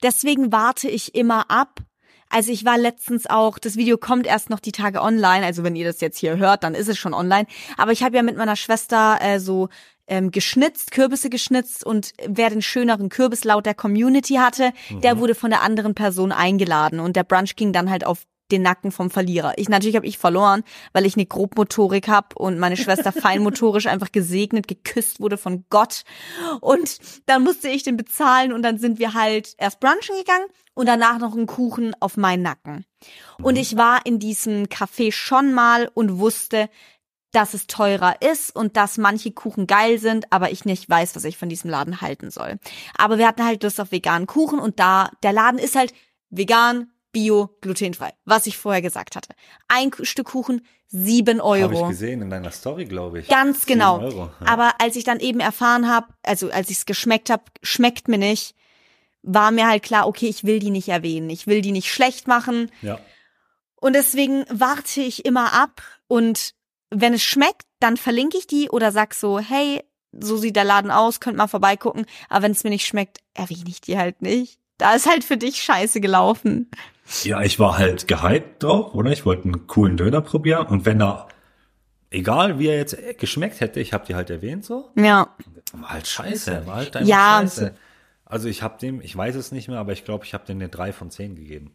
Deswegen 0.02 0.52
warte 0.52 0.88
ich 0.88 1.14
immer 1.14 1.50
ab. 1.50 1.80
Also 2.30 2.52
ich 2.52 2.64
war 2.66 2.76
letztens 2.76 3.26
auch, 3.28 3.58
das 3.58 3.76
Video 3.76 3.96
kommt 3.96 4.26
erst 4.26 4.50
noch 4.50 4.60
die 4.60 4.72
Tage 4.72 5.00
online, 5.00 5.46
also 5.46 5.64
wenn 5.64 5.74
ihr 5.76 5.86
das 5.86 6.02
jetzt 6.02 6.18
hier 6.18 6.36
hört, 6.36 6.62
dann 6.62 6.74
ist 6.74 6.88
es 6.88 6.98
schon 6.98 7.14
online. 7.14 7.46
Aber 7.78 7.92
ich 7.92 8.02
habe 8.02 8.16
ja 8.16 8.22
mit 8.22 8.36
meiner 8.36 8.56
Schwester 8.56 9.16
äh, 9.22 9.40
so 9.40 9.70
ähm, 10.06 10.30
geschnitzt, 10.30 10.90
Kürbisse 10.90 11.30
geschnitzt 11.30 11.84
und 11.86 12.12
wer 12.26 12.50
den 12.50 12.60
schöneren 12.60 13.08
Kürbis 13.08 13.44
laut 13.44 13.64
der 13.64 13.74
Community 13.74 14.34
hatte, 14.34 14.72
der 15.02 15.18
wurde 15.18 15.34
von 15.34 15.48
der 15.50 15.62
anderen 15.62 15.94
Person 15.94 16.32
eingeladen 16.32 17.00
und 17.00 17.16
der 17.16 17.24
Brunch 17.24 17.56
ging 17.56 17.72
dann 17.72 17.88
halt 17.90 18.04
auf 18.04 18.24
den 18.50 18.62
Nacken 18.62 18.92
vom 18.92 19.10
Verlierer. 19.10 19.54
Ich 19.56 19.68
natürlich 19.68 19.96
habe 19.96 20.06
ich 20.06 20.18
verloren, 20.18 20.64
weil 20.92 21.06
ich 21.06 21.16
eine 21.16 21.26
Grobmotorik 21.26 22.08
habe 22.08 22.36
und 22.36 22.58
meine 22.58 22.76
Schwester 22.76 23.12
feinmotorisch 23.12 23.86
einfach 23.88 24.12
gesegnet, 24.12 24.68
geküsst 24.68 25.20
wurde 25.20 25.36
von 25.36 25.64
Gott. 25.70 26.04
Und 26.60 26.98
dann 27.26 27.44
musste 27.44 27.68
ich 27.68 27.82
den 27.82 27.96
bezahlen 27.96 28.52
und 28.52 28.62
dann 28.62 28.78
sind 28.78 28.98
wir 28.98 29.14
halt 29.14 29.54
erst 29.58 29.80
brunchen 29.80 30.16
gegangen 30.18 30.46
und 30.74 30.86
danach 30.86 31.18
noch 31.18 31.34
einen 31.34 31.46
Kuchen 31.46 31.94
auf 32.00 32.16
meinen 32.16 32.42
Nacken. 32.42 32.84
Und 33.42 33.56
ich 33.56 33.76
war 33.76 34.04
in 34.06 34.18
diesem 34.18 34.64
Café 34.64 35.12
schon 35.12 35.52
mal 35.52 35.90
und 35.94 36.18
wusste, 36.18 36.68
dass 37.32 37.54
es 37.54 37.66
teurer 37.66 38.22
ist 38.22 38.54
und 38.54 38.76
dass 38.76 38.96
manche 38.96 39.32
Kuchen 39.32 39.66
geil 39.66 39.98
sind, 39.98 40.32
aber 40.32 40.50
ich 40.50 40.64
nicht 40.64 40.88
weiß, 40.88 41.14
was 41.14 41.24
ich 41.24 41.36
von 41.36 41.48
diesem 41.48 41.70
Laden 41.70 42.00
halten 42.00 42.30
soll. 42.30 42.58
Aber 42.96 43.18
wir 43.18 43.28
hatten 43.28 43.44
halt 43.44 43.62
Lust 43.62 43.80
auf 43.80 43.92
veganen 43.92 44.26
Kuchen 44.26 44.58
und 44.58 44.80
da, 44.80 45.10
der 45.22 45.32
Laden 45.32 45.58
ist 45.58 45.76
halt 45.76 45.92
vegan, 46.30 46.90
bio, 47.18 47.50
glutenfrei, 47.60 48.12
was 48.24 48.46
ich 48.46 48.56
vorher 48.56 48.80
gesagt 48.80 49.16
hatte. 49.16 49.34
Ein 49.66 49.90
Stück 50.02 50.28
Kuchen, 50.28 50.64
sieben 50.86 51.42
Habe 51.42 51.58
ich 51.58 51.64
Euro. 51.64 51.88
gesehen 51.88 52.22
in 52.22 52.30
deiner 52.30 52.52
Story, 52.52 52.84
glaube 52.84 53.20
ich. 53.20 53.28
Ganz 53.28 53.66
genau. 53.66 53.98
Euro, 53.98 54.30
ja. 54.40 54.46
Aber 54.46 54.80
als 54.80 54.94
ich 54.94 55.02
dann 55.02 55.18
eben 55.18 55.40
erfahren 55.40 55.88
habe, 55.88 56.06
also 56.22 56.48
als 56.50 56.70
ich 56.70 56.78
es 56.78 56.86
geschmeckt 56.86 57.28
habe, 57.28 57.42
schmeckt 57.62 58.06
mir 58.06 58.18
nicht, 58.18 58.54
war 59.22 59.50
mir 59.50 59.66
halt 59.66 59.82
klar, 59.82 60.06
okay, 60.06 60.28
ich 60.28 60.44
will 60.44 60.60
die 60.60 60.70
nicht 60.70 60.88
erwähnen. 60.88 61.28
Ich 61.28 61.48
will 61.48 61.60
die 61.60 61.72
nicht 61.72 61.92
schlecht 61.92 62.28
machen. 62.28 62.70
ja. 62.82 62.98
Und 63.80 63.92
deswegen 63.94 64.44
warte 64.50 65.00
ich 65.00 65.24
immer 65.24 65.52
ab 65.52 65.82
und 66.08 66.54
wenn 66.90 67.14
es 67.14 67.22
schmeckt, 67.22 67.62
dann 67.78 67.96
verlinke 67.96 68.36
ich 68.36 68.48
die 68.48 68.70
oder 68.70 68.90
sag 68.90 69.14
so, 69.14 69.38
hey, 69.38 69.84
so 70.10 70.36
sieht 70.36 70.56
der 70.56 70.64
Laden 70.64 70.90
aus, 70.90 71.20
könnt 71.20 71.36
mal 71.36 71.46
vorbeigucken. 71.46 72.04
Aber 72.28 72.42
wenn 72.42 72.52
es 72.52 72.64
mir 72.64 72.70
nicht 72.70 72.86
schmeckt, 72.86 73.18
erwähne 73.34 73.68
ich 73.68 73.80
die 73.80 73.96
halt 73.96 74.20
nicht. 74.20 74.58
Da 74.78 74.94
ist 74.94 75.08
halt 75.08 75.22
für 75.22 75.36
dich 75.36 75.62
scheiße 75.62 76.00
gelaufen. 76.00 76.70
Ja, 77.24 77.40
ich 77.42 77.58
war 77.58 77.78
halt 77.78 78.06
gehypt 78.08 78.62
drauf, 78.62 78.94
oder? 78.94 79.10
Ich 79.12 79.24
wollte 79.24 79.44
einen 79.44 79.66
coolen 79.66 79.96
Döner 79.96 80.20
probieren 80.20 80.66
und 80.66 80.84
wenn 80.84 81.00
er, 81.00 81.28
egal 82.10 82.58
wie 82.58 82.66
er 82.68 82.76
jetzt 82.76 82.96
geschmeckt 83.18 83.60
hätte, 83.60 83.80
ich 83.80 83.92
habe 83.92 84.04
die 84.06 84.14
halt 84.14 84.30
erwähnt 84.30 84.64
so, 84.64 84.90
Ja. 84.94 85.28
war 85.72 85.90
halt 85.90 86.06
scheiße, 86.06 86.66
war 86.66 86.76
halt 86.76 86.96
einfach 86.96 87.08
Ja. 87.08 87.38
scheiße. 87.40 87.74
Also 88.26 88.48
ich 88.48 88.62
habe 88.62 88.78
dem, 88.78 89.00
ich 89.00 89.16
weiß 89.16 89.36
es 89.36 89.52
nicht 89.52 89.68
mehr, 89.68 89.78
aber 89.78 89.92
ich 89.92 90.04
glaube, 90.04 90.24
ich 90.26 90.34
habe 90.34 90.44
dem 90.44 90.58
eine 90.58 90.68
3 90.68 90.92
von 90.92 91.10
10 91.10 91.34
gegeben. 91.34 91.72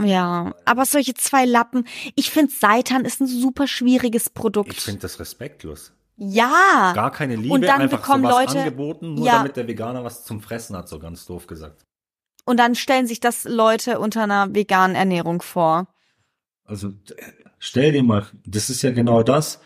Ja, 0.00 0.54
aber 0.64 0.84
solche 0.86 1.14
zwei 1.14 1.44
Lappen, 1.44 1.86
ich 2.14 2.30
finde 2.30 2.52
Seitan 2.52 3.04
ist 3.04 3.20
ein 3.20 3.26
super 3.26 3.66
schwieriges 3.66 4.30
Produkt. 4.30 4.72
Ich 4.72 4.80
finde 4.80 5.00
das 5.00 5.18
respektlos. 5.20 5.92
ja. 6.16 6.92
Gar 6.94 7.10
keine 7.12 7.34
Liebe, 7.36 7.52
Und 7.54 7.62
dann 7.62 7.80
einfach 7.82 7.98
bekommen 8.00 8.22
sowas 8.24 8.46
Leute- 8.46 8.58
angeboten, 8.60 9.14
nur 9.14 9.26
Ja. 9.26 9.38
damit 9.38 9.56
der 9.56 9.66
Veganer 9.66 10.04
was 10.04 10.24
zum 10.24 10.40
Fressen 10.40 10.76
hat, 10.76 10.88
so 10.88 10.98
ganz 10.98 11.26
doof 11.26 11.46
gesagt. 11.46 11.82
Und 12.44 12.58
dann 12.58 12.74
stellen 12.74 13.06
sich 13.06 13.20
das 13.20 13.44
Leute 13.44 13.98
unter 13.98 14.22
einer 14.22 14.54
veganen 14.54 14.96
Ernährung 14.96 15.42
vor. 15.42 15.88
Also 16.64 16.88
äh, 16.88 16.92
stell 17.58 17.92
dir 17.92 18.02
mal, 18.02 18.26
das 18.44 18.70
ist 18.70 18.82
ja 18.82 18.90
genau 18.90 19.22
das. 19.22 19.60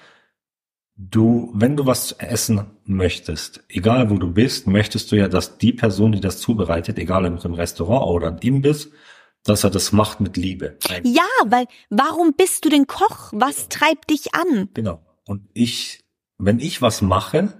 Du, 0.96 1.50
wenn 1.54 1.76
du 1.76 1.86
was 1.86 2.08
zu 2.08 2.20
essen 2.20 2.66
möchtest, 2.84 3.64
egal 3.68 4.10
wo 4.10 4.18
du 4.18 4.32
bist, 4.32 4.68
möchtest 4.68 5.10
du 5.10 5.16
ja, 5.16 5.26
dass 5.26 5.58
die 5.58 5.72
Person, 5.72 6.12
die 6.12 6.20
das 6.20 6.38
zubereitet, 6.38 6.98
egal 6.98 7.26
ob 7.26 7.44
im 7.44 7.54
Restaurant 7.54 8.06
oder 8.06 8.28
im 8.28 8.38
Imbiss, 8.38 8.90
dass 9.42 9.64
er 9.64 9.70
das 9.70 9.92
macht 9.92 10.20
mit 10.20 10.36
Liebe. 10.36 10.78
Ja, 11.02 11.26
weil 11.46 11.66
warum 11.90 12.34
bist 12.34 12.64
du 12.64 12.68
denn 12.68 12.86
Koch? 12.86 13.30
Was 13.32 13.68
treibt 13.68 14.10
dich 14.10 14.34
an? 14.34 14.70
Genau. 14.74 15.00
Und 15.26 15.48
ich, 15.52 16.04
wenn 16.38 16.60
ich 16.60 16.80
was 16.80 17.02
mache, 17.02 17.52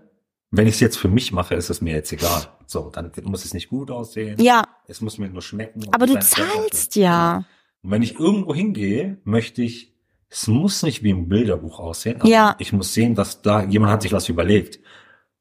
wenn 0.57 0.67
ich 0.67 0.75
es 0.75 0.81
jetzt 0.81 0.97
für 0.99 1.09
mich 1.09 1.33
mache, 1.33 1.55
ist 1.55 1.71
es 1.71 1.81
mir 1.81 1.95
jetzt 1.95 2.13
egal. 2.13 2.43
So, 2.67 2.91
dann 2.91 3.11
muss 3.25 3.45
es 3.45 3.55
nicht 3.55 3.69
gut 3.69 3.91
aussehen. 3.91 4.41
Ja, 4.41 4.65
Es 4.87 5.01
muss 5.01 5.19
mir 5.19 5.29
nur 5.29 5.43
schmecken. 5.43 5.83
aber 5.93 6.07
du 6.07 6.19
zahlst 6.21 6.97
ja. 6.97 7.45
Und 7.83 7.91
wenn 7.91 8.03
ich 8.03 8.19
irgendwo 8.19 8.55
hingehe, 8.55 9.19
möchte 9.25 9.63
ich, 9.63 9.95
es 10.29 10.47
muss 10.49 10.83
nicht 10.83 11.03
wie 11.03 11.11
im 11.11 11.29
Bilderbuch 11.29 11.79
aussehen. 11.79 12.21
aber 12.21 12.29
Ja. 12.29 12.57
Ich 12.59 12.73
muss 12.73 12.95
sehen, 12.95 13.15
dass 13.15 13.43
da 13.43 13.63
jemand 13.65 13.93
hat 13.93 14.03
sich 14.03 14.13
was 14.13 14.29
überlegt. 14.29 14.81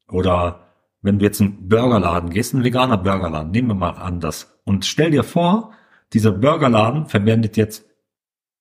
Oder 0.08 0.68
wenn 1.00 1.18
du 1.18 1.24
jetzt 1.24 1.40
in 1.40 1.46
einen 1.48 1.68
Burgerladen 1.68 2.30
gehst, 2.30 2.54
ein 2.54 2.64
veganer 2.64 2.98
Burgerladen, 2.98 3.50
nehmen 3.50 3.68
wir 3.68 3.74
mal 3.74 3.90
an 3.90 4.20
das. 4.20 4.58
Und 4.64 4.84
stell 4.84 5.10
dir 5.10 5.24
vor, 5.24 5.72
dieser 6.12 6.32
Burgerladen 6.32 7.06
verwendet 7.06 7.56
jetzt 7.56 7.86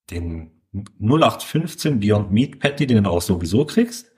den 0.10 0.51
0815 0.99 1.99
Beyond 1.99 2.32
Meat 2.32 2.60
Patty, 2.60 2.88
den 2.88 3.04
du 3.04 3.10
auch 3.10 3.22
sowieso 3.22 3.66
kriegst. 3.66 4.12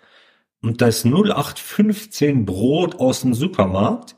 Und 0.61 0.81
da 0.81 0.87
ist 0.87 1.05
0815 1.05 2.45
Brot 2.45 2.99
aus 2.99 3.21
dem 3.21 3.33
Supermarkt 3.33 4.15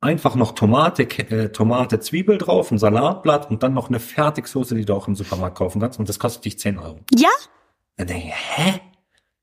einfach 0.00 0.34
noch 0.34 0.52
Tomate, 0.52 1.02
äh, 1.30 1.50
Tomate, 1.50 2.00
Zwiebel 2.00 2.38
drauf, 2.38 2.70
ein 2.70 2.78
Salatblatt 2.78 3.50
und 3.50 3.62
dann 3.62 3.74
noch 3.74 3.88
eine 3.88 3.98
Fertigsoße, 4.00 4.74
die 4.74 4.84
du 4.84 4.94
auch 4.94 5.08
im 5.08 5.16
Supermarkt 5.16 5.58
kaufen 5.58 5.80
kannst 5.80 5.98
und 5.98 6.08
das 6.08 6.18
kostet 6.18 6.44
dich 6.44 6.58
10 6.58 6.78
Euro. 6.78 7.00
Ja, 7.14 7.30
Dann 7.96 8.06
denke 8.06 8.28
ich, 8.28 8.34
hä? 8.34 8.80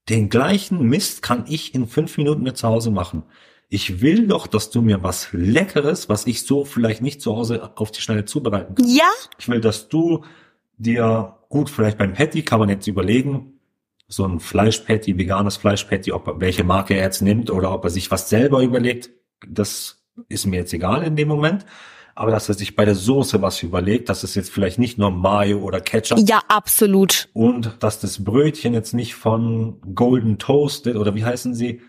Den 0.07 0.29
gleichen 0.29 0.83
Mist 0.83 1.21
kann 1.21 1.45
ich 1.47 1.73
in 1.75 1.87
fünf 1.87 2.17
Minuten 2.17 2.43
mit 2.43 2.57
zu 2.57 2.67
Hause 2.67 2.91
machen. 2.91 3.23
Ich 3.69 4.01
will 4.01 4.27
doch, 4.27 4.45
dass 4.47 4.69
du 4.69 4.81
mir 4.81 5.01
was 5.03 5.29
Leckeres, 5.33 6.07
was 6.07 6.27
ich 6.27 6.43
so 6.43 6.63
vielleicht 6.63 7.01
nicht 7.01 7.21
zu 7.21 7.35
Hause 7.35 7.71
auf 7.75 7.91
die 7.91 8.01
Schnelle 8.01 8.23
zubereiten 8.25 8.75
kann. 8.75 8.87
ja, 8.87 9.09
Ich 9.39 9.49
will, 9.49 9.59
dass 9.59 9.89
du 9.89 10.23
dir 10.77 11.37
gut, 11.49 11.69
vielleicht 11.69 11.97
beim 11.97 12.13
Patty 12.13 12.43
kann 12.43 12.59
man 12.59 12.69
jetzt 12.69 12.87
überlegen, 12.87 13.54
so 14.07 14.25
ein 14.25 14.39
Fleischpatty, 14.39 15.17
veganes 15.17 15.57
Fleischpatty, 15.57 16.11
ob 16.11 16.27
er, 16.27 16.39
welche 16.39 16.63
Marke 16.63 16.95
er 16.95 17.03
jetzt 17.03 17.21
nimmt 17.21 17.49
oder 17.49 17.71
ob 17.71 17.83
er 17.83 17.89
sich 17.89 18.11
was 18.11 18.29
selber 18.29 18.61
überlegt, 18.61 19.09
das 19.47 20.03
ist 20.29 20.45
mir 20.45 20.57
jetzt 20.57 20.73
egal 20.73 21.03
in 21.03 21.15
dem 21.15 21.27
Moment. 21.27 21.65
Aber 22.17 22.31
dass 22.31 22.47
er 22.47 22.55
sich 22.55 22.77
bei 22.77 22.85
der 22.85 22.95
Soße 22.95 23.41
was 23.41 23.61
überlegt, 23.61 24.07
dass 24.07 24.23
es 24.23 24.35
jetzt 24.35 24.49
vielleicht 24.49 24.79
nicht 24.79 24.97
nur 24.97 25.11
Mayo 25.11 25.59
oder 25.59 25.81
Ketchup. 25.81 26.17
Ja, 26.25 26.39
absolut. 26.47 27.27
Und 27.33 27.75
dass 27.81 27.99
das 27.99 28.23
Brötchen 28.23 28.73
jetzt 28.73 28.93
nicht 28.93 29.15
von 29.15 29.81
Golden 29.93 30.37
Toasted 30.37 30.95
oder 30.95 31.13
wie 31.13 31.25
heißen 31.25 31.53
sie? 31.53 31.81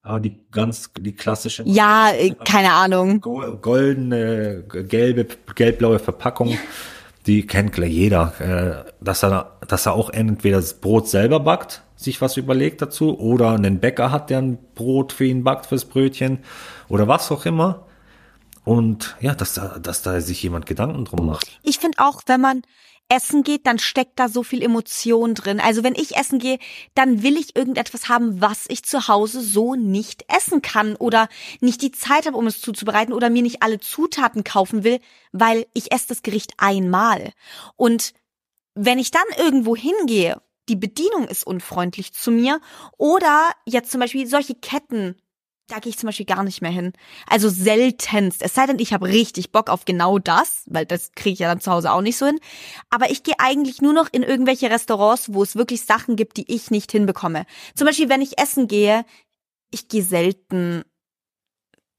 Ah, 0.00 0.20
die 0.20 0.38
ganz, 0.50 0.90
die 0.98 1.14
klassische. 1.14 1.64
Ja, 1.66 2.10
äh, 2.12 2.34
keine 2.44 2.72
Ahnung. 2.72 3.20
Goldene, 3.20 4.64
gelbe, 4.68 5.26
gelbblaue 5.54 5.98
Verpackung. 5.98 6.58
Die 7.26 7.46
kennt 7.46 7.72
gleich 7.72 7.92
jeder, 7.92 8.86
äh, 8.86 8.92
dass 9.02 9.22
er, 9.22 9.58
dass 9.66 9.86
er 9.86 9.94
auch 9.94 10.10
entweder 10.10 10.56
das 10.56 10.74
Brot 10.74 11.08
selber 11.08 11.40
backt, 11.40 11.82
sich 11.96 12.20
was 12.20 12.36
überlegt 12.36 12.82
dazu, 12.82 13.18
oder 13.18 13.50
einen 13.52 13.80
Bäcker 13.80 14.10
hat, 14.10 14.30
der 14.30 14.38
ein 14.38 14.58
Brot 14.74 15.12
für 15.12 15.24
ihn 15.24 15.44
backt 15.44 15.66
fürs 15.66 15.86
Brötchen, 15.86 16.40
oder 16.88 17.08
was 17.08 17.30
auch 17.32 17.46
immer. 17.46 17.86
Und 18.64 19.16
ja, 19.20 19.34
dass 19.34 19.54
da, 19.54 19.78
dass 19.78 20.02
da 20.02 20.20
sich 20.20 20.42
jemand 20.42 20.66
Gedanken 20.66 21.04
drum 21.04 21.26
macht. 21.26 21.58
Ich 21.62 21.78
finde 21.78 21.98
auch, 21.98 22.22
wenn 22.26 22.40
man 22.40 22.62
essen 23.08 23.42
geht, 23.42 23.66
dann 23.66 23.78
steckt 23.78 24.18
da 24.18 24.28
so 24.28 24.42
viel 24.42 24.62
Emotion 24.62 25.34
drin. 25.34 25.60
Also 25.60 25.84
wenn 25.84 25.94
ich 25.94 26.16
essen 26.16 26.38
gehe, 26.38 26.58
dann 26.94 27.22
will 27.22 27.36
ich 27.36 27.56
irgendetwas 27.56 28.08
haben, 28.08 28.40
was 28.40 28.64
ich 28.68 28.84
zu 28.84 29.08
Hause 29.08 29.40
so 29.40 29.74
nicht 29.74 30.24
essen 30.34 30.62
kann 30.62 30.96
oder 30.96 31.28
nicht 31.60 31.82
die 31.82 31.92
Zeit 31.92 32.26
habe, 32.26 32.36
um 32.36 32.46
es 32.46 32.60
zuzubereiten 32.60 33.12
oder 33.12 33.30
mir 33.30 33.42
nicht 33.42 33.62
alle 33.62 33.78
Zutaten 33.78 34.44
kaufen 34.44 34.84
will, 34.84 35.00
weil 35.32 35.66
ich 35.74 35.92
esse 35.92 36.08
das 36.08 36.22
Gericht 36.22 36.54
einmal. 36.58 37.32
Und 37.76 38.14
wenn 38.74 38.98
ich 38.98 39.10
dann 39.10 39.22
irgendwo 39.38 39.76
hingehe, 39.76 40.40
die 40.68 40.76
Bedienung 40.76 41.28
ist 41.28 41.46
unfreundlich 41.46 42.14
zu 42.14 42.30
mir 42.30 42.60
oder 42.96 43.50
jetzt 43.66 43.90
zum 43.90 44.00
Beispiel 44.00 44.26
solche 44.26 44.54
Ketten, 44.54 45.16
da 45.68 45.78
gehe 45.78 45.90
ich 45.90 45.98
zum 45.98 46.08
Beispiel 46.08 46.26
gar 46.26 46.44
nicht 46.44 46.60
mehr 46.60 46.70
hin. 46.70 46.92
Also 47.26 47.48
seltenst. 47.48 48.42
Es 48.42 48.54
sei 48.54 48.66
denn, 48.66 48.78
ich 48.78 48.92
habe 48.92 49.06
richtig 49.08 49.50
Bock 49.50 49.70
auf 49.70 49.84
genau 49.84 50.18
das, 50.18 50.64
weil 50.66 50.84
das 50.84 51.12
kriege 51.12 51.32
ich 51.34 51.38
ja 51.38 51.48
dann 51.48 51.60
zu 51.60 51.70
Hause 51.72 51.92
auch 51.92 52.02
nicht 52.02 52.18
so 52.18 52.26
hin. 52.26 52.38
Aber 52.90 53.10
ich 53.10 53.22
gehe 53.22 53.34
eigentlich 53.38 53.80
nur 53.80 53.94
noch 53.94 54.08
in 54.12 54.22
irgendwelche 54.22 54.70
Restaurants, 54.70 55.32
wo 55.32 55.42
es 55.42 55.56
wirklich 55.56 55.84
Sachen 55.84 56.16
gibt, 56.16 56.36
die 56.36 56.52
ich 56.52 56.70
nicht 56.70 56.92
hinbekomme. 56.92 57.46
Zum 57.74 57.86
Beispiel, 57.86 58.08
wenn 58.08 58.20
ich 58.20 58.38
essen 58.38 58.68
gehe, 58.68 59.04
ich 59.70 59.88
gehe 59.88 60.02
selten 60.02 60.84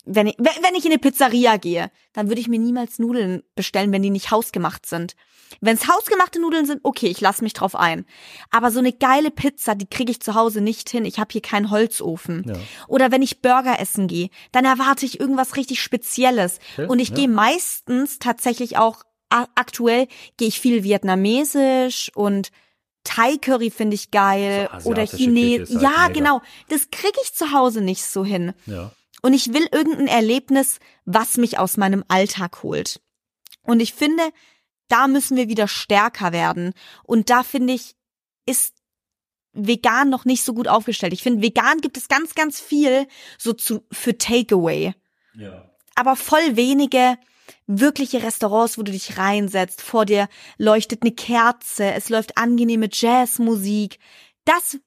wenn 0.06 0.28
ich, 0.28 0.36
wenn 0.38 0.76
ich 0.76 0.86
in 0.86 0.92
eine 0.92 1.00
Pizzeria 1.00 1.58
gehe, 1.58 1.92
dann 2.14 2.28
würde 2.28 2.42
ich 2.42 2.48
mir 2.48 2.60
niemals 2.60 3.00
Nudeln 3.00 3.44
bestellen, 3.56 3.92
wenn 3.92 4.04
die 4.04 4.10
nicht 4.10 4.32
hausgemacht 4.32 4.86
sind. 4.86 5.16
Wenn 5.62 5.76
es 5.76 5.88
hausgemachte 5.88 6.42
Nudeln 6.42 6.66
sind, 6.66 6.82
okay, 6.84 7.08
ich 7.08 7.22
lasse 7.22 7.44
mich 7.44 7.54
drauf 7.54 7.76
ein. 7.76 8.06
Aber 8.52 8.72
so 8.72 8.80
eine 8.80 8.94
geile 8.94 9.32
Pizza, 9.32 9.76
die 9.76 9.88
kriege 9.88 10.12
ich 10.12 10.22
zu 10.22 10.34
Hause 10.34 10.62
nicht 10.62 10.90
hin. 10.90 11.06
Ich 11.06 11.20
habe 11.20 11.32
hier 11.32 11.42
keinen 11.42 11.72
Holzofen. 11.72 12.44
Ja. 12.48 12.56
Oder 12.88 13.12
wenn 13.12 13.22
ich 13.22 13.42
Burger 13.42 13.80
essen 13.80 14.08
gehe, 14.08 14.30
dann 14.52 14.66
erwarte 14.66 15.06
ich 15.06 15.20
irgendwas 15.20 15.56
richtig 15.56 15.82
Spezielles. 15.82 16.60
Okay, 16.74 16.88
Und 16.88 17.00
ich 17.00 17.10
ja. 17.10 17.16
gehe 17.16 17.30
meistens 17.30 18.20
tatsächlich 18.20 18.78
auch 18.78 19.04
aktuell 19.30 20.08
gehe 20.38 20.48
ich 20.48 20.62
viel 20.62 20.84
vietnamesisch 20.84 22.12
und 22.16 22.52
Thai 23.04 23.38
Curry 23.38 23.70
finde 23.70 23.96
ich 23.96 24.12
geil 24.12 24.70
so 24.80 24.90
oder 24.90 25.06
Chinesisch. 25.06 25.76
Halt 25.76 25.82
ja, 25.82 25.90
mega. 25.90 26.08
genau. 26.08 26.42
Das 26.70 26.90
kriege 26.90 27.18
ich 27.24 27.34
zu 27.34 27.52
Hause 27.52 27.82
nicht 27.82 28.04
so 28.04 28.24
hin. 28.24 28.54
Ja. 28.66 28.92
Und 29.26 29.34
ich 29.34 29.56
will 29.56 29.68
irgendein 29.72 30.06
Erlebnis, 30.06 30.78
was 31.06 31.38
mich 31.38 31.58
aus 31.58 31.78
meinem 31.78 32.04
Alltag 32.10 32.62
holt. 32.62 33.02
Und 33.64 33.80
ich 33.80 33.92
finde, 33.92 34.22
da 34.88 35.08
müssen 35.08 35.36
wir 35.36 35.50
wieder 35.50 35.68
stärker 35.68 36.32
werden. 36.32 36.74
Und 37.02 37.32
da 37.32 37.42
finde 37.42 37.74
ich, 37.74 37.96
ist 38.46 38.76
vegan 39.52 40.12
noch 40.12 40.26
nicht 40.26 40.44
so 40.44 40.54
gut 40.54 40.68
aufgestellt. 40.68 41.12
Ich 41.12 41.24
finde, 41.24 41.42
vegan 41.42 41.82
gibt 41.82 41.98
es 41.98 42.08
ganz, 42.08 42.36
ganz 42.36 42.60
viel 42.60 43.08
so 43.40 43.54
zu, 43.54 43.84
für 43.92 44.16
Takeaway. 44.16 44.94
Ja. 45.34 45.72
Aber 45.96 46.16
voll 46.16 46.56
wenige 46.56 47.18
wirkliche 47.66 48.22
Restaurants, 48.22 48.78
wo 48.78 48.84
du 48.84 48.92
dich 48.92 49.18
reinsetzt. 49.18 49.82
Vor 49.82 50.06
dir 50.06 50.30
leuchtet 50.60 51.02
eine 51.02 51.14
Kerze, 51.14 51.94
es 51.94 52.10
läuft 52.10 52.38
angenehme 52.38 52.90
Jazzmusik. 52.92 53.98
Das 54.44 54.78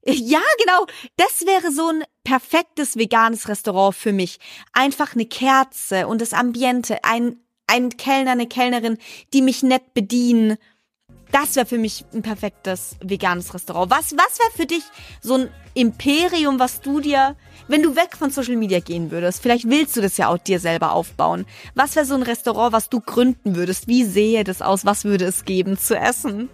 ja, 0.04 0.40
genau. 0.58 0.86
Das 1.16 1.44
wäre 1.46 1.70
so 1.72 1.88
ein 1.88 2.04
perfektes 2.28 2.98
veganes 2.98 3.48
Restaurant 3.48 3.94
für 3.94 4.12
mich. 4.12 4.38
Einfach 4.74 5.14
eine 5.14 5.24
Kerze 5.24 6.06
und 6.06 6.20
das 6.20 6.34
Ambiente, 6.34 7.02
ein, 7.02 7.38
ein 7.66 7.96
Kellner, 7.96 8.32
eine 8.32 8.46
Kellnerin, 8.46 8.98
die 9.32 9.40
mich 9.40 9.62
nett 9.62 9.94
bedienen. 9.94 10.58
Das 11.32 11.56
wäre 11.56 11.64
für 11.64 11.78
mich 11.78 12.04
ein 12.12 12.20
perfektes 12.20 12.96
veganes 13.02 13.54
Restaurant. 13.54 13.90
Was, 13.90 14.12
was 14.12 14.38
wäre 14.38 14.50
für 14.54 14.66
dich 14.66 14.82
so 15.22 15.36
ein 15.36 15.48
Imperium, 15.72 16.58
was 16.58 16.82
du 16.82 17.00
dir, 17.00 17.34
wenn 17.66 17.82
du 17.82 17.96
weg 17.96 18.14
von 18.14 18.30
Social 18.30 18.56
Media 18.56 18.80
gehen 18.80 19.10
würdest, 19.10 19.40
vielleicht 19.42 19.66
willst 19.70 19.96
du 19.96 20.02
das 20.02 20.18
ja 20.18 20.28
auch 20.28 20.38
dir 20.38 20.60
selber 20.60 20.92
aufbauen. 20.92 21.46
Was 21.74 21.96
wäre 21.96 22.04
so 22.04 22.14
ein 22.14 22.22
Restaurant, 22.22 22.74
was 22.74 22.90
du 22.90 23.00
gründen 23.00 23.56
würdest? 23.56 23.88
Wie 23.88 24.04
sehe 24.04 24.44
das 24.44 24.60
aus? 24.60 24.84
Was 24.84 25.04
würde 25.04 25.24
es 25.24 25.46
geben 25.46 25.78
zu 25.78 25.96
essen? 25.96 26.50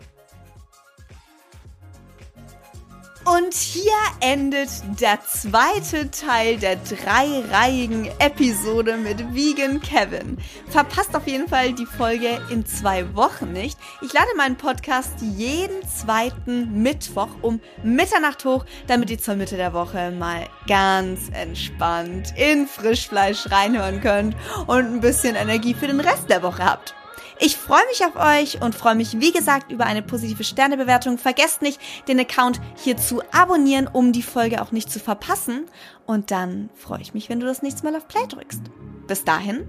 Und 3.25 3.55
hier 3.55 3.93
endet 4.21 4.69
der 5.01 5.19
zweite 5.23 6.11
Teil 6.11 6.59
der 6.59 6.77
dreireihigen 6.77 8.11
Episode 8.19 8.99
mit 8.99 9.35
Vegan 9.35 9.81
Kevin. 9.81 10.37
Verpasst 10.69 11.17
auf 11.17 11.27
jeden 11.27 11.49
Fall 11.49 11.73
die 11.73 11.87
Folge 11.87 12.39
in 12.51 12.67
zwei 12.67 13.15
Wochen 13.15 13.53
nicht. 13.53 13.79
Ich 14.03 14.13
lade 14.13 14.29
meinen 14.37 14.57
Podcast 14.57 15.15
jeden 15.23 15.87
zweiten 15.89 16.83
Mittwoch 16.83 17.31
um 17.41 17.61
Mitternacht 17.83 18.45
hoch, 18.45 18.67
damit 18.89 19.09
ihr 19.09 19.19
zur 19.19 19.37
Mitte 19.37 19.57
der 19.57 19.73
Woche 19.73 20.11
mal 20.11 20.47
ganz 20.69 21.31
entspannt 21.33 22.35
in 22.37 22.67
Frischfleisch 22.67 23.51
reinhören 23.51 24.03
könnt 24.03 24.37
und 24.67 24.85
ein 24.85 25.01
bisschen 25.01 25.35
Energie 25.35 25.73
für 25.73 25.87
den 25.87 26.01
Rest 26.01 26.29
der 26.29 26.43
Woche 26.43 26.65
habt. 26.65 26.95
Ich 27.41 27.57
freue 27.57 27.85
mich 27.89 28.05
auf 28.05 28.17
euch 28.17 28.63
und 28.63 28.75
freue 28.75 28.95
mich, 28.95 29.21
wie 29.21 29.33
gesagt, 29.33 29.73
über 29.73 29.87
eine 29.87 30.03
positive 30.03 30.45
Sternebewertung. 30.45 31.19
Vergesst 31.19 31.63
nicht, 31.63 31.81
den 32.07 32.21
Account 32.21 32.61
hier 32.77 32.97
zu 32.97 33.23
abonnieren, 33.33 33.89
um 33.93 34.13
die 34.13 34.23
Folge 34.23 34.63
auch 34.63 34.73
nicht 34.73 34.91
zu 34.91 35.01
verpassen. 35.01 35.67
Und 36.07 36.31
dann 36.31 36.71
freue 36.75 37.01
ich 37.01 37.15
mich, 37.15 37.29
wenn 37.29 37.41
du 37.41 37.47
das 37.47 37.63
nächste 37.63 37.85
Mal 37.85 37.97
auf 37.97 38.09
Play 38.09 38.27
drückst. 38.29 38.63
Bis 39.07 39.25
dahin, 39.25 39.67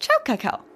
ciao, 0.00 0.18
Kakao. 0.24 0.75